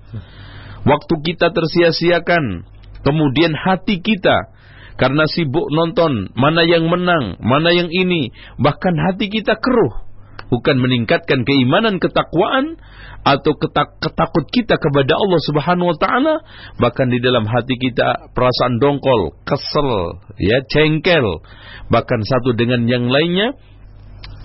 Waktu 0.86 1.14
kita 1.26 1.52
tersia-siakan, 1.52 2.64
kemudian 3.02 3.58
hati 3.58 4.00
kita. 4.00 4.54
Karena 4.96 5.28
sibuk 5.28 5.68
nonton 5.76 6.32
mana 6.40 6.64
yang 6.64 6.88
menang, 6.88 7.36
mana 7.44 7.76
yang 7.76 7.92
ini, 7.92 8.32
bahkan 8.56 8.96
hati 8.96 9.28
kita 9.28 9.60
keruh 9.60 10.06
bukan 10.50 10.78
meningkatkan 10.78 11.44
keimanan 11.46 11.98
ketakwaan 11.98 12.78
atau 13.26 13.58
ketak 13.58 13.98
ketakut 13.98 14.46
kita 14.54 14.78
kepada 14.78 15.18
Allah 15.18 15.42
Subhanahu 15.50 15.94
wa 15.94 15.98
taala. 15.98 16.36
Bahkan 16.78 17.08
di 17.10 17.20
dalam 17.22 17.50
hati 17.50 17.76
kita 17.78 18.32
perasaan 18.34 18.78
dongkol, 18.78 19.34
kesel, 19.48 20.22
ya 20.38 20.62
cengkel. 20.70 21.42
Bahkan 21.90 22.20
satu 22.26 22.54
dengan 22.54 22.86
yang 22.86 23.10
lainnya 23.10 23.58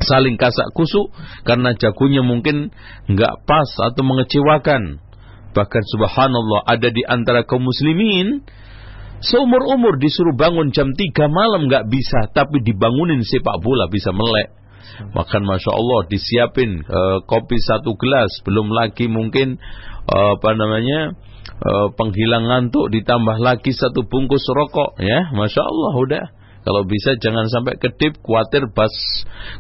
saling 0.01 0.41
kasak 0.41 0.73
kusuk 0.73 1.13
karena 1.45 1.77
jagonya 1.77 2.25
mungkin 2.25 2.73
nggak 3.09 3.35
pas 3.45 3.71
atau 3.93 4.03
mengecewakan. 4.05 5.03
Bahkan 5.51 5.83
subhanallah 5.93 6.63
ada 6.65 6.89
di 6.89 7.03
antara 7.05 7.43
kaum 7.43 7.67
muslimin 7.67 8.47
Seumur-umur 9.21 10.01
disuruh 10.01 10.33
bangun 10.33 10.73
jam 10.73 10.97
3 10.97 11.29
malam 11.29 11.69
nggak 11.69 11.93
bisa, 11.93 12.33
tapi 12.33 12.65
dibangunin 12.65 13.21
sepak 13.21 13.61
bola 13.61 13.85
bisa 13.93 14.17
melek. 14.17 14.49
Makan 15.15 15.43
masya 15.45 15.71
Allah 15.73 16.01
disiapin 16.09 16.71
uh, 16.85 17.19
kopi 17.25 17.57
satu 17.61 17.97
gelas, 17.97 18.31
belum 18.45 18.71
lagi 18.71 19.07
mungkin 19.09 19.57
uh, 20.07 20.37
apa 20.39 20.51
namanya 20.55 21.15
uh, 21.61 21.89
penghilang 21.97 22.47
ngantuk, 22.47 22.93
ditambah 22.93 23.37
lagi 23.41 23.73
satu 23.73 24.05
bungkus 24.07 24.45
rokok, 24.51 24.99
ya, 25.01 25.31
masya 25.33 25.63
Allah 25.63 25.95
udah. 25.97 26.25
Kalau 26.61 26.85
bisa 26.85 27.17
jangan 27.17 27.49
sampai 27.49 27.81
kedip, 27.81 28.21
khawatir 28.21 28.69
bas 28.77 28.93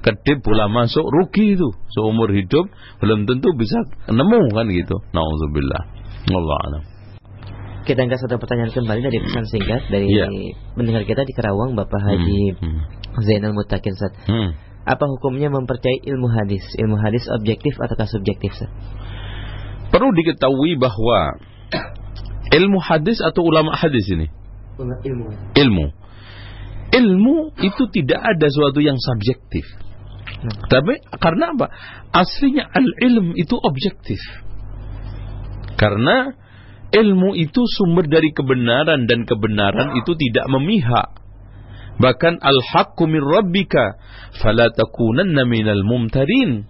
kedip 0.05 0.45
bola 0.45 0.69
masuk 0.69 1.01
rugi 1.09 1.57
itu 1.57 1.65
seumur 1.97 2.29
hidup 2.29 2.69
belum 3.01 3.25
tentu 3.25 3.57
bisa 3.57 3.89
nemu 4.05 4.53
kan 4.53 4.69
gitu. 4.69 5.01
Nauzubillah. 5.17 5.83
Allah 6.29 6.59
alam. 6.69 6.83
Kita 7.89 8.05
angkat 8.05 8.21
satu 8.21 8.37
pertanyaan 8.37 8.69
kembali 8.77 9.01
dari 9.01 9.17
pesan 9.25 9.49
singkat 9.49 9.89
dari 9.89 10.13
Iya. 10.13 10.29
mendengar 10.77 11.09
kita 11.09 11.25
di 11.25 11.33
Kerawang 11.33 11.73
Bapak 11.73 12.05
Haji 12.05 12.61
Hmm, 12.61 12.85
Zainal 13.25 13.57
Mutakin 13.57 13.97
Ustaz. 13.97 14.13
hmm. 14.29 14.51
Apa 14.89 15.05
hukumnya 15.07 15.53
mempercayai 15.53 16.01
ilmu 16.09 16.29
hadis? 16.33 16.65
Ilmu 16.81 16.97
hadis 16.97 17.29
objektif 17.29 17.77
ataukah 17.77 18.09
subjektif? 18.09 18.53
Ustaz? 18.57 18.73
Perlu 19.91 20.15
diketahui 20.15 20.79
bahwa 20.79 21.37
ilmu 22.55 22.79
hadis 22.79 23.19
atau 23.21 23.43
ulama 23.47 23.75
hadis 23.75 24.07
ini 24.11 24.31
Ilmu. 24.81 25.27
ilmu. 25.55 25.87
Ilmu 26.91 27.37
itu 27.61 27.83
tidak 27.93 28.19
ada 28.19 28.47
suatu 28.49 28.81
yang 28.81 28.97
subjektif. 28.97 29.63
Tapi 30.73 31.05
karena 31.21 31.53
apa? 31.53 31.67
Aslinya 32.11 32.65
al-ilm 32.65 33.37
itu 33.37 33.55
objektif. 33.61 34.19
Karena 35.77 36.33
ilmu 36.91 37.37
itu 37.37 37.61
sumber 37.77 38.09
dari 38.09 38.33
kebenaran 38.33 39.05
dan 39.05 39.29
kebenaran 39.29 40.01
itu 40.01 40.17
tidak 40.17 40.49
memihak. 40.49 41.20
Bahkan 42.01 42.41
al-haqqu 42.41 43.05
min 43.05 43.21
rabbika 43.21 44.01
fala 44.41 44.73
takunanna 44.73 45.45
minal 45.45 45.85
mumtarin. 45.85 46.65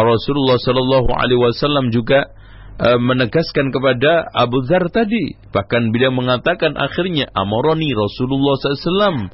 Rasulullah 0.00 0.56
sallallahu 0.56 1.12
alaihi 1.12 1.40
wasallam 1.44 1.92
juga 1.92 2.32
uh, 2.80 2.96
menegaskan 2.96 3.68
kepada 3.68 4.24
Abu 4.32 4.64
Dzar 4.64 4.88
tadi. 4.88 5.36
Bahkan 5.52 5.92
beliau 5.92 6.16
mengatakan 6.16 6.80
akhirnya 6.80 7.28
amaroni 7.36 7.92
Rasulullah 7.92 8.56
SAW 8.56 9.28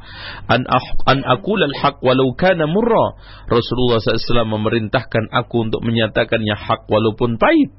an 0.51 0.61
an 1.07 1.19
aqul 1.23 1.61
al 1.63 1.75
haq 1.79 2.03
walau 2.03 2.35
kana 2.35 2.67
murra. 2.67 3.15
Rasulullah 3.47 4.03
SAW 4.03 4.51
memerintahkan 4.51 5.31
aku 5.31 5.71
untuk 5.71 5.87
menyatakannya 5.87 6.59
hak 6.59 6.91
walaupun 6.91 7.39
pahit 7.39 7.71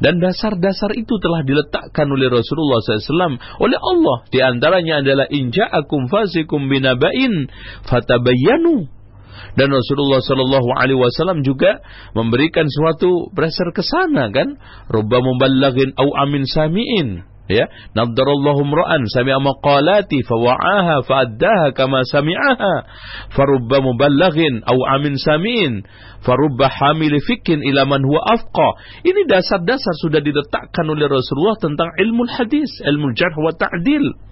dan 0.00 0.20
dasar-dasar 0.20 0.96
itu 0.96 1.16
telah 1.20 1.44
diletakkan 1.44 2.08
oleh 2.08 2.28
Rasulullah 2.32 2.80
SAW 2.80 3.36
oleh 3.60 3.78
Allah. 3.78 4.16
Di 4.32 4.40
antaranya 4.40 5.04
adalah 5.04 5.26
inja'akum 5.28 6.08
fasikum 6.08 6.68
binaba'in 6.68 7.48
fatabayyanu. 7.84 8.88
Dan 9.58 9.72
Rasulullah 9.72 10.22
Shallallahu 10.22 10.68
Alaihi 10.78 11.00
Wasallam 11.00 11.42
juga 11.42 11.82
memberikan 12.14 12.70
suatu 12.70 13.34
pressure 13.34 13.74
ke 13.74 13.82
sana 13.82 14.30
kan, 14.30 14.56
rubba 14.86 15.18
muballagin 15.18 15.90
au 15.98 16.06
amin 16.22 16.46
samiin, 16.46 17.26
ya, 17.50 17.66
nadarallahu 17.98 18.62
mra'an 18.64 19.02
sami'a 19.10 19.42
maqalati 19.42 20.22
fawa'aha 20.24 21.02
fa'addaha 21.04 21.74
kama 21.74 22.06
sami'aha, 22.06 22.74
farubba 23.34 23.82
muballagin 23.82 24.62
au 24.64 24.78
amin 24.96 25.18
samiin, 25.18 25.82
farubba 26.22 26.70
hamil 26.70 27.18
fikin 27.26 27.60
ila 27.60 27.84
man 27.84 28.06
huwa 28.06 28.22
afqa. 28.30 28.68
Ini 29.02 29.26
dasar-dasar 29.26 29.94
sudah 30.00 30.22
diletakkan 30.22 30.86
oleh 30.86 31.10
Rasulullah 31.10 31.58
tentang 31.58 31.90
ilmu 31.98 32.24
hadis, 32.30 32.70
ilmu 32.86 33.12
jarh 33.18 33.36
wa 33.36 33.52
ta'dil. 33.52 34.29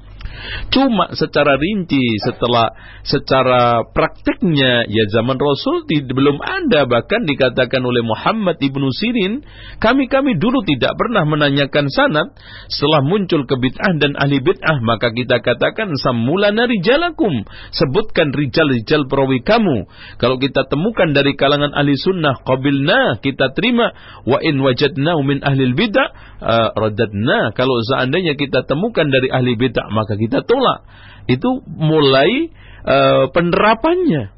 Cuma 0.69 1.09
secara 1.17 1.57
rinci 1.57 2.21
setelah 2.29 2.69
secara 3.01 3.89
prakteknya 3.89 4.85
ya 4.85 5.05
zaman 5.17 5.41
Rasul 5.41 5.89
ti- 5.89 6.05
belum 6.05 6.37
ada. 6.45 6.85
Bahkan 6.85 7.25
dikatakan 7.25 7.81
oleh 7.81 8.05
Muhammad 8.05 8.61
ibnu 8.61 8.85
Sirin 8.93 9.41
kami-kami 9.81 10.37
dulu 10.37 10.61
tidak 10.69 10.93
pernah 11.01 11.25
menanyakan 11.25 11.89
sanad. 11.89 12.29
Setelah 12.69 13.01
muncul 13.01 13.49
kebid'ah 13.49 13.97
dan 13.97 14.13
ahli 14.21 14.45
bid'ah 14.45 14.85
maka 14.85 15.09
kita 15.17 15.41
katakan 15.41 15.89
samulana 15.97 16.69
rijalakum. 16.69 17.49
Sebutkan 17.73 18.37
rijal-rijal 18.37 19.09
perawi 19.09 19.41
kamu. 19.41 19.89
Kalau 20.21 20.37
kita 20.37 20.69
temukan 20.69 21.17
dari 21.17 21.33
kalangan 21.33 21.73
ahli 21.73 21.97
sunnah 21.97 22.45
qabilna 22.45 23.25
kita 23.25 23.57
terima. 23.57 23.97
Wa 24.29 24.37
in 24.45 24.61
wajadnahu 24.61 25.25
min 25.25 25.39
ahli 25.41 25.73
bid'ah 25.73 26.09
uh, 26.45 26.69
radadna. 26.77 27.57
Kalau 27.57 27.81
seandainya 27.89 28.37
kita 28.37 28.69
temukan 28.69 29.09
dari 29.09 29.33
ahli 29.33 29.57
bid'ah 29.57 29.89
maka 29.89 30.18
kita 30.19 30.45
tolak. 30.45 30.85
Itu 31.31 31.63
mulai 31.65 32.51
uh, 32.85 33.31
penerapannya. 33.31 34.35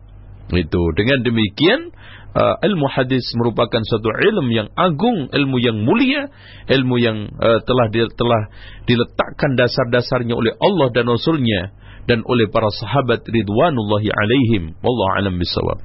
Itu. 0.51 0.83
Dengan 0.99 1.23
demikian 1.23 1.95
uh, 2.35 2.59
ilmu 2.63 2.87
hadis 2.91 3.23
merupakan 3.39 3.83
suatu 3.87 4.11
ilmu 4.11 4.51
yang 4.51 4.69
agung 4.75 5.31
ilmu 5.31 5.57
yang 5.63 5.83
mulia 5.83 6.31
ilmu 6.67 6.99
yang 6.99 7.31
uh, 7.39 7.63
telah 7.63 7.87
di- 7.91 8.15
telah 8.15 8.51
diletakkan 8.87 9.55
dasar-dasarnya 9.55 10.35
oleh 10.35 10.55
Allah 10.59 10.91
dan 10.91 11.07
Rasulnya 11.07 11.75
dan 12.11 12.27
oleh 12.27 12.51
para 12.51 12.67
sahabat 12.75 13.23
ridwanullahi 13.27 14.11
alaihim. 14.11 14.75
Wallahu 14.83 15.15
alam 15.19 15.39
bisawab 15.39 15.79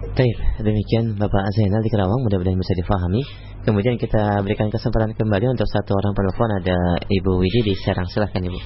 Baik, 0.00 0.36
demikian 0.64 1.12
Bapak 1.20 1.44
Zainal 1.52 1.84
di 1.84 1.92
Kerawang. 1.92 2.24
Mudah-mudahan 2.24 2.56
bisa 2.56 2.72
difahami. 2.72 3.20
Kemudian 3.68 4.00
kita 4.00 4.40
berikan 4.40 4.72
kesempatan 4.72 5.12
kembali 5.12 5.52
untuk 5.52 5.68
satu 5.68 5.92
orang 5.92 6.16
penelpon. 6.16 6.50
Ada 6.56 7.04
Ibu 7.04 7.36
Widi 7.36 7.60
di 7.68 7.74
Serang. 7.76 8.08
Silahkan 8.08 8.40
Ibu. 8.40 8.60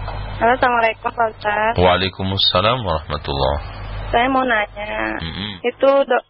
Halo, 0.00 0.56
Assalamualaikum 0.56 1.12
Pak 1.12 1.28
Ustaz. 1.36 1.72
Waalaikumsalam 1.76 2.78
warahmatullah 2.80 3.56
Saya 4.08 4.26
mau 4.26 4.42
nanya, 4.42 5.20
itu 5.62 5.90
do- 6.02 6.26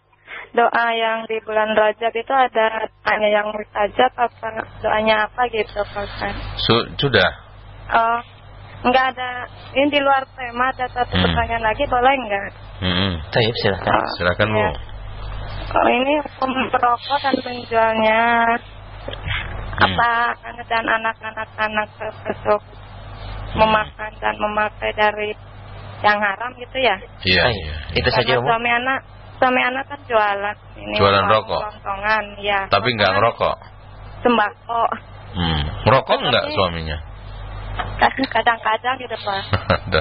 doa 0.53 0.87
yang 0.93 1.23
di 1.25 1.39
bulan 1.47 1.73
Rajab 1.73 2.11
itu 2.11 2.33
ada 2.35 2.67
doanya 3.01 3.29
yang 3.31 3.47
mustajab 3.49 4.11
apa 4.19 4.49
doanya 4.83 5.25
apa 5.25 5.43
gitu 5.49 5.79
Pak 5.87 6.03
Ustaz? 6.03 6.35
sudah 6.99 7.31
Oh, 7.91 8.19
enggak 8.87 9.15
ada. 9.15 9.47
Ini 9.75 9.87
di 9.89 9.99
luar 9.99 10.23
tema 10.35 10.71
ada 10.71 10.87
satu 10.87 11.11
Hmm. 11.11 11.27
pertanyaan 11.27 11.65
lagi 11.65 11.85
boleh 11.87 12.15
enggak? 12.15 12.51
Baik, 13.31 13.55
silahkan. 13.57 13.95
Oh, 13.95 14.07
silakan 14.15 14.47
Bu 14.47 14.59
ya. 14.59 14.71
Oh, 15.71 15.87
ini 15.89 16.15
hukum 16.23 16.51
perokok 16.71 17.19
dan 17.19 17.35
penjualnya 17.41 18.21
Hmm. 19.07 19.87
apa 19.91 20.13
dan 20.67 20.85
anak-anak 20.85 21.49
anak 21.57 21.89
termasuk 21.95 22.63
memakan 23.53 24.13
dan 24.17 24.35
memakai 24.37 24.91
dari 24.93 25.31
yang 26.01 26.17
haram 26.17 26.51
gitu 26.55 26.77
ya? 26.77 26.97
iya 27.23 27.45
Baik, 27.45 27.65
itu 27.95 28.09
saja 28.11 28.25
Karena 28.27 28.39
Ibu. 28.39 28.47
suami 28.47 28.71
anak 28.73 29.01
suami 29.37 29.61
anak 29.63 29.85
kan 29.87 30.01
jualan 30.05 30.57
ini 30.77 30.95
Jualan 30.95 31.25
rokok? 31.27 31.61
kelontongan, 31.61 32.25
ya 32.39 32.61
tapi 32.67 32.89
nggak 32.91 33.13
ngerokok 33.13 33.57
sembako 34.21 34.83
hmm. 35.35 35.61
ngerokok 35.83 36.17
nggak 36.23 36.45
suaminya 36.51 36.99
kadang-kadang 38.31 38.97
gitu 38.99 39.17
pak 39.19 39.43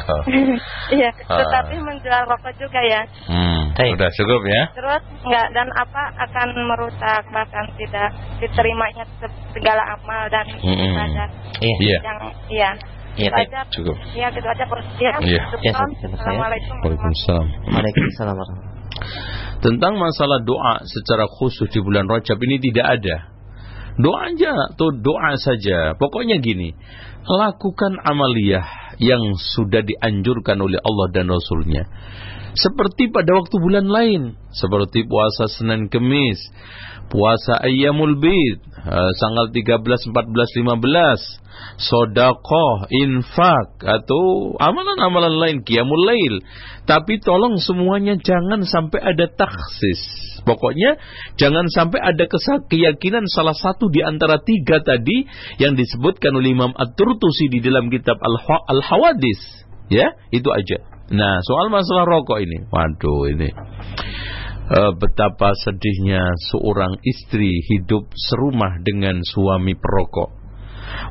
iya 0.96 1.10
Ah. 1.26 1.38
tetapi 1.38 1.76
menjual 1.78 2.24
rokok 2.26 2.52
juga 2.58 2.80
ya 2.82 3.02
Hmm, 3.26 3.72
Baik. 3.72 3.96
udah 3.96 4.10
cukup 4.12 4.42
ya. 4.44 4.64
terus 4.74 5.02
nggak 5.22 5.48
dan 5.54 5.68
apa 5.74 6.04
akan 6.20 6.48
merusak 6.66 7.22
bahkan 7.30 7.66
tidak 7.76 8.10
diterimanya 8.40 9.06
se- 9.18 9.32
segala 9.52 9.84
amal 9.94 10.28
dan 10.28 10.46
Mm-mm. 10.58 10.90
ibadah 10.90 11.28
Iya. 11.60 11.76
Iya, 11.78 11.98
yang 12.02 12.20
iya 12.50 12.72
Iya, 13.20 13.32
aja. 13.36 13.60
cukup. 13.76 13.96
Iya 14.16 14.28
gitu 14.32 14.48
aja. 14.48 14.66
Iya. 15.20 15.44
Ya. 15.60 15.74
Assalamualaikum. 15.76 16.76
Waalaikumsalam. 17.68 18.38
Tentang 19.60 19.94
masalah 20.00 20.40
doa 20.48 20.80
secara 20.88 21.28
khusus 21.28 21.68
di 21.68 21.84
bulan 21.84 22.08
Rajab 22.08 22.40
ini 22.40 22.64
tidak 22.64 22.88
ada. 23.00 23.16
Doa 24.00 24.32
aja 24.32 24.56
atau 24.72 24.96
doa 24.96 25.36
saja. 25.36 26.00
Pokoknya 26.00 26.40
gini, 26.40 26.72
lakukan 27.28 28.00
amaliyah 28.00 28.96
yang 29.04 29.36
sudah 29.36 29.84
dianjurkan 29.84 30.56
oleh 30.64 30.80
Allah 30.80 31.08
dan 31.12 31.28
Rasulnya. 31.28 31.84
Seperti 32.56 33.12
pada 33.12 33.36
waktu 33.36 33.56
bulan 33.60 33.88
lain, 33.92 34.40
seperti 34.56 35.04
puasa 35.04 35.52
Senin 35.52 35.92
Kemis, 35.92 36.40
puasa 37.10 37.58
Ayyamul 37.66 38.22
Bid, 38.22 38.60
eh, 38.86 39.12
tanggal 39.18 39.50
13, 39.52 40.10
14, 40.14 40.50
15, 40.62 41.22
sodakoh, 41.76 42.88
infak, 42.90 43.84
atau 43.84 44.56
amalan-amalan 44.62 45.36
lain, 45.36 45.58
qiyamul 45.66 46.04
lail. 46.06 46.46
Tapi 46.86 47.20
tolong 47.20 47.58
semuanya 47.60 48.16
jangan 48.18 48.64
sampai 48.64 49.02
ada 49.02 49.26
taksis. 49.28 50.02
Pokoknya 50.48 50.96
jangan 51.36 51.68
sampai 51.68 52.00
ada 52.00 52.26
keyakinan 52.72 53.28
salah 53.28 53.54
satu 53.54 53.92
di 53.92 54.00
antara 54.02 54.40
tiga 54.40 54.80
tadi 54.80 55.28
yang 55.60 55.76
disebutkan 55.76 56.32
oleh 56.34 56.56
Imam 56.56 56.72
At-Turtusi 56.74 57.52
di 57.52 57.60
dalam 57.60 57.92
kitab 57.92 58.18
Al- 58.24 58.64
Al-Hawadis. 58.72 59.68
Ya, 59.90 60.14
itu 60.30 60.48
aja. 60.54 60.86
Nah, 61.10 61.42
soal 61.42 61.74
masalah 61.74 62.06
rokok 62.06 62.38
ini. 62.46 62.70
Waduh, 62.70 63.34
ini. 63.34 63.50
Eh, 64.70 64.94
betapa 65.02 65.58
sedihnya 65.66 66.22
seorang 66.54 67.02
istri 67.02 67.58
hidup 67.74 68.06
serumah 68.14 68.78
dengan 68.86 69.18
suami 69.26 69.74
perokok. 69.74 70.38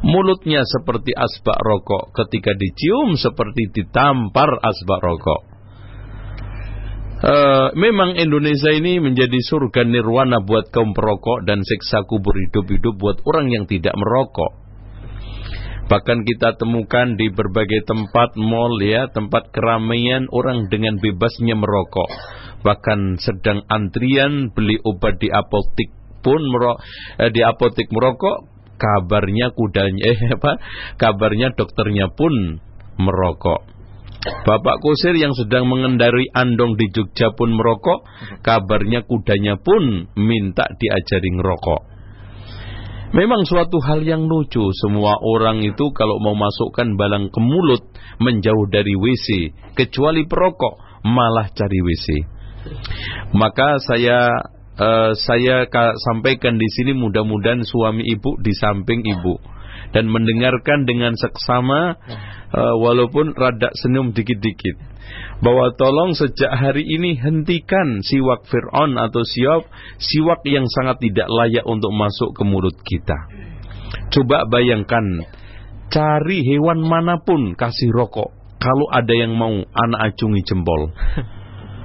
mulutnya 0.03 0.67
seperti 0.67 1.15
asbak 1.15 1.55
rokok, 1.55 2.11
ketika 2.11 2.51
dicium 2.55 3.15
seperti 3.15 3.71
ditampar 3.71 4.59
asbak 4.59 5.01
rokok. 5.03 5.43
Uh, 7.19 7.71
memang 7.79 8.15
Indonesia 8.19 8.75
ini 8.75 8.99
menjadi 9.03 9.39
surga 9.39 9.87
nirwana 9.87 10.43
buat 10.43 10.71
kaum 10.71 10.95
perokok 10.95 11.47
dan 11.47 11.63
siksa 11.63 12.07
kubur 12.07 12.35
hidup-hidup 12.35 12.95
buat 12.99 13.23
orang 13.27 13.55
yang 13.55 13.65
tidak 13.71 13.95
merokok. 13.95 14.51
Bahkan 15.89 16.19
kita 16.27 16.59
temukan 16.61 17.17
di 17.17 17.33
berbagai 17.33 17.87
tempat 17.87 18.37
mall 18.37 18.77
ya, 18.83 19.09
tempat 19.09 19.51
keramaian 19.55 20.29
orang 20.31 20.69
dengan 20.69 21.01
bebasnya 21.01 21.55
merokok. 21.57 22.11
Bahkan 22.69 23.17
sedang 23.17 23.65
antrian 23.73 24.53
beli 24.53 24.77
obat 24.85 25.17
di 25.17 25.33
apotik 25.33 25.89
pun 26.21 26.45
merok, 26.53 26.85
eh, 27.17 27.33
di 27.33 27.41
apotik 27.41 27.89
merokok, 27.89 28.45
kabarnya 28.77 29.57
kudanya 29.57 30.05
eh 30.05 30.19
apa? 30.37 30.61
Kabarnya 31.01 31.57
dokternya 31.57 32.13
pun 32.13 32.61
merokok. 33.01 33.81
Bapak 34.19 34.83
kusir 34.85 35.17
yang 35.17 35.33
sedang 35.33 35.65
mengendari 35.71 36.29
andong 36.35 36.77
di 36.77 36.93
Jogja 36.93 37.33
pun 37.33 37.57
merokok, 37.57 38.05
kabarnya 38.45 39.07
kudanya 39.09 39.57
pun 39.57 40.11
minta 40.19 40.69
diajari 40.77 41.31
ngerokok. 41.39 41.81
Memang 43.09 43.49
suatu 43.49 43.81
hal 43.81 44.05
yang 44.05 44.29
lucu, 44.29 44.61
semua 44.85 45.17
orang 45.17 45.65
itu 45.65 45.89
kalau 45.97 46.21
mau 46.21 46.37
masukkan 46.37 46.93
balang 46.93 47.33
ke 47.33 47.41
mulut 47.41 47.81
menjauh 48.21 48.69
dari 48.69 48.93
WC, 49.01 49.57
kecuali 49.73 50.29
perokok 50.29 51.07
malah 51.09 51.49
cari 51.49 51.81
WC. 51.81 52.07
Maka 53.35 53.79
saya 53.85 54.33
uh, 54.79 55.13
saya 55.15 55.69
sampaikan 56.11 56.57
di 56.57 56.69
sini 56.73 56.93
mudah-mudahan 56.97 57.67
suami 57.67 58.07
ibu 58.07 58.39
di 58.41 58.53
samping 58.57 59.03
ibu 59.05 59.37
dan 59.93 60.09
mendengarkan 60.09 60.85
dengan 60.85 61.17
seksama 61.17 61.97
uh, 62.53 62.75
walaupun 62.77 63.33
rada 63.33 63.73
senyum 63.73 64.13
dikit-dikit 64.13 64.77
bahwa 65.41 65.73
tolong 65.79 66.13
sejak 66.13 66.51
hari 66.53 66.85
ini 66.85 67.17
hentikan 67.17 68.05
siwak 68.05 68.45
Fir'aun 68.51 68.99
atau 69.01 69.23
siwak 69.25 69.71
siwak 69.97 70.45
yang 70.45 70.67
sangat 70.69 71.01
tidak 71.01 71.29
layak 71.31 71.65
untuk 71.65 71.95
masuk 71.95 72.37
ke 72.37 72.43
mulut 72.45 72.77
kita. 72.85 73.17
Coba 74.13 74.45
bayangkan 74.51 75.25
cari 75.89 76.45
hewan 76.45 76.85
mana 76.85 77.23
pun 77.25 77.57
kasih 77.57 77.89
rokok 77.95 78.29
kalau 78.61 78.91
ada 78.91 79.15
yang 79.15 79.33
mau 79.39 79.55
anak 79.63 80.13
acungi 80.13 80.43
jempol. 80.45 80.93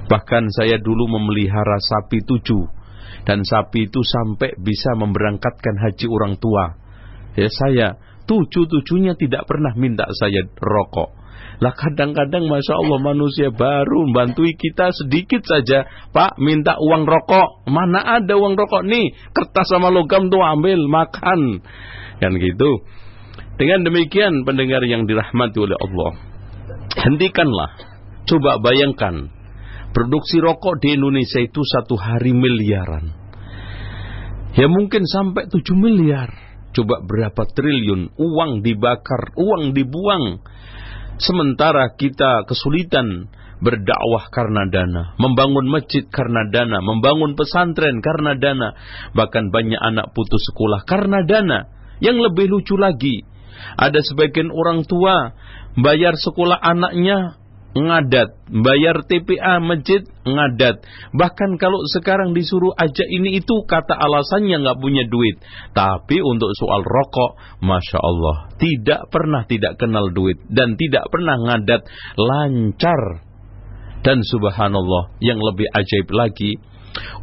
Bahkan 0.04 0.44
saya 0.52 0.76
dulu 0.80 1.08
memelihara 1.08 1.80
sapi 1.80 2.20
tujuh 2.24 2.64
dan 3.24 3.40
sapi 3.40 3.88
itu 3.88 4.04
sampai 4.04 4.52
bisa 4.60 4.92
memberangkatkan 5.00 5.80
haji 5.80 6.06
orang 6.12 6.36
tua 6.36 6.76
ya 7.34 7.48
saya 7.50 7.96
tujuh-tujuhnya 8.24 9.18
tidak 9.18 9.44
pernah 9.44 9.74
minta 9.76 10.08
saya 10.16 10.46
rokok. 10.58 11.24
Lah 11.62 11.70
kadang-kadang 11.70 12.50
Masya 12.50 12.74
Allah 12.74 12.98
manusia 12.98 13.48
baru 13.54 14.10
membantui 14.10 14.58
kita 14.58 14.90
sedikit 14.90 15.46
saja. 15.46 15.86
Pak 16.10 16.40
minta 16.42 16.74
uang 16.74 17.06
rokok. 17.06 17.68
Mana 17.70 18.02
ada 18.02 18.34
uang 18.34 18.58
rokok 18.58 18.82
nih. 18.82 19.14
Kertas 19.30 19.70
sama 19.70 19.94
logam 19.94 20.34
tuh 20.34 20.42
ambil 20.42 20.82
makan. 20.90 21.62
Kan 22.18 22.32
gitu. 22.42 22.82
Dengan 23.54 23.86
demikian 23.86 24.42
pendengar 24.42 24.82
yang 24.82 25.06
dirahmati 25.06 25.58
oleh 25.62 25.78
Allah. 25.78 26.10
Hentikanlah. 27.06 27.70
Coba 28.26 28.58
bayangkan. 28.58 29.30
Produksi 29.94 30.42
rokok 30.42 30.82
di 30.82 30.98
Indonesia 30.98 31.38
itu 31.38 31.62
satu 31.62 31.94
hari 31.94 32.34
miliaran. 32.34 33.14
Ya 34.58 34.66
mungkin 34.66 35.06
sampai 35.06 35.46
tujuh 35.46 35.78
miliar. 35.78 36.34
Coba 36.74 36.98
berapa 37.06 37.46
triliun 37.46 38.18
uang 38.18 38.66
dibakar, 38.66 39.38
uang 39.38 39.70
dibuang. 39.70 40.42
Sementara 41.22 41.94
kita 41.94 42.42
kesulitan 42.50 43.30
berdakwah 43.62 44.34
karena 44.34 44.66
dana, 44.66 45.14
membangun 45.14 45.70
masjid 45.70 46.02
karena 46.10 46.42
dana, 46.50 46.82
membangun 46.82 47.38
pesantren 47.38 48.02
karena 48.02 48.34
dana, 48.34 48.74
bahkan 49.14 49.54
banyak 49.54 49.78
anak 49.78 50.10
putus 50.10 50.42
sekolah 50.50 50.82
karena 50.90 51.22
dana. 51.22 51.70
Yang 52.02 52.30
lebih 52.30 52.50
lucu 52.50 52.74
lagi, 52.74 53.22
ada 53.78 54.02
sebagian 54.02 54.50
orang 54.50 54.82
tua 54.82 55.38
bayar 55.78 56.18
sekolah 56.18 56.58
anaknya 56.58 57.38
ngadat, 57.74 58.46
bayar 58.54 59.02
TPA 59.10 59.58
masjid 59.58 60.06
ngadat. 60.22 60.86
Bahkan 61.10 61.58
kalau 61.58 61.82
sekarang 61.90 62.30
disuruh 62.30 62.70
aja 62.78 63.02
ini 63.10 63.42
itu 63.42 63.66
kata 63.66 63.98
alasannya 63.98 64.62
nggak 64.62 64.78
punya 64.78 65.04
duit. 65.10 65.42
Tapi 65.74 66.22
untuk 66.22 66.54
soal 66.54 66.86
rokok, 66.86 67.34
masya 67.58 67.98
Allah, 67.98 68.36
tidak 68.62 69.10
pernah 69.10 69.42
tidak 69.50 69.74
kenal 69.82 70.06
duit 70.14 70.38
dan 70.46 70.78
tidak 70.78 71.10
pernah 71.10 71.34
ngadat 71.34 71.82
lancar. 72.14 73.02
Dan 74.04 74.20
subhanallah, 74.22 75.16
yang 75.24 75.40
lebih 75.40 75.64
ajaib 75.72 76.12
lagi, 76.12 76.60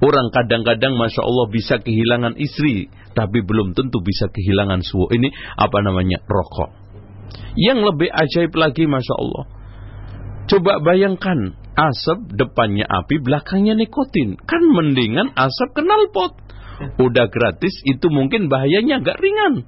orang 0.01 0.33
kadang-kadang 0.33 0.97
masya 0.97 1.21
Allah 1.21 1.47
bisa 1.53 1.77
kehilangan 1.77 2.35
istri, 2.41 2.89
tapi 3.13 3.39
belum 3.45 3.77
tentu 3.77 4.01
bisa 4.01 4.27
kehilangan 4.33 4.81
suhu. 4.81 5.07
Ini 5.13 5.29
apa 5.55 5.77
namanya 5.85 6.19
rokok. 6.25 6.73
Yang 7.55 7.79
lebih 7.93 8.09
ajaib 8.09 8.51
lagi, 8.57 8.89
masya 8.89 9.15
Allah 9.15 9.60
Coba 10.51 10.83
bayangkan, 10.83 11.55
asap 11.79 12.35
depannya 12.35 12.83
api, 12.83 13.23
belakangnya 13.23 13.79
nikotin. 13.79 14.35
Kan 14.35 14.67
mendingan 14.75 15.31
asap 15.31 15.79
kenal 15.79 16.11
pot. 16.11 16.35
Udah 16.99 17.31
gratis, 17.31 17.71
itu 17.87 18.11
mungkin 18.11 18.51
bahayanya 18.51 18.99
agak 18.99 19.15
ringan. 19.23 19.63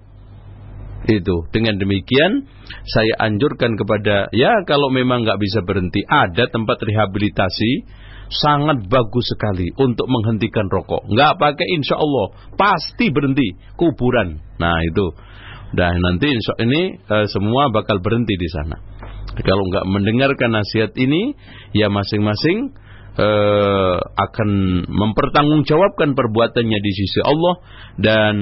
Itu. 1.08 1.48
Dengan 1.56 1.80
demikian, 1.80 2.52
saya 2.84 3.16
anjurkan 3.16 3.80
kepada, 3.80 4.28
ya 4.36 4.52
kalau 4.68 4.92
memang 4.92 5.24
nggak 5.24 5.40
bisa 5.40 5.64
berhenti, 5.64 6.04
ada 6.04 6.52
tempat 6.52 6.84
rehabilitasi, 6.84 7.72
sangat 8.28 8.84
bagus 8.92 9.24
sekali 9.32 9.72
untuk 9.80 10.12
menghentikan 10.12 10.68
rokok. 10.68 11.08
Nggak 11.08 11.40
pakai 11.40 11.68
insya 11.80 11.96
Allah, 11.96 12.28
pasti 12.60 13.08
berhenti. 13.08 13.56
Kuburan. 13.80 14.36
Nah 14.60 14.84
itu. 14.84 15.16
Dan 15.74 15.96
nanti 15.96 16.28
insya 16.28 16.54
ini 16.60 17.00
uh, 17.08 17.26
semua 17.32 17.72
bakal 17.72 18.04
berhenti 18.04 18.36
di 18.36 18.50
sana. 18.52 18.93
Kalau 19.42 19.64
nggak 19.66 19.86
mendengarkan 19.90 20.54
nasihat 20.54 20.94
ini, 20.94 21.34
ya 21.74 21.90
masing-masing 21.90 22.78
uh, 23.18 23.98
akan 23.98 24.50
mempertanggungjawabkan 24.90 26.18
perbuatannya 26.18 26.80
di 26.82 26.92
sisi 26.94 27.20
Allah 27.22 27.56
dan 27.98 28.34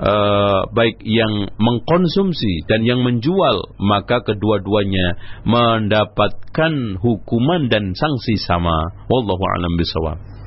uh, 0.00 0.60
baik 0.72 1.00
yang 1.04 1.48
mengkonsumsi 1.56 2.68
dan 2.68 2.84
yang 2.84 3.04
menjual 3.04 3.76
maka 3.80 4.24
kedua-duanya 4.24 5.20
mendapatkan 5.44 7.00
hukuman 7.00 7.68
dan 7.68 7.92
sanksi 7.96 8.40
sama. 8.40 9.04
Wallahu 9.08 9.44
a'lam 9.56 9.72
bishawab. 9.76 10.39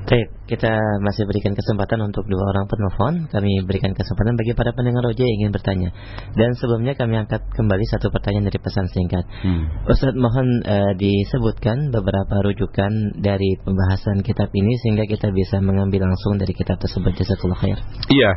Baik, 0.00 0.32
kita 0.48 0.72
masih 1.04 1.28
berikan 1.28 1.52
kesempatan 1.52 2.00
untuk 2.02 2.24
dua 2.26 2.40
orang 2.50 2.66
penelpon. 2.66 3.14
Kami 3.28 3.62
berikan 3.68 3.92
kesempatan 3.92 4.34
bagi 4.34 4.56
para 4.56 4.72
pendengar 4.72 5.04
roja 5.06 5.22
yang 5.22 5.44
ingin 5.44 5.52
bertanya. 5.52 5.92
Dan 6.34 6.56
sebelumnya 6.56 6.96
kami 6.96 7.20
angkat 7.20 7.44
kembali 7.52 7.84
satu 7.84 8.08
pertanyaan 8.08 8.48
dari 8.48 8.58
pesan 8.58 8.88
singkat. 8.90 9.22
Hmm. 9.44 9.68
Ustaz 9.86 10.16
mohon 10.16 10.64
uh, 10.64 10.92
disebutkan 10.96 11.92
beberapa 11.92 12.42
rujukan 12.42 13.20
dari 13.20 13.60
pembahasan 13.60 14.24
kitab 14.24 14.48
ini 14.50 14.74
sehingga 14.82 15.04
kita 15.04 15.30
bisa 15.30 15.60
mengambil 15.62 16.08
langsung 16.08 16.40
dari 16.40 16.56
kitab 16.56 16.80
tersebut. 16.80 17.14
Jazakallah 17.20 17.60
khair. 17.60 17.78
Iya. 18.08 18.32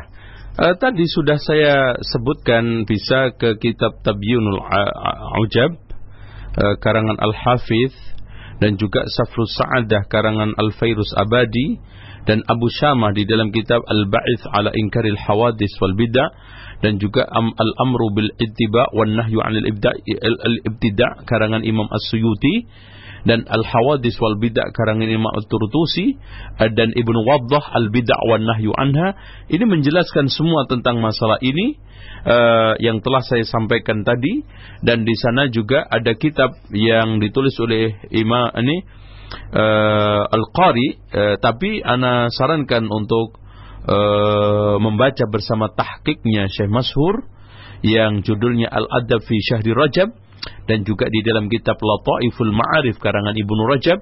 Uh, 0.54 0.74
tadi 0.78 1.02
sudah 1.10 1.42
saya 1.42 1.98
sebutkan 2.06 2.86
bisa 2.86 3.34
ke 3.34 3.58
kitab 3.58 3.98
Tabyunul 4.06 4.62
Ujab 5.42 5.74
uh, 6.54 6.74
karangan 6.78 7.18
Al-Hafidh 7.18 8.13
dan 8.64 8.80
juga 8.80 9.04
Safrus 9.04 9.52
Sa'adah 9.60 10.08
karangan 10.08 10.56
Al-Fairus 10.56 11.12
Abadi 11.20 11.76
dan 12.24 12.40
Abu 12.48 12.72
Syamah 12.72 13.12
di 13.12 13.28
dalam 13.28 13.52
kitab 13.52 13.84
Al-Ba'ith 13.84 14.48
ala 14.48 14.72
Inkaril 14.72 15.20
Hawadis 15.20 15.68
wal 15.84 15.92
Bid'ah 15.92 16.32
dan 16.80 16.96
juga 16.96 17.28
Al-Amru 17.28 18.16
bil 18.16 18.32
Ittiba' 18.40 18.96
wan 18.96 19.20
Nahyu 19.20 19.44
'anil 19.44 19.68
Ibtida' 19.68 21.28
karangan 21.28 21.60
Imam 21.60 21.92
As-Suyuti 21.92 22.64
dan 23.24 23.48
Al-Hawadis 23.48 24.16
wal 24.20 24.36
Bid'ah 24.36 24.68
karangan 24.72 25.08
Imam 25.08 25.32
At-Turtusi 25.32 26.20
dan 26.60 26.92
Ibnu 26.92 27.20
Waddah 27.24 27.64
Al-Bid'ah 27.72 28.20
wan 28.28 28.44
Nahyu 28.44 28.72
anha 28.76 29.16
ini 29.48 29.64
menjelaskan 29.64 30.28
semua 30.28 30.68
tentang 30.68 31.00
masalah 31.00 31.40
ini 31.40 31.80
uh, 32.28 32.76
yang 32.80 33.00
telah 33.00 33.24
saya 33.24 33.44
sampaikan 33.48 34.04
tadi. 34.04 34.44
Dan 34.84 35.08
di 35.08 35.16
sana 35.16 35.48
juga 35.48 35.84
ada 35.88 36.12
kitab 36.16 36.52
yang 36.72 37.20
ditulis 37.20 37.56
oleh 37.60 37.96
Imam 38.12 38.52
ini 38.60 38.84
uh, 39.56 40.22
Al-Qari 40.28 40.88
uh, 41.12 41.34
tapi 41.40 41.80
ana 41.80 42.28
sarankan 42.28 42.88
untuk 42.88 43.40
uh, 43.88 44.76
membaca 44.80 45.24
bersama 45.28 45.72
tahqiqnya 45.72 46.52
Syekh 46.52 46.68
Mashur 46.68 47.24
yang 47.84 48.24
judulnya 48.24 48.72
Al-Adab 48.72 49.24
fi 49.28 49.36
Syahri 49.44 49.72
Rajab 49.76 50.23
dan 50.64 50.82
juga 50.82 51.08
di 51.08 51.20
dalam 51.20 51.48
kitab 51.52 51.76
Lataiful 51.80 52.52
Ma'arif 52.52 52.96
karangan 53.00 53.36
Ibnu 53.36 53.62
Rajab 53.68 54.00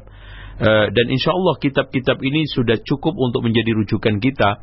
Uh, 0.52 0.86
dan 0.92 1.06
insya 1.08 1.32
Allah 1.32 1.56
kitab-kitab 1.58 2.20
ini 2.20 2.44
sudah 2.44 2.76
cukup 2.84 3.16
untuk 3.16 3.40
menjadi 3.40 3.72
rujukan 3.72 4.20
kita. 4.20 4.60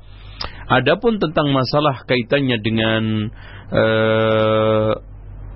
Adapun 0.70 1.18
tentang 1.18 1.50
masalah 1.50 2.06
kaitannya 2.06 2.62
dengan 2.62 3.34
uh, 3.74 4.94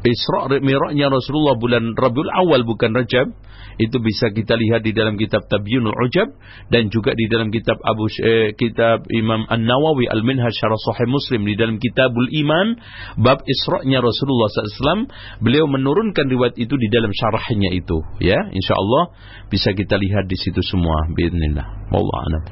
Isra 0.03 0.51
Mi'rajnya 0.59 1.07
Rasulullah 1.07 1.55
bulan 1.55 1.95
Rabiul 1.95 2.27
Awal 2.27 2.67
bukan 2.67 2.91
Rajab. 2.91 3.31
Itu 3.79 3.97
bisa 4.03 4.29
kita 4.29 4.53
lihat 4.53 4.85
di 4.85 4.93
dalam 4.93 5.17
kitab 5.17 5.49
Tabyinul 5.49 5.97
Ujab 5.97 6.29
dan 6.69 6.93
juga 6.93 7.17
di 7.17 7.25
dalam 7.25 7.49
kitab 7.49 7.81
Abu 7.81 8.05
eh, 8.21 8.53
kitab 8.53 9.07
Imam 9.09 9.49
An-Nawawi 9.49 10.05
Al-Minhaj 10.11 10.53
Syarah 10.53 10.77
Sahih 10.77 11.09
Muslim. 11.09 11.41
Di 11.47 11.55
dalam 11.57 11.81
Kitabul 11.81 12.29
Iman 12.37 12.77
bab 13.17 13.41
Isra-nya 13.47 14.03
Rasulullah 14.03 14.51
SAW 14.51 15.09
beliau 15.41 15.65
menurunkan 15.65 16.29
riwayat 16.29 16.53
itu 16.59 16.75
di 16.77 16.87
dalam 16.93 17.09
syarahnya 17.09 17.73
itu. 17.73 17.97
Ya 18.21 18.37
insyaallah 18.53 19.17
bisa 19.49 19.73
kita 19.73 19.97
lihat 19.97 20.29
di 20.29 20.37
situ 20.37 20.61
semua 20.61 21.09
bismillah 21.17 21.89
wallahu 21.89 22.21
a'lam. 22.29 22.43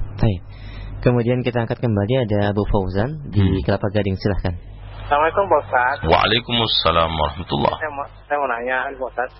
Kemudian 1.01 1.41
kita 1.45 1.65
angkat 1.65 1.81
kembali 1.81 2.13
ada 2.29 2.53
Abu 2.53 2.65
Fauzan 2.69 3.29
di 3.29 3.41
hmm. 3.41 3.61
Kelapa 3.65 3.89
Gading. 3.93 4.17
Silahkan 4.17 4.71
Assalamualaikum 5.11 5.43
Pak 5.51 5.59
Ustaz. 5.67 5.97
Waalaikumsalam 6.07 7.11
warahmatullah. 7.11 7.75
Saya 7.83 7.91
mau, 7.91 8.07
saya 8.31 8.37
mau 8.39 8.47
nanya 8.47 8.77
Pak 8.95 9.11
Ustaz. 9.11 9.31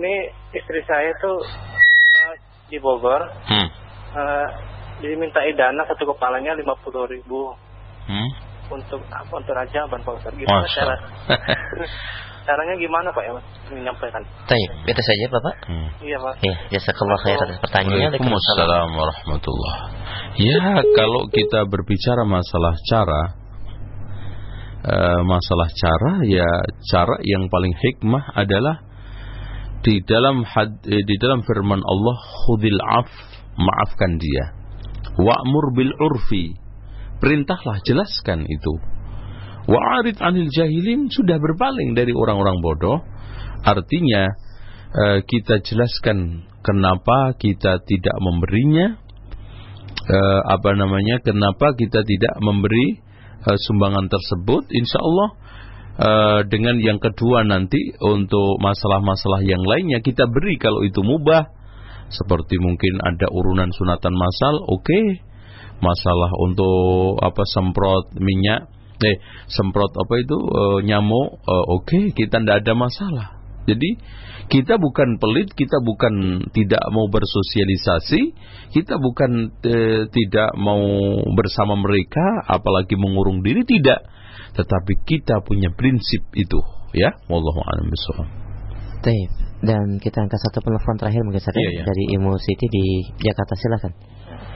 Ini 0.00 0.12
istri 0.56 0.80
saya 0.88 1.12
tuh 1.20 1.44
uh, 1.44 2.34
di 2.72 2.80
Bogor. 2.80 3.28
Hmm. 3.44 3.68
Uh, 4.16 4.48
dimintai 5.04 5.52
dana 5.52 5.84
satu 5.84 6.16
kepalanya 6.16 6.56
lima 6.56 6.72
puluh 6.80 7.04
ribu. 7.04 7.52
Hmm. 8.08 8.30
Untuk 8.72 9.04
apa 9.12 9.28
untuk 9.28 9.52
raja 9.52 9.84
Pak 9.84 10.00
Ustaz. 10.00 10.32
Gimana 10.32 10.64
Masa. 10.64 10.80
cara? 10.80 10.96
caranya 12.48 12.74
gimana 12.80 13.12
Pak 13.12 13.22
ya 13.28 13.32
Mas 13.36 13.44
menyampaikan? 13.68 14.24
Baik, 14.48 14.70
itu 14.88 15.02
saja 15.04 15.24
Bapak. 15.28 15.54
Hmm. 15.68 15.88
Iya 16.08 16.16
Pak. 16.24 16.34
Iya, 16.40 16.56
jazakallah 16.72 17.20
khair 17.20 17.36
atas 17.36 17.60
pertanyaannya. 17.68 18.16
Waalaikumsalam 18.16 18.88
warahmatullah. 18.96 19.76
Ya, 20.40 20.80
kalau 20.96 21.28
kita 21.28 21.68
berbicara 21.68 22.24
masalah 22.24 22.80
cara, 22.88 23.36
Eh, 24.88 25.20
masalah 25.28 25.68
cara 25.68 26.12
ya 26.24 26.48
cara 26.88 27.20
yang 27.20 27.52
paling 27.52 27.76
hikmah 27.76 28.24
adalah 28.32 28.80
di 29.84 30.00
dalam 30.00 30.48
had, 30.48 30.80
eh, 30.88 31.04
di 31.04 31.16
dalam 31.20 31.44
firman 31.44 31.84
Allah 31.84 32.16
khudil 32.16 32.80
af 32.80 33.10
maafkan 33.60 34.16
dia. 34.16 34.56
Wa'mur 35.20 35.76
bil 35.76 35.92
urfi. 35.92 36.56
Perintahlah 37.20 37.84
jelaskan 37.84 38.48
itu. 38.48 38.74
Wa'arid 39.68 40.24
anil 40.24 40.48
jahilin 40.48 41.12
sudah 41.12 41.36
berpaling 41.36 41.92
dari 41.92 42.16
orang-orang 42.16 42.56
bodoh. 42.64 43.04
Artinya 43.66 44.30
uh, 44.94 45.18
kita 45.26 45.60
jelaskan 45.66 46.48
kenapa 46.64 47.36
kita 47.36 47.82
tidak 47.84 48.16
memberinya. 48.22 48.96
Uh, 50.08 50.40
apa 50.48 50.72
namanya 50.72 51.20
kenapa 51.20 51.76
kita 51.76 52.00
tidak 52.06 52.34
memberi 52.40 53.07
uh, 53.46 53.58
sumbangan 53.68 54.10
tersebut 54.10 54.66
insya 54.72 54.98
Allah 54.98 55.28
uh, 55.98 56.40
dengan 56.46 56.78
yang 56.82 56.98
kedua 56.98 57.46
nanti 57.46 57.78
untuk 58.02 58.58
masalah-masalah 58.58 59.44
yang 59.46 59.62
lainnya 59.62 60.02
kita 60.02 60.26
beri 60.26 60.58
kalau 60.58 60.82
itu 60.82 61.02
mubah. 61.04 61.54
Seperti 62.08 62.56
mungkin 62.56 63.04
ada 63.04 63.28
urunan 63.28 63.68
sunatan 63.68 64.16
masal 64.16 64.54
oke. 64.64 64.84
Okay. 64.88 65.06
masalah 65.78 66.34
untuk 66.42 67.22
apa 67.22 67.46
semprot 67.46 68.18
minyak 68.18 68.66
eh 68.98 69.22
semprot 69.46 69.94
apa 69.94 70.14
itu 70.18 70.34
uh, 70.34 70.78
nyamuk 70.82 71.38
uh, 71.44 71.64
oke. 71.78 71.86
Okay, 71.86 72.10
kita 72.16 72.42
tidak 72.42 72.66
ada 72.66 72.72
masalah 72.74 73.37
jadi 73.68 73.90
kita 74.48 74.80
bukan 74.80 75.20
pelit, 75.20 75.52
kita 75.52 75.84
bukan 75.84 76.40
tidak 76.56 76.80
mau 76.88 77.04
bersosialisasi, 77.12 78.32
kita 78.72 78.96
bukan 78.96 79.52
e, 79.60 80.08
tidak 80.08 80.56
mau 80.56 80.80
bersama 81.36 81.76
mereka, 81.76 82.48
apalagi 82.48 82.96
mengurung 82.96 83.44
diri 83.44 83.68
tidak. 83.68 84.08
Tetapi 84.56 85.04
kita 85.04 85.44
punya 85.44 85.68
prinsip 85.76 86.24
itu, 86.32 86.58
ya. 86.96 87.12
Wallahu 87.28 87.60
a'lam 87.60 87.92
bishawab. 87.92 88.28
Dan 89.62 90.00
kita 90.00 90.24
angkat 90.24 90.40
satu 90.48 90.64
penelpon 90.64 90.96
terakhir 90.98 91.22
mungkin 91.22 91.44
saja 91.44 91.58
iya, 91.60 91.70
iya. 91.70 91.84
dari 91.84 92.04
Imu 92.18 92.34
City 92.40 92.66
di 92.66 92.84
Jakarta 93.20 93.54
silakan. 93.54 93.92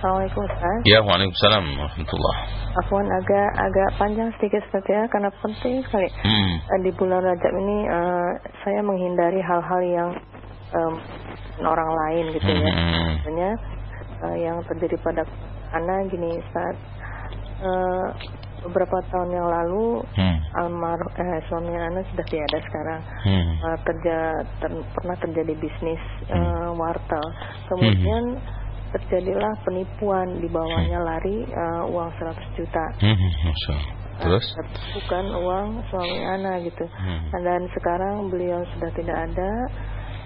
Assalamualaikum 0.02 0.42
Ustaz. 0.50 0.78
Ya, 0.82 0.98
Waalaikumsalam 0.98 1.62
warahmatullah. 1.78 2.36
Afwan 2.74 3.06
agak 3.06 3.48
agak 3.54 3.90
panjang 4.02 4.34
sedikit 4.34 4.66
Ustaz 4.66 4.82
ya 4.90 5.06
karena 5.06 5.30
penting 5.38 5.78
sekali. 5.86 6.10
Hmm. 6.26 6.58
Eh, 6.58 6.80
di 6.82 6.90
bulan 6.98 7.22
Rajab 7.22 7.54
ini 7.54 7.86
uh, 7.86 8.34
saya 8.66 8.82
menghindari 8.82 9.38
hal-hal 9.38 9.80
yang 9.86 10.10
um, 10.74 10.98
orang 11.62 11.86
lain 11.86 12.34
gitu 12.34 12.50
ya. 12.50 12.66
Hmm. 12.66 13.14
Misalnya 13.14 13.50
uh, 14.26 14.36
yang 14.42 14.58
terjadi 14.66 14.98
pada 15.06 15.22
anak 15.70 16.10
gini 16.10 16.34
Ustaz. 16.34 16.74
Uh, 17.62 18.10
beberapa 18.66 19.06
tahun 19.06 19.30
yang 19.38 19.46
lalu 19.46 20.02
hmm. 20.18 20.38
almarhum 20.58 21.14
eh, 21.14 21.42
suami 21.46 21.78
anak 21.78 22.06
sudah 22.14 22.26
tiada 22.30 22.58
sekarang 22.62 23.02
hmm. 23.26 23.54
uh, 23.58 23.78
terja 23.82 24.18
ter, 24.62 24.70
pernah 24.70 25.16
terjadi 25.18 25.54
bisnis 25.58 25.98
uh, 26.30 26.70
hmm. 26.70 26.78
wartel 26.78 27.26
kemudian 27.66 28.38
hmm 28.38 28.61
terjadilah 28.92 29.52
penipuan 29.64 30.38
di 30.38 30.48
bawahnya 30.52 31.00
hmm. 31.00 31.08
lari 31.08 31.36
uh, 31.48 31.82
uang 31.88 32.10
100 32.20 32.58
juta. 32.58 32.84
Hmm, 33.00 33.16
Masya 33.16 33.76
Terus? 34.22 34.46
Uh, 34.54 34.66
bukan 35.00 35.24
uang 35.40 35.68
suami 35.88 36.18
anak 36.20 36.68
gitu. 36.68 36.84
Hmm. 36.84 37.32
Dan 37.42 37.66
sekarang 37.72 38.28
beliau 38.28 38.60
sudah 38.76 38.90
tidak 38.92 39.18
ada 39.32 39.50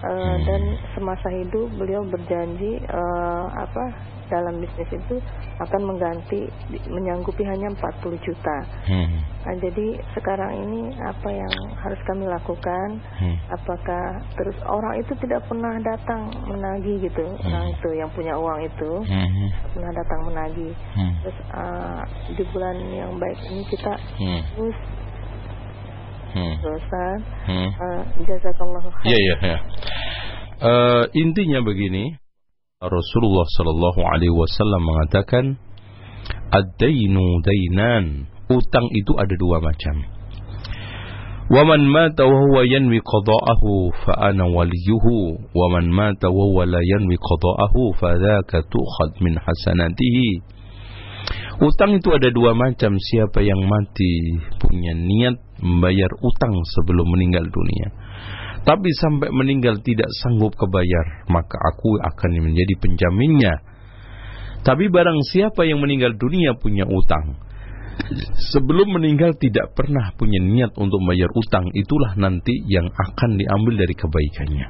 uh, 0.02 0.08
hmm. 0.08 0.36
dan 0.44 0.62
semasa 0.96 1.28
hidup 1.30 1.68
beliau 1.78 2.02
berjanji 2.04 2.82
uh, 2.90 3.46
apa 3.54 3.84
dalam 4.26 4.58
bisnis 4.58 4.90
itu 4.90 5.16
akan 5.62 5.82
mengganti 5.86 6.50
menyanggupi 6.90 7.46
hanya 7.46 7.72
40 7.72 8.26
juta. 8.26 8.56
Hmm. 8.90 9.22
Nah, 9.46 9.54
jadi 9.62 10.02
sekarang 10.18 10.52
ini 10.66 10.90
apa 10.98 11.30
yang 11.30 11.54
harus 11.78 12.00
kami 12.04 12.26
lakukan? 12.26 12.98
Hmm. 13.16 13.36
Apakah 13.54 14.20
terus 14.34 14.58
orang 14.66 14.98
itu 15.00 15.14
tidak 15.22 15.46
pernah 15.46 15.78
datang 15.80 16.28
menagih 16.50 17.06
gitu, 17.06 17.22
hmm. 17.22 17.46
orang 17.46 17.66
itu 17.70 17.88
yang 17.94 18.10
punya 18.12 18.34
uang 18.34 18.58
itu 18.66 18.90
hmm. 19.06 19.48
pernah 19.72 19.92
datang 19.94 20.20
menagih. 20.26 20.74
Hmm. 20.98 21.12
Terus 21.22 21.38
uh, 21.54 22.02
di 22.34 22.42
bulan 22.50 22.76
yang 22.90 23.12
baik 23.16 23.38
ini 23.46 23.62
kita 23.70 23.94
hmm. 24.18 24.40
terus 24.58 24.78
hmm. 26.36 26.56
Ustaz, 26.60 27.20
hmm. 27.48 27.70
uh, 27.72 28.02
jazakallah 28.28 28.84
Iya, 29.08 29.16
iya, 29.16 29.36
iya. 29.40 29.58
Uh, 30.60 31.04
intinya 31.16 31.64
begini, 31.64 32.20
Rasulullah 32.76 33.48
Shallallahu 33.56 34.00
Alaihi 34.04 34.36
Wasallam 34.36 34.82
mengatakan, 34.84 35.44
ad-dainu 36.52 37.40
dainan. 37.42 38.04
Utang 38.46 38.86
itu 38.94 39.10
ada 39.18 39.34
dua 39.34 39.58
macam. 39.58 40.06
Waman 41.46 41.82
mata 41.86 42.26
wa 42.26 42.38
huwa 42.42 42.62
yanwi 42.66 42.98
qada'ahu 43.02 43.94
fa 44.02 44.30
ana 44.30 44.50
waliyuhu 44.50 45.46
waman 45.54 45.90
mata 45.94 46.26
wa 46.30 46.62
la 46.66 46.78
yanwi 46.82 47.14
qada'ahu 47.18 47.94
fa 47.98 48.18
dzaka 48.18 48.66
tu'khad 48.66 49.18
min 49.22 49.38
hasanatihi. 49.38 50.42
Utang 51.62 51.98
itu 51.98 52.10
ada 52.10 52.30
dua 52.34 52.54
macam. 52.54 52.98
Siapa 52.98 53.42
yang 53.46 53.62
mati 53.62 54.42
punya 54.58 54.94
niat 54.94 55.38
membayar 55.62 56.10
utang 56.20 56.54
sebelum 56.76 57.06
meninggal 57.08 57.44
dunia 57.48 57.88
tapi 58.66 58.90
sampai 58.98 59.30
meninggal 59.30 59.78
tidak 59.78 60.10
sanggup 60.26 60.58
kebayar, 60.58 61.22
maka 61.30 61.54
aku 61.54 62.02
akan 62.02 62.50
menjadi 62.50 62.74
penjaminnya. 62.82 63.62
Tapi 64.66 64.90
barang 64.90 65.22
siapa 65.22 65.62
yang 65.62 65.78
meninggal 65.78 66.18
dunia 66.18 66.58
punya 66.58 66.82
utang, 66.82 67.38
sebelum 68.50 68.98
meninggal 68.98 69.38
tidak 69.38 69.70
pernah 69.78 70.10
punya 70.18 70.42
niat 70.42 70.74
untuk 70.74 70.98
membayar 70.98 71.30
utang, 71.30 71.70
itulah 71.78 72.18
nanti 72.18 72.58
yang 72.66 72.90
akan 72.90 73.38
diambil 73.38 73.86
dari 73.86 73.94
kebaikannya. 73.94 74.66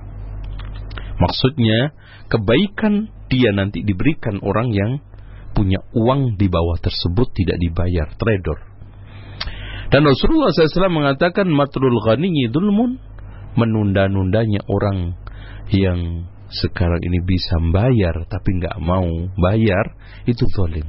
Maksudnya, 1.17 1.97
kebaikan 2.29 3.09
dia 3.33 3.57
nanti 3.57 3.81
diberikan 3.81 4.45
orang 4.45 4.77
yang 4.77 5.01
punya 5.57 5.81
uang 5.97 6.37
di 6.37 6.53
bawah 6.53 6.77
tersebut 6.85 7.33
tidak 7.33 7.57
dibayar, 7.65 8.13
trader. 8.21 8.76
Dan 9.87 10.03
Rasulullah 10.03 10.51
SAW 10.51 10.91
mengatakan 10.91 11.47
matrul 11.47 11.95
ghaniyi 12.03 12.51
dulmun 12.51 12.99
menunda-nundanya 13.55 14.67
orang 14.67 15.15
yang 15.71 16.27
sekarang 16.51 17.03
ini 17.03 17.19
bisa 17.27 17.59
bayar 17.75 18.27
tapi 18.31 18.63
nggak 18.63 18.79
mau 18.83 19.07
bayar 19.39 19.95
itu 20.27 20.47
zalim. 20.55 20.87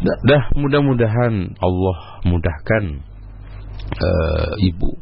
Dah, 0.00 0.18
dah 0.24 0.42
mudah-mudahan 0.56 1.60
Allah 1.60 1.98
mudahkan 2.24 2.84
uh, 4.00 4.52
ibu 4.64 4.96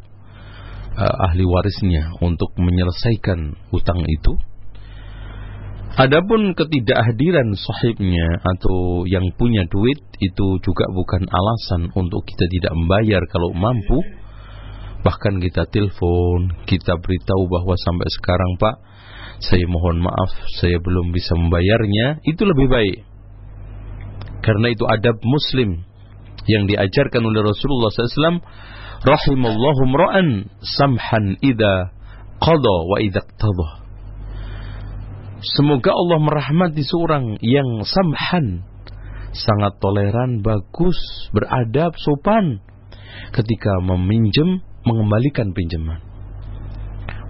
uh, 0.99 1.17
ahli 1.31 1.45
warisnya 1.47 2.19
untuk 2.19 2.51
menyelesaikan 2.59 3.55
utang 3.71 4.03
itu. 4.03 4.33
Adapun 5.99 6.55
ketidakhadiran 6.55 7.59
sahibnya 7.59 8.39
atau 8.39 9.03
yang 9.11 9.35
punya 9.35 9.67
duit 9.67 9.99
itu 10.23 10.63
juga 10.63 10.87
bukan 10.95 11.27
alasan 11.27 11.91
untuk 11.91 12.23
kita 12.23 12.47
tidak 12.55 12.71
membayar 12.79 13.19
kalau 13.27 13.51
mampu. 13.51 13.99
Bahkan 15.03 15.43
kita 15.43 15.67
telepon, 15.67 16.55
kita 16.71 17.03
beritahu 17.03 17.51
bahwa 17.51 17.75
sampai 17.83 18.07
sekarang 18.15 18.53
Pak, 18.63 18.77
saya 19.43 19.67
mohon 19.67 19.99
maaf 19.99 20.31
saya 20.63 20.79
belum 20.79 21.11
bisa 21.11 21.35
membayarnya. 21.35 22.23
Itu 22.23 22.47
lebih 22.47 22.71
baik. 22.71 22.97
Karena 24.47 24.71
itu 24.71 24.87
adab 24.87 25.19
muslim 25.27 25.83
yang 26.47 26.71
diajarkan 26.71 27.27
oleh 27.27 27.43
Rasulullah 27.43 27.91
SAW 27.91 28.39
rahimallahu 29.03 29.83
mra'an 29.91 30.47
samhan 30.63 31.43
idza 31.43 31.91
qada 32.39 32.77
wa 32.87 33.03
idza 33.03 33.27
qtada 33.35 33.88
Semoga 35.39 35.95
Allah 35.95 36.19
merahmati 36.19 36.83
seorang 36.83 37.39
yang 37.39 37.87
samhan 37.87 38.67
sangat 39.31 39.79
toleran, 39.79 40.43
bagus, 40.43 40.99
beradab, 41.31 41.95
sopan 41.95 42.59
ketika 43.31 43.71
meminjam, 43.87 44.67
mengembalikan 44.83 45.55
pinjaman. 45.55 46.03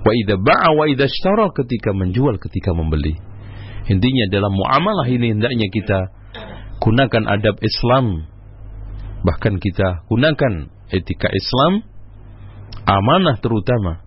Wa 0.00 0.12
idza 0.14 0.40
ba'a 0.40 0.72
wa 0.72 0.88
ishtara 0.88 1.52
ketika 1.52 1.92
menjual, 1.92 2.40
ketika 2.40 2.72
membeli. 2.72 3.12
Intinya 3.92 4.24
dalam 4.32 4.52
muamalah 4.56 5.08
ini 5.08 5.36
hendaknya 5.36 5.68
kita 5.68 5.98
gunakan 6.80 7.24
adab 7.28 7.60
Islam. 7.60 8.24
Bahkan 9.20 9.60
kita 9.60 10.08
gunakan 10.08 10.72
etika 10.88 11.28
Islam, 11.28 11.84
amanah 12.88 13.36
terutama. 13.42 14.00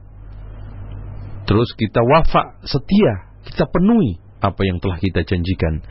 Terus 1.45 1.69
kita 1.75 2.01
wafak, 2.01 2.65
setia, 2.65 3.30
kita 3.47 3.65
penuhi 3.69 4.21
apa 4.41 4.61
yang 4.65 4.81
telah 4.81 4.97
kita 4.97 5.21
janjikan. 5.21 5.85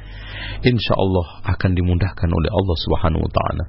Insya 0.67 0.95
Allah 0.99 1.27
akan 1.55 1.71
dimudahkan 1.79 2.29
oleh 2.29 2.51
Allah 2.51 2.77
Subhanahu 2.83 3.23
wa 3.23 3.33
taala. 3.33 3.65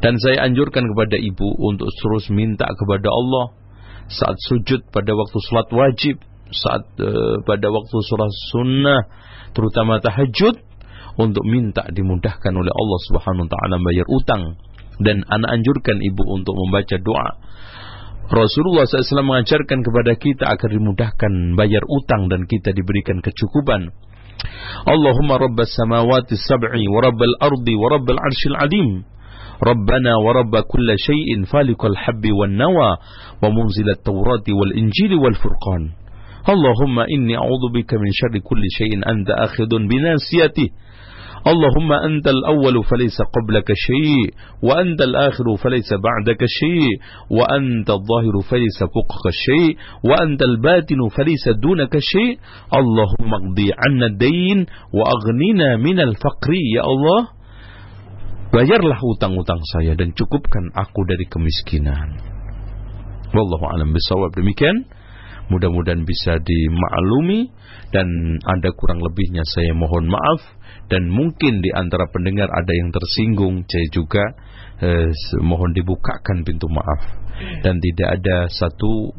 Dan 0.00 0.20
saya 0.20 0.44
anjurkan 0.44 0.84
kepada 0.92 1.16
ibu 1.16 1.48
untuk 1.56 1.88
terus 1.88 2.28
minta 2.32 2.68
kepada 2.68 3.08
Allah 3.08 3.56
saat 4.12 4.36
sujud 4.48 4.88
pada 4.92 5.12
waktu 5.12 5.36
salat 5.48 5.68
wajib, 5.72 6.16
saat 6.52 6.84
uh, 7.00 7.36
pada 7.44 7.66
waktu 7.72 7.96
sholat 8.06 8.32
sunnah, 8.52 9.00
terutama 9.56 9.98
tahajud 10.00 10.62
untuk 11.16 11.44
minta 11.48 11.84
dimudahkan 11.88 12.52
oleh 12.52 12.72
Allah 12.72 13.00
Subhanahu 13.08 13.44
wa 13.48 13.50
taala 13.50 13.76
bayar 13.80 14.06
utang 14.08 14.42
dan 15.00 15.24
anak 15.28 15.60
anjurkan 15.60 15.96
ibu 16.00 16.22
untuk 16.28 16.56
membaca 16.56 16.96
doa 17.00 17.28
Rasulullah 18.26 18.90
SAW 18.90 19.22
mengajarkan 19.22 19.86
kepada 19.86 20.12
kita 20.18 20.50
agar 20.50 20.68
dimudahkan 20.74 21.54
bayar 21.54 21.86
utang 21.86 22.26
dan 22.26 22.42
kita 22.50 22.74
diberikan 22.74 23.22
kecukupan. 23.22 23.94
Allahumma 24.86 25.38
rabbas 25.38 25.70
samawati 25.78 26.34
sab'i 26.34 26.90
wa 26.90 27.00
rabbal 27.06 27.34
ardi 27.38 27.74
wa 27.78 27.86
rabbal 27.90 28.18
arshil 28.18 28.58
adim. 28.58 28.90
ربنا 29.56 30.12
ورب 30.20 30.52
كل 30.68 30.88
شيء 31.00 31.48
فالق 31.48 31.80
الحب 31.84 32.24
والنوى 32.32 32.90
ومنزل 33.42 33.88
التوراة 33.90 34.46
والإنجيل 34.52 35.12
والفرقان 35.14 35.82
اللهم 36.48 36.96
إني 37.00 37.34
أعوذ 37.36 37.64
بك 37.74 37.94
من 37.94 38.10
شر 38.12 38.38
كل 38.38 38.62
شيء 38.78 38.92
أنت 39.10 39.30
أخذ 39.30 39.70
بناسيته 39.90 40.68
Allahumma 41.46 42.02
antal 42.02 42.42
awwalu 42.42 42.82
falaysa 42.82 43.22
qablaka 43.30 43.70
syai' 43.70 44.34
wa 44.66 44.82
antal 44.82 45.14
akhiru 45.30 45.54
falaysa 45.62 45.94
ba'daka 46.02 46.42
syai' 46.42 46.98
wa 47.30 47.46
antal 47.46 48.02
zahiru 48.02 48.42
falaysa 48.42 48.90
fawqaka 48.90 49.30
syai' 49.30 49.78
wa 50.02 50.18
antal 50.18 50.58
batinu 50.58 51.06
falaysa 51.14 51.54
dunaka 51.54 52.02
syai' 52.02 52.42
Allahumma 52.74 53.38
qdi 53.46 53.70
'anna 53.70 54.10
ad-dain 54.10 54.66
wa 54.90 55.06
aghnina 55.06 55.78
minal 55.78 56.18
faqri 56.18 56.74
ya 56.74 56.82
Allah. 56.82 57.30
Bayarlah 58.50 58.98
utang-utang 58.98 59.62
saya 59.70 59.94
dan 59.94 60.18
cukupkan 60.18 60.74
aku 60.74 61.06
dari 61.06 61.30
kemiskinan. 61.30 62.18
Wallahu 63.30 63.70
alam 63.70 63.94
bisawab 63.94 64.34
demikian 64.34 64.90
mudah-mudahan 65.46 66.02
bisa 66.02 66.42
dimaklumi 66.42 67.54
dan 67.94 68.06
ada 68.42 68.74
kurang 68.74 68.98
lebihnya 68.98 69.46
saya 69.46 69.72
mohon 69.78 70.10
maaf 70.10 70.42
dan 70.86 71.10
mungkin 71.10 71.62
di 71.62 71.70
antara 71.74 72.06
pendengar 72.10 72.46
ada 72.50 72.72
yang 72.72 72.94
tersinggung 72.94 73.66
saya 73.66 73.88
juga 73.90 74.24
eh, 74.82 75.10
mohon 75.42 75.74
dibukakan 75.74 76.46
pintu 76.46 76.70
maaf 76.70 77.02
dan 77.66 77.82
tidak 77.82 78.08
ada 78.22 78.46
satu 78.48 79.12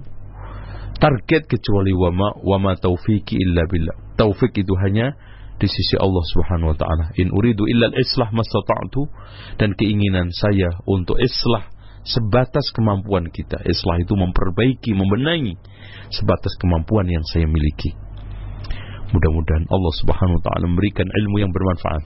target 0.98 1.46
kecuali 1.46 1.94
wama 1.94 2.40
wama 2.42 2.74
taufiki 2.80 3.38
illa 3.38 3.68
billah 3.68 4.18
taufik 4.18 4.56
itu 4.58 4.74
hanya 4.82 5.14
di 5.58 5.66
sisi 5.66 5.98
Allah 5.98 6.26
Subhanahu 6.34 6.74
wa 6.74 6.78
taala 6.78 7.06
in 7.18 7.34
uridu 7.34 7.66
illa 7.66 7.90
al-islah 7.90 8.30
mastata'tu 8.30 9.10
dan 9.58 9.74
keinginan 9.74 10.30
saya 10.30 10.70
untuk 10.86 11.18
islah 11.18 11.74
sebatas 12.08 12.72
kemampuan 12.72 13.28
kita. 13.28 13.60
Islah 13.68 14.00
itu 14.00 14.16
memperbaiki, 14.16 14.96
membenahi 14.96 15.60
sebatas 16.14 16.56
kemampuan 16.58 17.12
yang 17.12 17.26
saya 17.28 17.46
miliki. 17.46 18.07
Mudah-mudahan 19.08 19.66
Allah 19.72 19.94
Subhanahu 20.04 20.38
wa 20.40 20.44
taala 20.44 20.66
memberikan 20.68 21.08
ilmu 21.08 21.38
yang 21.40 21.52
bermanfaat 21.56 22.04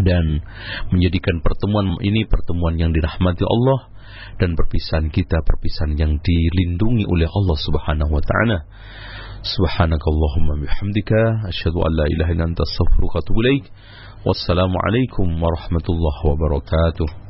dan 0.00 0.40
menjadikan 0.88 1.44
pertemuan 1.44 2.00
ini 2.00 2.24
pertemuan 2.24 2.80
yang 2.80 2.92
dirahmati 2.96 3.44
Allah 3.44 3.92
dan 4.40 4.56
perpisahan 4.56 5.08
kita 5.12 5.40
perpisahan 5.44 5.96
yang 5.96 6.20
dilindungi 6.20 7.04
oleh 7.08 7.28
Allah 7.28 7.58
Subhanahu 7.60 8.12
wa 8.12 8.22
taala. 8.24 8.58
Subhanakallahumma 9.42 10.62
bihamdika 10.62 11.50
asyhadu 11.50 11.82
an 11.82 11.92
la 11.98 12.06
ilaha 12.06 12.30
illa 12.30 12.46
anta 12.46 12.62
astaghfiruka 12.62 13.18
wa 13.18 13.22
atubu 13.24 13.40
ilaik. 13.42 13.64
Wassalamualaikum 14.22 15.26
warahmatullahi 15.34 16.20
wabarakatuh. 16.22 17.21